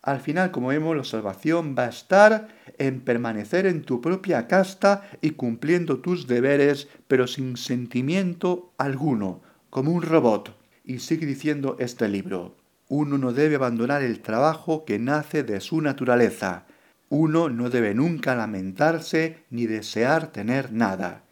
Al 0.00 0.20
final, 0.20 0.52
como 0.52 0.68
vemos, 0.68 0.96
la 0.96 1.02
salvación 1.02 1.74
va 1.76 1.86
a 1.86 1.88
estar 1.88 2.46
en 2.78 3.00
permanecer 3.00 3.66
en 3.66 3.82
tu 3.82 4.00
propia 4.00 4.46
casta 4.46 5.02
y 5.20 5.30
cumpliendo 5.30 5.98
tus 5.98 6.28
deberes, 6.28 6.86
pero 7.08 7.26
sin 7.26 7.56
sentimiento 7.56 8.72
alguno, 8.78 9.42
como 9.70 9.90
un 9.90 10.02
robot. 10.02 10.56
Y 10.84 11.00
sigue 11.00 11.26
diciendo 11.26 11.76
este 11.80 12.08
libro. 12.08 12.54
Uno 12.88 13.18
no 13.18 13.32
debe 13.32 13.56
abandonar 13.56 14.04
el 14.04 14.20
trabajo 14.20 14.84
que 14.84 15.00
nace 15.00 15.42
de 15.42 15.60
su 15.60 15.80
naturaleza. 15.80 16.66
Uno 17.08 17.48
no 17.48 17.70
debe 17.70 17.94
nunca 17.94 18.34
lamentarse 18.34 19.44
ni 19.50 19.66
desear 19.66 20.28
tener 20.28 20.72
nada. 20.72 21.22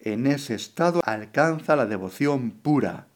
En 0.00 0.26
ese 0.26 0.54
estado 0.54 1.00
alcanza 1.04 1.76
la 1.76 1.86
devoción 1.86 2.50
pura. 2.50 3.08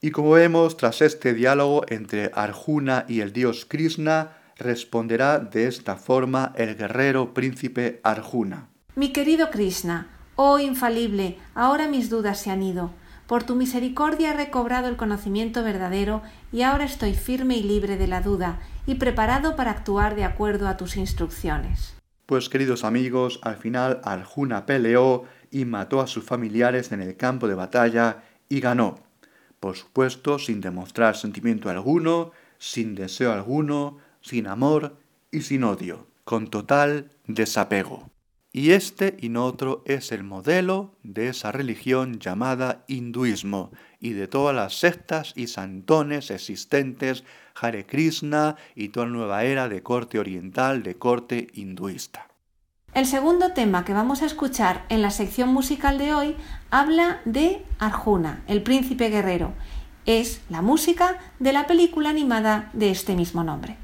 Y 0.00 0.10
como 0.10 0.30
vemos, 0.30 0.76
tras 0.76 1.02
este 1.02 1.34
diálogo 1.34 1.84
entre 1.88 2.30
Arjuna 2.34 3.04
y 3.08 3.20
el 3.20 3.32
dios 3.32 3.64
Krishna, 3.64 4.36
responderá 4.56 5.38
de 5.38 5.66
esta 5.66 5.96
forma 5.96 6.52
el 6.56 6.76
guerrero 6.76 7.34
príncipe 7.34 8.00
Arjuna. 8.04 8.68
Mi 8.94 9.12
querido 9.12 9.50
Krishna, 9.50 10.08
oh 10.36 10.58
infalible, 10.58 11.38
ahora 11.54 11.88
mis 11.88 12.08
dudas 12.10 12.40
se 12.40 12.50
han 12.50 12.62
ido. 12.62 12.92
Por 13.26 13.42
tu 13.42 13.56
misericordia 13.56 14.30
he 14.30 14.36
recobrado 14.36 14.88
el 14.88 14.96
conocimiento 14.96 15.64
verdadero 15.64 16.22
y 16.52 16.62
ahora 16.62 16.84
estoy 16.84 17.14
firme 17.14 17.56
y 17.56 17.62
libre 17.62 17.96
de 17.96 18.06
la 18.06 18.20
duda 18.20 18.60
y 18.86 18.94
preparado 18.96 19.56
para 19.56 19.72
actuar 19.72 20.14
de 20.14 20.22
acuerdo 20.22 20.68
a 20.68 20.76
tus 20.76 20.96
instrucciones. 20.96 21.96
Pues 22.26 22.48
queridos 22.48 22.84
amigos, 22.84 23.40
al 23.42 23.56
final 23.56 24.00
Arjuna 24.04 24.64
peleó 24.64 25.24
y 25.50 25.64
mató 25.64 26.00
a 26.00 26.06
sus 26.06 26.24
familiares 26.24 26.92
en 26.92 27.00
el 27.00 27.16
campo 27.16 27.48
de 27.48 27.54
batalla 27.54 28.22
y 28.48 28.60
ganó. 28.60 29.00
Por 29.58 29.76
supuesto, 29.76 30.38
sin 30.38 30.60
demostrar 30.60 31.16
sentimiento 31.16 31.68
alguno, 31.68 32.30
sin 32.58 32.94
deseo 32.94 33.32
alguno, 33.32 33.98
sin 34.20 34.46
amor 34.46 34.98
y 35.32 35.40
sin 35.42 35.64
odio, 35.64 36.06
con 36.24 36.48
total 36.48 37.10
desapego. 37.26 38.10
Y 38.56 38.72
este 38.72 39.18
y 39.20 39.28
no 39.28 39.44
otro 39.44 39.82
es 39.84 40.12
el 40.12 40.24
modelo 40.24 40.94
de 41.02 41.28
esa 41.28 41.52
religión 41.52 42.20
llamada 42.20 42.84
hinduismo 42.88 43.70
y 44.00 44.14
de 44.14 44.28
todas 44.28 44.56
las 44.56 44.78
sectas 44.78 45.34
y 45.36 45.48
santones 45.48 46.30
existentes, 46.30 47.22
Hare 47.54 47.84
Krishna 47.84 48.56
y 48.74 48.88
toda 48.88 49.04
nueva 49.08 49.44
era 49.44 49.68
de 49.68 49.82
corte 49.82 50.18
oriental, 50.18 50.82
de 50.82 50.96
corte 50.96 51.48
hinduista. 51.52 52.28
El 52.94 53.04
segundo 53.04 53.52
tema 53.52 53.84
que 53.84 53.92
vamos 53.92 54.22
a 54.22 54.26
escuchar 54.26 54.86
en 54.88 55.02
la 55.02 55.10
sección 55.10 55.50
musical 55.50 55.98
de 55.98 56.14
hoy 56.14 56.34
habla 56.70 57.20
de 57.26 57.62
Arjuna, 57.78 58.42
el 58.46 58.62
príncipe 58.62 59.10
guerrero. 59.10 59.52
Es 60.06 60.40
la 60.48 60.62
música 60.62 61.18
de 61.40 61.52
la 61.52 61.66
película 61.66 62.08
animada 62.08 62.70
de 62.72 62.90
este 62.90 63.16
mismo 63.16 63.44
nombre. 63.44 63.76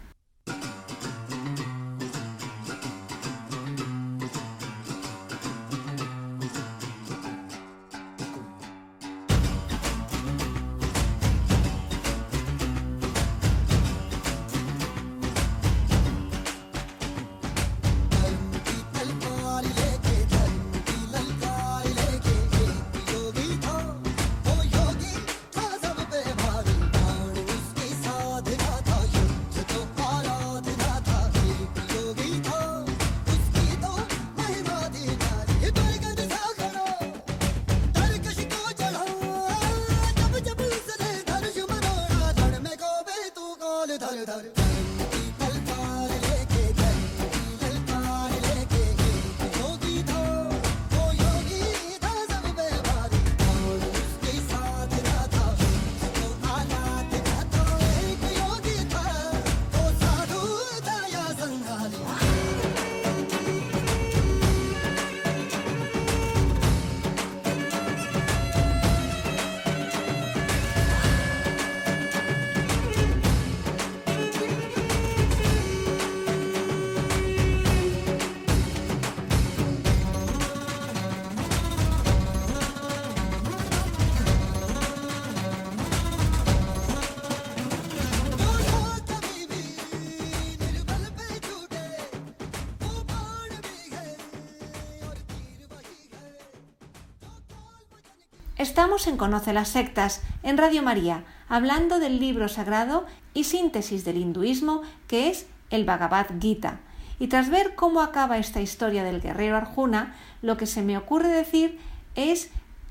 Estamos 98.63 99.09
en 99.09 99.17
Conoce 99.17 99.53
las 99.53 99.71
Sectas, 99.71 100.23
en 100.45 100.57
Radio 100.57 100.85
María, 100.85 101.25
hablando 101.49 101.99
del 101.99 102.21
libro 102.21 102.49
sagrado 102.49 103.07
y 103.35 103.43
síntesis 103.43 104.05
del 104.05 104.19
hinduismo 104.19 104.83
que 105.09 105.31
es 105.31 105.47
el 105.71 105.85
Bhagavad 105.85 106.27
Gita. 106.41 106.79
Y 107.19 107.27
tras 107.27 107.51
ver 107.51 107.75
cómo 107.75 108.03
acaba 108.03 108.39
esta 108.39 108.61
historia 108.61 109.03
del 109.03 109.21
guerrero 109.21 109.57
Arjuna, 109.57 110.15
lo 110.43 110.57
que 110.57 110.67
se 110.67 110.83
me 110.83 110.97
ocurre 110.97 111.27
decir 111.27 111.81
es 112.15 112.51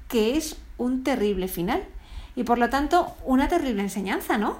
que 0.09 0.35
es 0.35 0.57
un 0.77 1.05
terrible 1.05 1.47
final 1.47 1.85
y 2.35 2.43
por 2.43 2.57
lo 2.57 2.69
tanto 2.69 3.15
una 3.23 3.47
terrible 3.47 3.81
enseñanza, 3.81 4.37
¿no? 4.37 4.59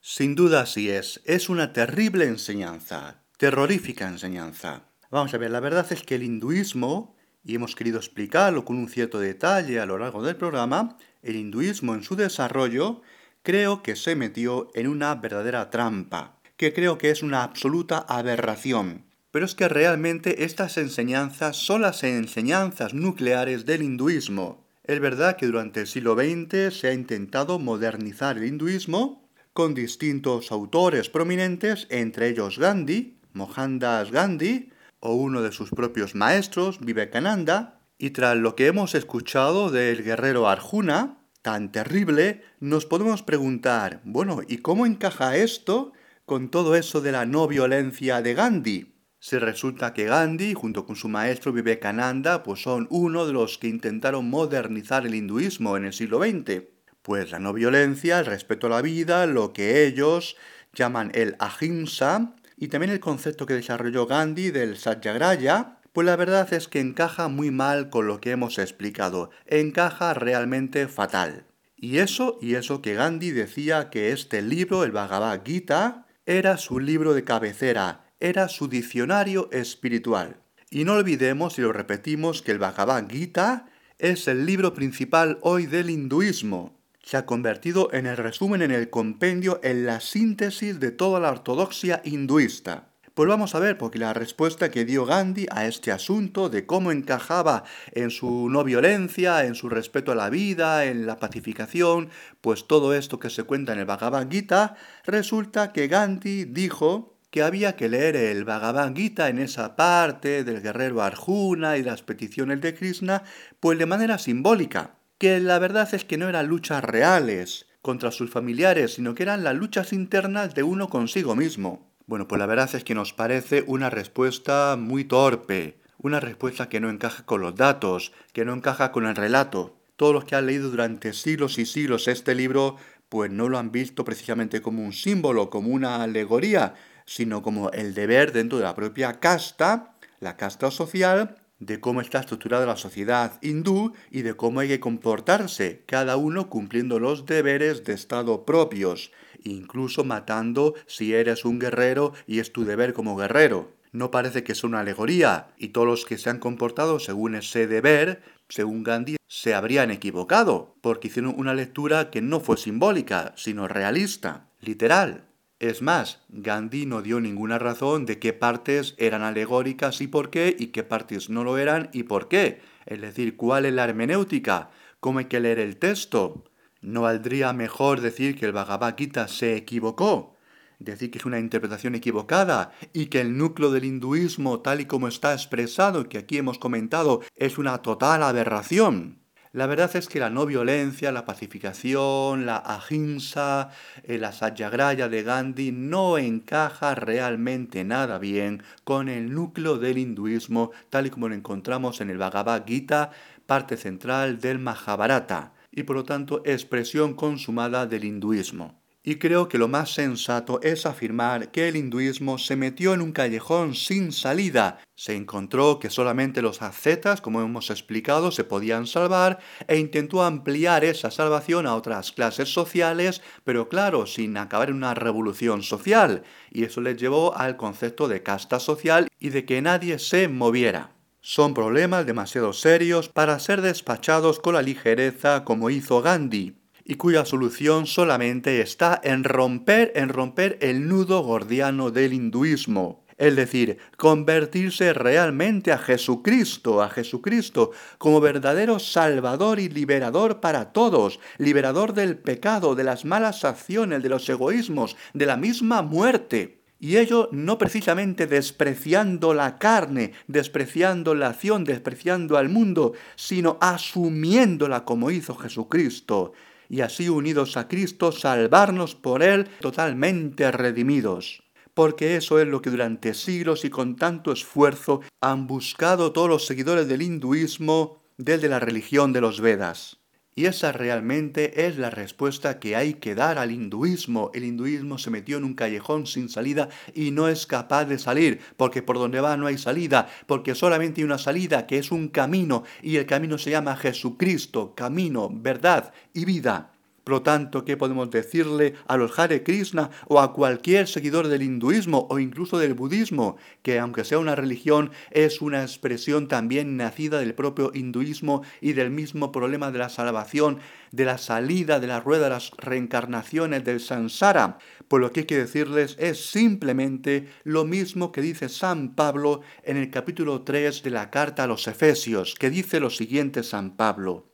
Sin 0.00 0.36
duda 0.36 0.60
así 0.60 0.90
es, 0.90 1.22
es 1.24 1.48
una 1.48 1.72
terrible 1.72 2.26
enseñanza, 2.26 3.24
terrorífica 3.36 4.06
enseñanza. 4.06 4.84
Vamos 5.10 5.34
a 5.34 5.38
ver, 5.38 5.50
la 5.50 5.58
verdad 5.58 5.90
es 5.90 6.04
que 6.04 6.14
el 6.14 6.22
hinduismo, 6.22 7.13
y 7.44 7.54
hemos 7.54 7.76
querido 7.76 7.98
explicarlo 7.98 8.64
con 8.64 8.76
un 8.76 8.88
cierto 8.88 9.20
detalle 9.20 9.78
a 9.78 9.86
lo 9.86 9.98
largo 9.98 10.22
del 10.22 10.36
programa, 10.36 10.96
el 11.22 11.36
hinduismo 11.36 11.94
en 11.94 12.02
su 12.02 12.16
desarrollo 12.16 13.02
creo 13.42 13.82
que 13.82 13.94
se 13.94 14.16
metió 14.16 14.70
en 14.74 14.88
una 14.88 15.14
verdadera 15.14 15.70
trampa, 15.70 16.38
que 16.56 16.72
creo 16.72 16.98
que 16.98 17.10
es 17.10 17.22
una 17.22 17.42
absoluta 17.42 17.98
aberración. 17.98 19.04
Pero 19.30 19.44
es 19.44 19.54
que 19.54 19.68
realmente 19.68 20.44
estas 20.44 20.78
enseñanzas 20.78 21.56
son 21.56 21.82
las 21.82 22.02
enseñanzas 22.04 22.94
nucleares 22.94 23.66
del 23.66 23.82
hinduismo. 23.82 24.64
Es 24.84 25.00
verdad 25.00 25.36
que 25.36 25.46
durante 25.46 25.80
el 25.80 25.86
siglo 25.86 26.14
XX 26.14 26.74
se 26.74 26.88
ha 26.88 26.92
intentado 26.92 27.58
modernizar 27.58 28.38
el 28.38 28.44
hinduismo 28.44 29.28
con 29.52 29.74
distintos 29.74 30.50
autores 30.52 31.08
prominentes, 31.08 31.86
entre 31.90 32.28
ellos 32.28 32.58
Gandhi, 32.58 33.18
Mohandas 33.32 34.10
Gandhi, 34.10 34.70
o 35.04 35.14
uno 35.14 35.42
de 35.42 35.52
sus 35.52 35.70
propios 35.70 36.14
maestros, 36.14 36.80
Vivekananda, 36.80 37.78
y 37.98 38.10
tras 38.10 38.36
lo 38.36 38.56
que 38.56 38.66
hemos 38.66 38.94
escuchado 38.94 39.70
del 39.70 40.02
guerrero 40.02 40.48
Arjuna, 40.48 41.18
tan 41.42 41.70
terrible, 41.70 42.42
nos 42.58 42.86
podemos 42.86 43.22
preguntar, 43.22 44.00
bueno, 44.04 44.40
¿y 44.48 44.58
cómo 44.58 44.86
encaja 44.86 45.36
esto 45.36 45.92
con 46.24 46.50
todo 46.50 46.74
eso 46.74 47.02
de 47.02 47.12
la 47.12 47.26
no 47.26 47.46
violencia 47.46 48.22
de 48.22 48.34
Gandhi? 48.34 48.94
Si 49.20 49.38
resulta 49.38 49.94
que 49.94 50.04
Gandhi, 50.04 50.54
junto 50.54 50.86
con 50.86 50.96
su 50.96 51.08
maestro 51.08 51.52
Vivekananda, 51.52 52.42
pues 52.42 52.62
son 52.62 52.86
uno 52.90 53.26
de 53.26 53.34
los 53.34 53.58
que 53.58 53.68
intentaron 53.68 54.28
modernizar 54.28 55.06
el 55.06 55.14
hinduismo 55.14 55.76
en 55.76 55.84
el 55.84 55.92
siglo 55.92 56.18
XX. 56.18 56.64
Pues 57.02 57.30
la 57.30 57.38
no 57.38 57.52
violencia, 57.52 58.20
el 58.20 58.26
respeto 58.26 58.66
a 58.66 58.70
la 58.70 58.82
vida, 58.82 59.26
lo 59.26 59.52
que 59.52 59.86
ellos 59.86 60.36
llaman 60.74 61.10
el 61.14 61.36
ahimsa, 61.38 62.34
y 62.64 62.68
también 62.68 62.92
el 62.92 63.00
concepto 63.00 63.44
que 63.44 63.52
desarrolló 63.52 64.06
Gandhi 64.06 64.50
del 64.50 64.78
satyagraya, 64.78 65.80
pues 65.92 66.06
la 66.06 66.16
verdad 66.16 66.50
es 66.54 66.66
que 66.66 66.80
encaja 66.80 67.28
muy 67.28 67.50
mal 67.50 67.90
con 67.90 68.06
lo 68.06 68.22
que 68.22 68.30
hemos 68.30 68.58
explicado, 68.58 69.28
encaja 69.46 70.14
realmente 70.14 70.88
fatal. 70.88 71.44
Y 71.76 71.98
eso, 71.98 72.38
y 72.40 72.54
eso 72.54 72.80
que 72.80 72.94
Gandhi 72.94 73.32
decía 73.32 73.90
que 73.90 74.12
este 74.12 74.40
libro, 74.40 74.82
el 74.82 74.92
Bhagavad 74.92 75.42
Gita, 75.44 76.06
era 76.24 76.56
su 76.56 76.80
libro 76.80 77.12
de 77.12 77.22
cabecera, 77.22 78.06
era 78.18 78.48
su 78.48 78.66
diccionario 78.66 79.50
espiritual. 79.52 80.40
Y 80.70 80.84
no 80.84 80.94
olvidemos, 80.94 81.58
y 81.58 81.60
lo 81.60 81.72
repetimos, 81.74 82.40
que 82.40 82.52
el 82.52 82.58
Bhagavad 82.58 83.10
Gita 83.10 83.66
es 83.98 84.26
el 84.26 84.46
libro 84.46 84.72
principal 84.72 85.38
hoy 85.42 85.66
del 85.66 85.90
hinduismo. 85.90 86.73
Se 87.04 87.18
ha 87.18 87.26
convertido 87.26 87.90
en 87.92 88.06
el 88.06 88.16
resumen, 88.16 88.62
en 88.62 88.70
el 88.70 88.88
compendio, 88.88 89.60
en 89.62 89.84
la 89.84 90.00
síntesis 90.00 90.80
de 90.80 90.90
toda 90.90 91.20
la 91.20 91.30
ortodoxia 91.30 92.00
hinduista. 92.02 92.88
Pues 93.12 93.28
vamos 93.28 93.54
a 93.54 93.58
ver, 93.58 93.76
porque 93.76 93.98
la 93.98 94.14
respuesta 94.14 94.70
que 94.70 94.86
dio 94.86 95.04
Gandhi 95.04 95.46
a 95.50 95.66
este 95.66 95.92
asunto 95.92 96.48
de 96.48 96.64
cómo 96.64 96.92
encajaba 96.92 97.64
en 97.92 98.10
su 98.10 98.48
no 98.48 98.64
violencia, 98.64 99.44
en 99.44 99.54
su 99.54 99.68
respeto 99.68 100.12
a 100.12 100.14
la 100.14 100.30
vida, 100.30 100.86
en 100.86 101.04
la 101.04 101.18
pacificación, 101.18 102.08
pues 102.40 102.66
todo 102.66 102.94
esto 102.94 103.20
que 103.20 103.28
se 103.28 103.42
cuenta 103.42 103.74
en 103.74 103.80
el 103.80 103.84
Bhagavad 103.84 104.26
Gita, 104.30 104.74
resulta 105.04 105.72
que 105.72 105.88
Gandhi 105.88 106.46
dijo 106.46 107.18
que 107.30 107.42
había 107.42 107.76
que 107.76 107.90
leer 107.90 108.16
el 108.16 108.46
Bhagavad 108.46 108.94
Gita 108.94 109.28
en 109.28 109.38
esa 109.40 109.76
parte 109.76 110.42
del 110.42 110.62
guerrero 110.62 111.02
Arjuna 111.02 111.76
y 111.76 111.82
las 111.82 112.00
peticiones 112.00 112.62
de 112.62 112.74
Krishna, 112.74 113.24
pues 113.60 113.78
de 113.78 113.86
manera 113.86 114.16
simbólica, 114.16 114.94
que 115.24 115.40
la 115.40 115.58
verdad 115.58 115.88
es 115.94 116.04
que 116.04 116.18
no 116.18 116.28
eran 116.28 116.48
luchas 116.48 116.84
reales 116.84 117.64
contra 117.80 118.10
sus 118.10 118.28
familiares, 118.28 118.92
sino 118.92 119.14
que 119.14 119.22
eran 119.22 119.42
las 119.42 119.54
luchas 119.54 119.94
internas 119.94 120.54
de 120.54 120.62
uno 120.62 120.90
consigo 120.90 121.34
mismo. 121.34 121.90
Bueno, 122.06 122.28
pues 122.28 122.38
la 122.38 122.44
verdad 122.44 122.68
es 122.74 122.84
que 122.84 122.94
nos 122.94 123.14
parece 123.14 123.64
una 123.66 123.88
respuesta 123.88 124.76
muy 124.78 125.04
torpe, 125.04 125.78
una 125.96 126.20
respuesta 126.20 126.68
que 126.68 126.78
no 126.78 126.90
encaja 126.90 127.24
con 127.24 127.40
los 127.40 127.54
datos, 127.54 128.12
que 128.34 128.44
no 128.44 128.52
encaja 128.52 128.92
con 128.92 129.06
el 129.06 129.16
relato. 129.16 129.78
Todos 129.96 130.12
los 130.12 130.26
que 130.26 130.36
han 130.36 130.44
leído 130.44 130.68
durante 130.68 131.14
siglos 131.14 131.58
y 131.58 131.64
siglos 131.64 132.06
este 132.06 132.34
libro, 132.34 132.76
pues 133.08 133.30
no 133.30 133.48
lo 133.48 133.56
han 133.56 133.72
visto 133.72 134.04
precisamente 134.04 134.60
como 134.60 134.84
un 134.84 134.92
símbolo, 134.92 135.48
como 135.48 135.70
una 135.70 136.02
alegoría, 136.02 136.74
sino 137.06 137.40
como 137.40 137.70
el 137.70 137.94
deber 137.94 138.32
dentro 138.32 138.58
de 138.58 138.64
la 138.64 138.74
propia 138.74 139.20
casta, 139.20 139.94
la 140.20 140.36
casta 140.36 140.70
social, 140.70 141.36
de 141.64 141.80
cómo 141.80 142.00
está 142.00 142.20
estructurada 142.20 142.66
la 142.66 142.76
sociedad 142.76 143.38
hindú 143.42 143.92
y 144.10 144.22
de 144.22 144.34
cómo 144.34 144.60
hay 144.60 144.68
que 144.68 144.80
comportarse, 144.80 145.82
cada 145.86 146.16
uno 146.16 146.48
cumpliendo 146.48 146.98
los 146.98 147.26
deberes 147.26 147.84
de 147.84 147.94
Estado 147.94 148.44
propios 148.44 149.10
incluso 149.44 150.04
matando 150.04 150.74
si 150.86 151.14
eres 151.14 151.44
un 151.44 151.58
guerrero 151.58 152.12
y 152.26 152.40
es 152.40 152.52
tu 152.52 152.64
deber 152.64 152.92
como 152.92 153.16
guerrero. 153.16 153.70
No 153.92 154.10
parece 154.10 154.42
que 154.42 154.54
sea 154.54 154.68
una 154.68 154.80
alegoría, 154.80 155.48
y 155.56 155.68
todos 155.68 155.86
los 155.86 156.04
que 156.04 156.18
se 156.18 156.28
han 156.28 156.40
comportado 156.40 156.98
según 156.98 157.36
ese 157.36 157.68
deber, 157.68 158.22
según 158.48 158.82
Gandhi, 158.82 159.16
se 159.28 159.54
habrían 159.54 159.92
equivocado, 159.92 160.74
porque 160.80 161.08
hicieron 161.08 161.34
una 161.36 161.54
lectura 161.54 162.10
que 162.10 162.20
no 162.20 162.40
fue 162.40 162.56
simbólica, 162.56 163.32
sino 163.36 163.68
realista, 163.68 164.48
literal. 164.60 165.26
Es 165.64 165.80
más, 165.80 166.20
Gandhi 166.28 166.84
no 166.84 167.00
dio 167.00 167.20
ninguna 167.20 167.58
razón 167.58 168.04
de 168.04 168.18
qué 168.18 168.34
partes 168.34 168.94
eran 168.98 169.22
alegóricas 169.22 170.02
y 170.02 170.06
por 170.06 170.28
qué, 170.28 170.54
y 170.58 170.66
qué 170.66 170.84
partes 170.84 171.30
no 171.30 171.42
lo 171.42 171.56
eran 171.56 171.88
y 171.94 172.02
por 172.02 172.28
qué. 172.28 172.60
Es 172.84 173.00
decir, 173.00 173.38
cuál 173.38 173.64
es 173.64 173.72
la 173.72 173.84
hermenéutica, 173.84 174.68
cómo 175.00 175.20
hay 175.20 175.24
que 175.24 175.40
leer 175.40 175.58
el 175.58 175.78
texto. 175.78 176.44
¿No 176.82 177.00
valdría 177.00 177.54
mejor 177.54 178.02
decir 178.02 178.38
que 178.38 178.44
el 178.44 178.52
Bhagavad 178.52 178.94
Gita 178.94 179.26
se 179.26 179.56
equivocó? 179.56 180.36
Decir 180.80 181.10
que 181.10 181.16
es 181.16 181.24
una 181.24 181.38
interpretación 181.38 181.94
equivocada 181.94 182.72
y 182.92 183.06
que 183.06 183.22
el 183.22 183.38
núcleo 183.38 183.70
del 183.70 183.86
hinduismo, 183.86 184.60
tal 184.60 184.82
y 184.82 184.84
como 184.84 185.08
está 185.08 185.32
expresado 185.32 186.10
que 186.10 186.18
aquí 186.18 186.36
hemos 186.36 186.58
comentado, 186.58 187.22
es 187.36 187.56
una 187.56 187.78
total 187.78 188.22
aberración. 188.22 189.23
La 189.54 189.66
verdad 189.66 189.94
es 189.94 190.08
que 190.08 190.18
la 190.18 190.30
no 190.30 190.46
violencia, 190.46 191.12
la 191.12 191.24
pacificación, 191.24 192.44
la 192.44 192.60
ahimsa, 192.66 193.70
eh, 194.02 194.18
la 194.18 194.32
satyagraya 194.32 195.08
de 195.08 195.22
Gandhi 195.22 195.70
no 195.70 196.18
encaja 196.18 196.96
realmente 196.96 197.84
nada 197.84 198.18
bien 198.18 198.64
con 198.82 199.08
el 199.08 199.32
núcleo 199.32 199.78
del 199.78 199.98
hinduismo 199.98 200.72
tal 200.90 201.06
y 201.06 201.10
como 201.10 201.28
lo 201.28 201.36
encontramos 201.36 202.00
en 202.00 202.10
el 202.10 202.18
Bhagavad 202.18 202.66
Gita, 202.66 203.12
parte 203.46 203.76
central 203.76 204.40
del 204.40 204.58
Mahabharata 204.58 205.52
y 205.70 205.84
por 205.84 205.94
lo 205.94 206.02
tanto 206.02 206.42
expresión 206.44 207.14
consumada 207.14 207.86
del 207.86 208.06
hinduismo. 208.06 208.83
Y 209.06 209.16
creo 209.16 209.50
que 209.50 209.58
lo 209.58 209.68
más 209.68 209.92
sensato 209.92 210.62
es 210.62 210.86
afirmar 210.86 211.50
que 211.50 211.68
el 211.68 211.76
hinduismo 211.76 212.38
se 212.38 212.56
metió 212.56 212.94
en 212.94 213.02
un 213.02 213.12
callejón 213.12 213.74
sin 213.74 214.12
salida. 214.12 214.78
Se 214.94 215.14
encontró 215.14 215.78
que 215.78 215.90
solamente 215.90 216.40
los 216.40 216.62
ascetas, 216.62 217.20
como 217.20 217.42
hemos 217.42 217.68
explicado, 217.68 218.30
se 218.30 218.44
podían 218.44 218.86
salvar 218.86 219.40
e 219.68 219.76
intentó 219.76 220.22
ampliar 220.22 220.86
esa 220.86 221.10
salvación 221.10 221.66
a 221.66 221.74
otras 221.74 222.12
clases 222.12 222.50
sociales, 222.50 223.20
pero 223.44 223.68
claro, 223.68 224.06
sin 224.06 224.38
acabar 224.38 224.70
en 224.70 224.76
una 224.76 224.94
revolución 224.94 225.62
social. 225.62 226.22
Y 226.50 226.64
eso 226.64 226.80
le 226.80 226.96
llevó 226.96 227.36
al 227.36 227.58
concepto 227.58 228.08
de 228.08 228.22
casta 228.22 228.58
social 228.58 229.08
y 229.20 229.28
de 229.28 229.44
que 229.44 229.60
nadie 229.60 229.98
se 229.98 230.28
moviera. 230.28 230.92
Son 231.20 231.52
problemas 231.52 232.06
demasiado 232.06 232.54
serios 232.54 233.10
para 233.10 233.38
ser 233.38 233.60
despachados 233.60 234.40
con 234.40 234.54
la 234.54 234.62
ligereza 234.62 235.44
como 235.44 235.68
hizo 235.68 236.00
Gandhi, 236.00 236.63
y 236.84 236.96
cuya 236.96 237.24
solución 237.24 237.86
solamente 237.86 238.60
está 238.60 239.00
en 239.02 239.24
romper, 239.24 239.92
en 239.96 240.08
romper 240.08 240.58
el 240.60 240.88
nudo 240.88 241.22
gordiano 241.22 241.90
del 241.90 242.12
hinduismo, 242.12 243.04
es 243.16 243.36
decir, 243.36 243.78
convertirse 243.96 244.92
realmente 244.92 245.72
a 245.72 245.78
Jesucristo, 245.78 246.82
a 246.82 246.90
Jesucristo, 246.90 247.70
como 247.98 248.20
verdadero 248.20 248.78
Salvador 248.78 249.60
y 249.60 249.68
liberador 249.68 250.40
para 250.40 250.72
todos, 250.72 251.20
liberador 251.38 251.94
del 251.94 252.18
pecado, 252.18 252.74
de 252.74 252.84
las 252.84 253.04
malas 253.04 253.44
acciones, 253.44 254.02
de 254.02 254.08
los 254.08 254.28
egoísmos, 254.28 254.96
de 255.12 255.26
la 255.26 255.36
misma 255.36 255.82
muerte. 255.82 256.60
Y 256.80 256.96
ello 256.98 257.28
no 257.32 257.56
precisamente 257.56 258.26
despreciando 258.26 259.32
la 259.32 259.58
carne, 259.58 260.12
despreciando 260.26 261.14
la 261.14 261.28
acción, 261.28 261.64
despreciando 261.64 262.36
al 262.36 262.48
mundo, 262.48 262.92
sino 263.14 263.56
asumiéndola 263.60 264.84
como 264.84 265.10
hizo 265.10 265.36
Jesucristo, 265.36 266.32
y 266.74 266.80
así 266.80 267.08
unidos 267.08 267.56
a 267.56 267.68
Cristo 267.68 268.10
salvarnos 268.10 268.96
por 268.96 269.22
Él 269.22 269.46
totalmente 269.60 270.50
redimidos. 270.50 271.44
Porque 271.72 272.16
eso 272.16 272.40
es 272.40 272.48
lo 272.48 272.62
que 272.62 272.70
durante 272.70 273.14
siglos 273.14 273.64
y 273.64 273.70
con 273.70 273.94
tanto 273.94 274.32
esfuerzo 274.32 275.00
han 275.20 275.46
buscado 275.46 276.12
todos 276.12 276.28
los 276.28 276.46
seguidores 276.46 276.88
del 276.88 277.02
hinduismo 277.02 278.02
desde 278.18 278.48
la 278.48 278.58
religión 278.58 279.12
de 279.12 279.20
los 279.20 279.40
Vedas. 279.40 280.03
Y 280.36 280.46
esa 280.46 280.72
realmente 280.72 281.66
es 281.66 281.78
la 281.78 281.90
respuesta 281.90 282.58
que 282.58 282.74
hay 282.74 282.94
que 282.94 283.14
dar 283.14 283.38
al 283.38 283.52
hinduismo. 283.52 284.32
El 284.34 284.44
hinduismo 284.44 284.98
se 284.98 285.10
metió 285.10 285.36
en 285.38 285.44
un 285.44 285.54
callejón 285.54 286.06
sin 286.06 286.28
salida 286.28 286.68
y 286.92 287.12
no 287.12 287.28
es 287.28 287.46
capaz 287.46 287.84
de 287.84 287.98
salir, 287.98 288.40
porque 288.56 288.82
por 288.82 288.98
donde 288.98 289.20
va 289.20 289.36
no 289.36 289.46
hay 289.46 289.58
salida, 289.58 290.08
porque 290.26 290.56
solamente 290.56 291.00
hay 291.00 291.04
una 291.04 291.18
salida 291.18 291.66
que 291.66 291.78
es 291.78 291.92
un 291.92 292.08
camino 292.08 292.64
y 292.82 292.96
el 292.96 293.06
camino 293.06 293.38
se 293.38 293.50
llama 293.50 293.76
Jesucristo, 293.76 294.74
camino, 294.74 295.30
verdad 295.32 295.92
y 296.12 296.24
vida. 296.24 296.73
Por 297.04 297.12
lo 297.12 297.22
tanto, 297.22 297.66
¿qué 297.66 297.76
podemos 297.76 298.10
decirle 298.10 298.74
a 298.88 298.96
los 298.96 299.18
Hare 299.18 299.42
Krishna 299.42 299.90
o 300.08 300.20
a 300.20 300.32
cualquier 300.32 300.88
seguidor 300.88 301.28
del 301.28 301.42
hinduismo 301.42 302.06
o 302.10 302.18
incluso 302.18 302.58
del 302.58 302.72
budismo? 302.72 303.36
Que 303.62 303.78
aunque 303.78 304.04
sea 304.04 304.18
una 304.18 304.34
religión, 304.34 304.90
es 305.10 305.42
una 305.42 305.62
expresión 305.62 306.28
también 306.28 306.78
nacida 306.78 307.18
del 307.18 307.34
propio 307.34 307.72
hinduismo 307.74 308.42
y 308.62 308.72
del 308.72 308.90
mismo 308.90 309.32
problema 309.32 309.70
de 309.70 309.78
la 309.78 309.90
salvación, 309.90 310.60
de 310.92 311.04
la 311.04 311.18
salida 311.18 311.78
de 311.78 311.88
la 311.88 312.00
rueda 312.00 312.24
de 312.24 312.30
las 312.30 312.52
reencarnaciones 312.56 313.64
del 313.64 313.80
samsara. 313.80 314.56
Por 314.88 315.02
lo 315.02 315.12
que 315.12 315.20
hay 315.20 315.26
que 315.26 315.36
decirles 315.36 315.96
es 315.98 316.30
simplemente 316.30 317.28
lo 317.42 317.66
mismo 317.66 318.12
que 318.12 318.22
dice 318.22 318.48
San 318.48 318.94
Pablo 318.94 319.42
en 319.62 319.76
el 319.76 319.90
capítulo 319.90 320.40
3 320.40 320.82
de 320.82 320.90
la 320.90 321.10
carta 321.10 321.44
a 321.44 321.46
los 321.46 321.66
Efesios, 321.68 322.34
que 322.34 322.48
dice 322.48 322.80
lo 322.80 322.88
siguiente 322.88 323.42
San 323.42 323.76
Pablo. 323.76 324.33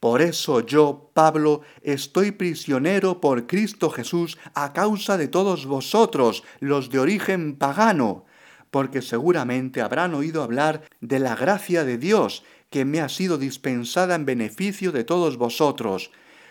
Por 0.00 0.22
eso 0.22 0.60
yo, 0.60 1.10
Pablo, 1.12 1.60
estoy 1.82 2.30
prisionero 2.30 3.20
por 3.20 3.46
Cristo 3.46 3.90
Jesús 3.90 4.38
a 4.54 4.72
causa 4.72 5.18
de 5.18 5.28
todos 5.28 5.66
vosotros, 5.66 6.42
los 6.58 6.88
de 6.88 7.00
origen 7.00 7.54
pagano, 7.56 8.24
porque 8.70 9.02
seguramente 9.02 9.82
habrán 9.82 10.14
oído 10.14 10.42
hablar 10.42 10.82
de 11.02 11.18
la 11.18 11.36
gracia 11.36 11.84
de 11.84 11.98
Dios 11.98 12.44
que 12.70 12.86
me 12.86 13.00
ha 13.00 13.10
sido 13.10 13.36
dispensada 13.36 14.14
en 14.14 14.24
beneficio 14.24 14.90
de 14.90 15.04
todos 15.04 15.36
vosotros. 15.36 16.10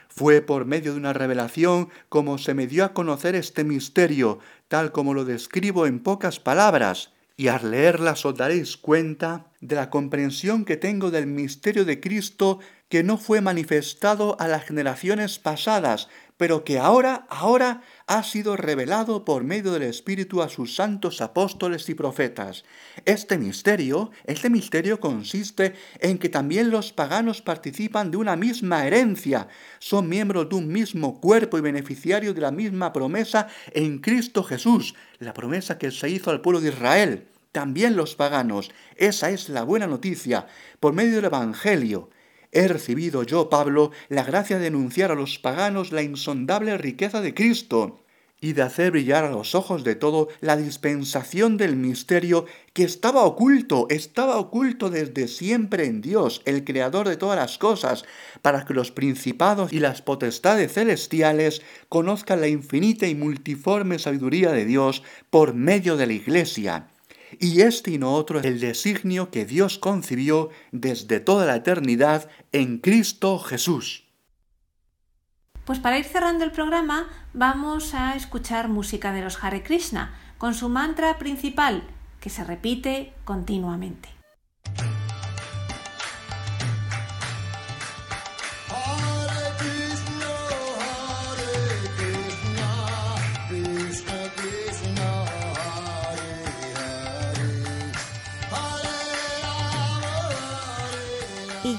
Fue 0.10 0.41
por 0.41 0.66
medio 0.66 0.91
de 0.91 1.00
una 1.00 1.14
revelación 1.14 1.89
como 2.08 2.38
se 2.38 2.54
me 2.54 2.68
dio 2.68 2.86
a 2.86 2.93
conocer 2.93 3.34
este 3.34 3.64
misterio, 3.64 4.38
tal 4.68 4.91
como 4.91 5.16
lo 5.16 5.26
describo 5.26 5.88
en 5.88 6.02
pocas 6.02 6.39
palabras 6.39 7.14
y 7.39 7.47
al 7.47 7.72
leerlas 7.72 8.26
os 8.26 8.36
daréis 8.36 8.76
cuenta 8.76 9.45
de 9.62 9.78
la 9.78 9.89
comprensión 9.89 10.66
que 10.66 10.76
tengo 10.76 11.10
del 11.10 11.26
misterio 11.26 11.86
de 11.86 12.02
Cristo 12.02 12.60
que 12.90 13.04
no 13.04 13.18
fue 13.18 13.40
manifestado 13.40 14.36
a 14.40 14.48
las 14.48 14.66
generaciones 14.66 15.38
pasadas, 15.40 16.10
pero 16.38 16.64
que 16.64 16.80
ahora, 16.80 17.28
ahora 17.30 17.82
ha 18.08 18.24
sido 18.24 18.56
revelado 18.56 19.26
por 19.26 19.44
medio 19.44 19.74
del 19.74 19.84
Espíritu 19.84 20.42
a 20.42 20.50
sus 20.50 20.74
santos 20.74 21.20
apóstoles 21.20 21.88
y 21.90 21.96
profetas. 21.96 22.64
Este 23.04 23.38
misterio, 23.38 24.12
este 24.26 24.50
misterio 24.50 25.00
consiste 25.02 25.76
en 26.00 26.18
que 26.18 26.30
también 26.30 26.72
los 26.72 26.94
paganos 26.94 27.42
participan 27.42 28.10
de 28.10 28.18
una 28.18 28.38
misma 28.38 28.88
herencia, 28.88 29.50
son 29.80 30.08
miembros 30.08 30.50
de 30.50 30.56
un 30.56 30.70
mismo 30.70 31.20
cuerpo 31.20 31.58
y 31.58 31.62
beneficiarios 31.62 32.34
de 32.34 32.42
la 32.42 32.52
misma 32.52 32.94
promesa 32.94 33.48
en 33.74 34.00
Cristo 34.00 34.44
Jesús, 34.44 34.96
la 35.20 35.34
promesa 35.34 35.78
que 35.78 35.92
se 35.92 36.10
hizo 36.10 36.32
al 36.32 36.42
pueblo 36.42 36.62
de 36.62 36.70
Israel. 36.70 37.28
También 37.52 37.98
los 37.98 38.16
paganos, 38.16 38.72
esa 38.96 39.30
es 39.30 39.50
la 39.50 39.64
buena 39.64 39.88
noticia, 39.88 40.48
por 40.80 40.94
medio 40.94 41.18
del 41.18 41.26
Evangelio. 41.26 42.10
He 42.52 42.68
recibido 42.68 43.24
yo, 43.24 43.50
Pablo, 43.50 43.91
la 44.10 44.24
gracia 44.24 44.58
de 44.58 44.64
denunciar 44.64 45.12
a 45.12 45.16
los 45.16 45.38
paganos 45.38 45.91
la 45.91 46.02
insondable 46.02 46.78
riqueza 46.78 47.22
de 47.22 47.36
Cristo 47.36 48.00
y 48.41 48.54
de 48.54 48.64
hacer 48.64 48.91
brillar 48.91 49.26
a 49.26 49.30
los 49.30 49.54
ojos 49.54 49.84
de 49.84 49.95
todo 49.95 50.30
la 50.39 50.58
dispensación 50.58 51.58
del 51.58 51.76
misterio 51.76 52.45
que 52.74 52.84
estaba 52.84 53.24
oculto, 53.24 53.86
estaba 53.89 54.38
oculto 54.38 54.89
desde 54.89 55.28
siempre 55.28 55.86
en 55.86 56.02
Dios, 56.02 56.41
el 56.45 56.64
Creador 56.64 57.08
de 57.08 57.18
todas 57.18 57.38
las 57.38 57.58
cosas, 57.58 58.06
para 58.41 58.66
que 58.66 58.74
los 58.74 58.91
principados 58.91 59.74
y 59.74 59.80
las 59.80 60.02
potestades 60.02 60.74
celestiales 60.74 61.62
conozcan 61.89 62.41
la 62.41 62.47
infinita 62.47 63.08
y 63.08 63.14
multiforme 63.14 64.00
sabiduría 64.00 64.52
de 64.52 64.66
Dios 64.66 65.04
por 65.30 65.54
medio 65.54 65.97
de 65.97 66.08
la 66.08 66.14
Iglesia 66.14 66.88
y 67.40 67.62
este 67.62 67.92
y 67.92 67.98
no 67.98 68.14
otro 68.14 68.40
el 68.40 68.60
designio 68.60 69.30
que 69.32 69.46
Dios 69.46 69.78
concibió 69.78 70.50
desde 70.72 71.20
toda 71.20 71.46
la 71.46 71.56
eternidad 71.56 72.30
en 72.52 72.78
Cristo 72.80 73.40
Jesús. 73.40 74.06
Pues 75.66 75.80
para 75.80 76.00
ir 76.00 76.06
cerrando 76.06 76.44
el 76.44 76.52
programa 76.52 77.08
vamos 77.34 77.94
a 77.94 78.16
escuchar 78.16 78.70
música 78.70 79.14
de 79.14 79.22
los 79.22 79.44
Hare 79.44 79.62
Krishna 79.62 80.14
con 80.38 80.56
su 80.56 80.70
mantra 80.70 81.20
principal 81.20 81.84
que 82.20 82.30
se 82.30 82.44
repite 82.44 83.14
continuamente. 83.24 84.18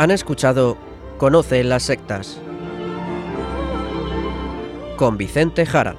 Han 0.00 0.10
escuchado 0.10 0.78
Conoce 1.18 1.62
las 1.62 1.82
sectas 1.82 2.40
con 4.96 5.18
Vicente 5.18 5.66
Jara. 5.66 5.94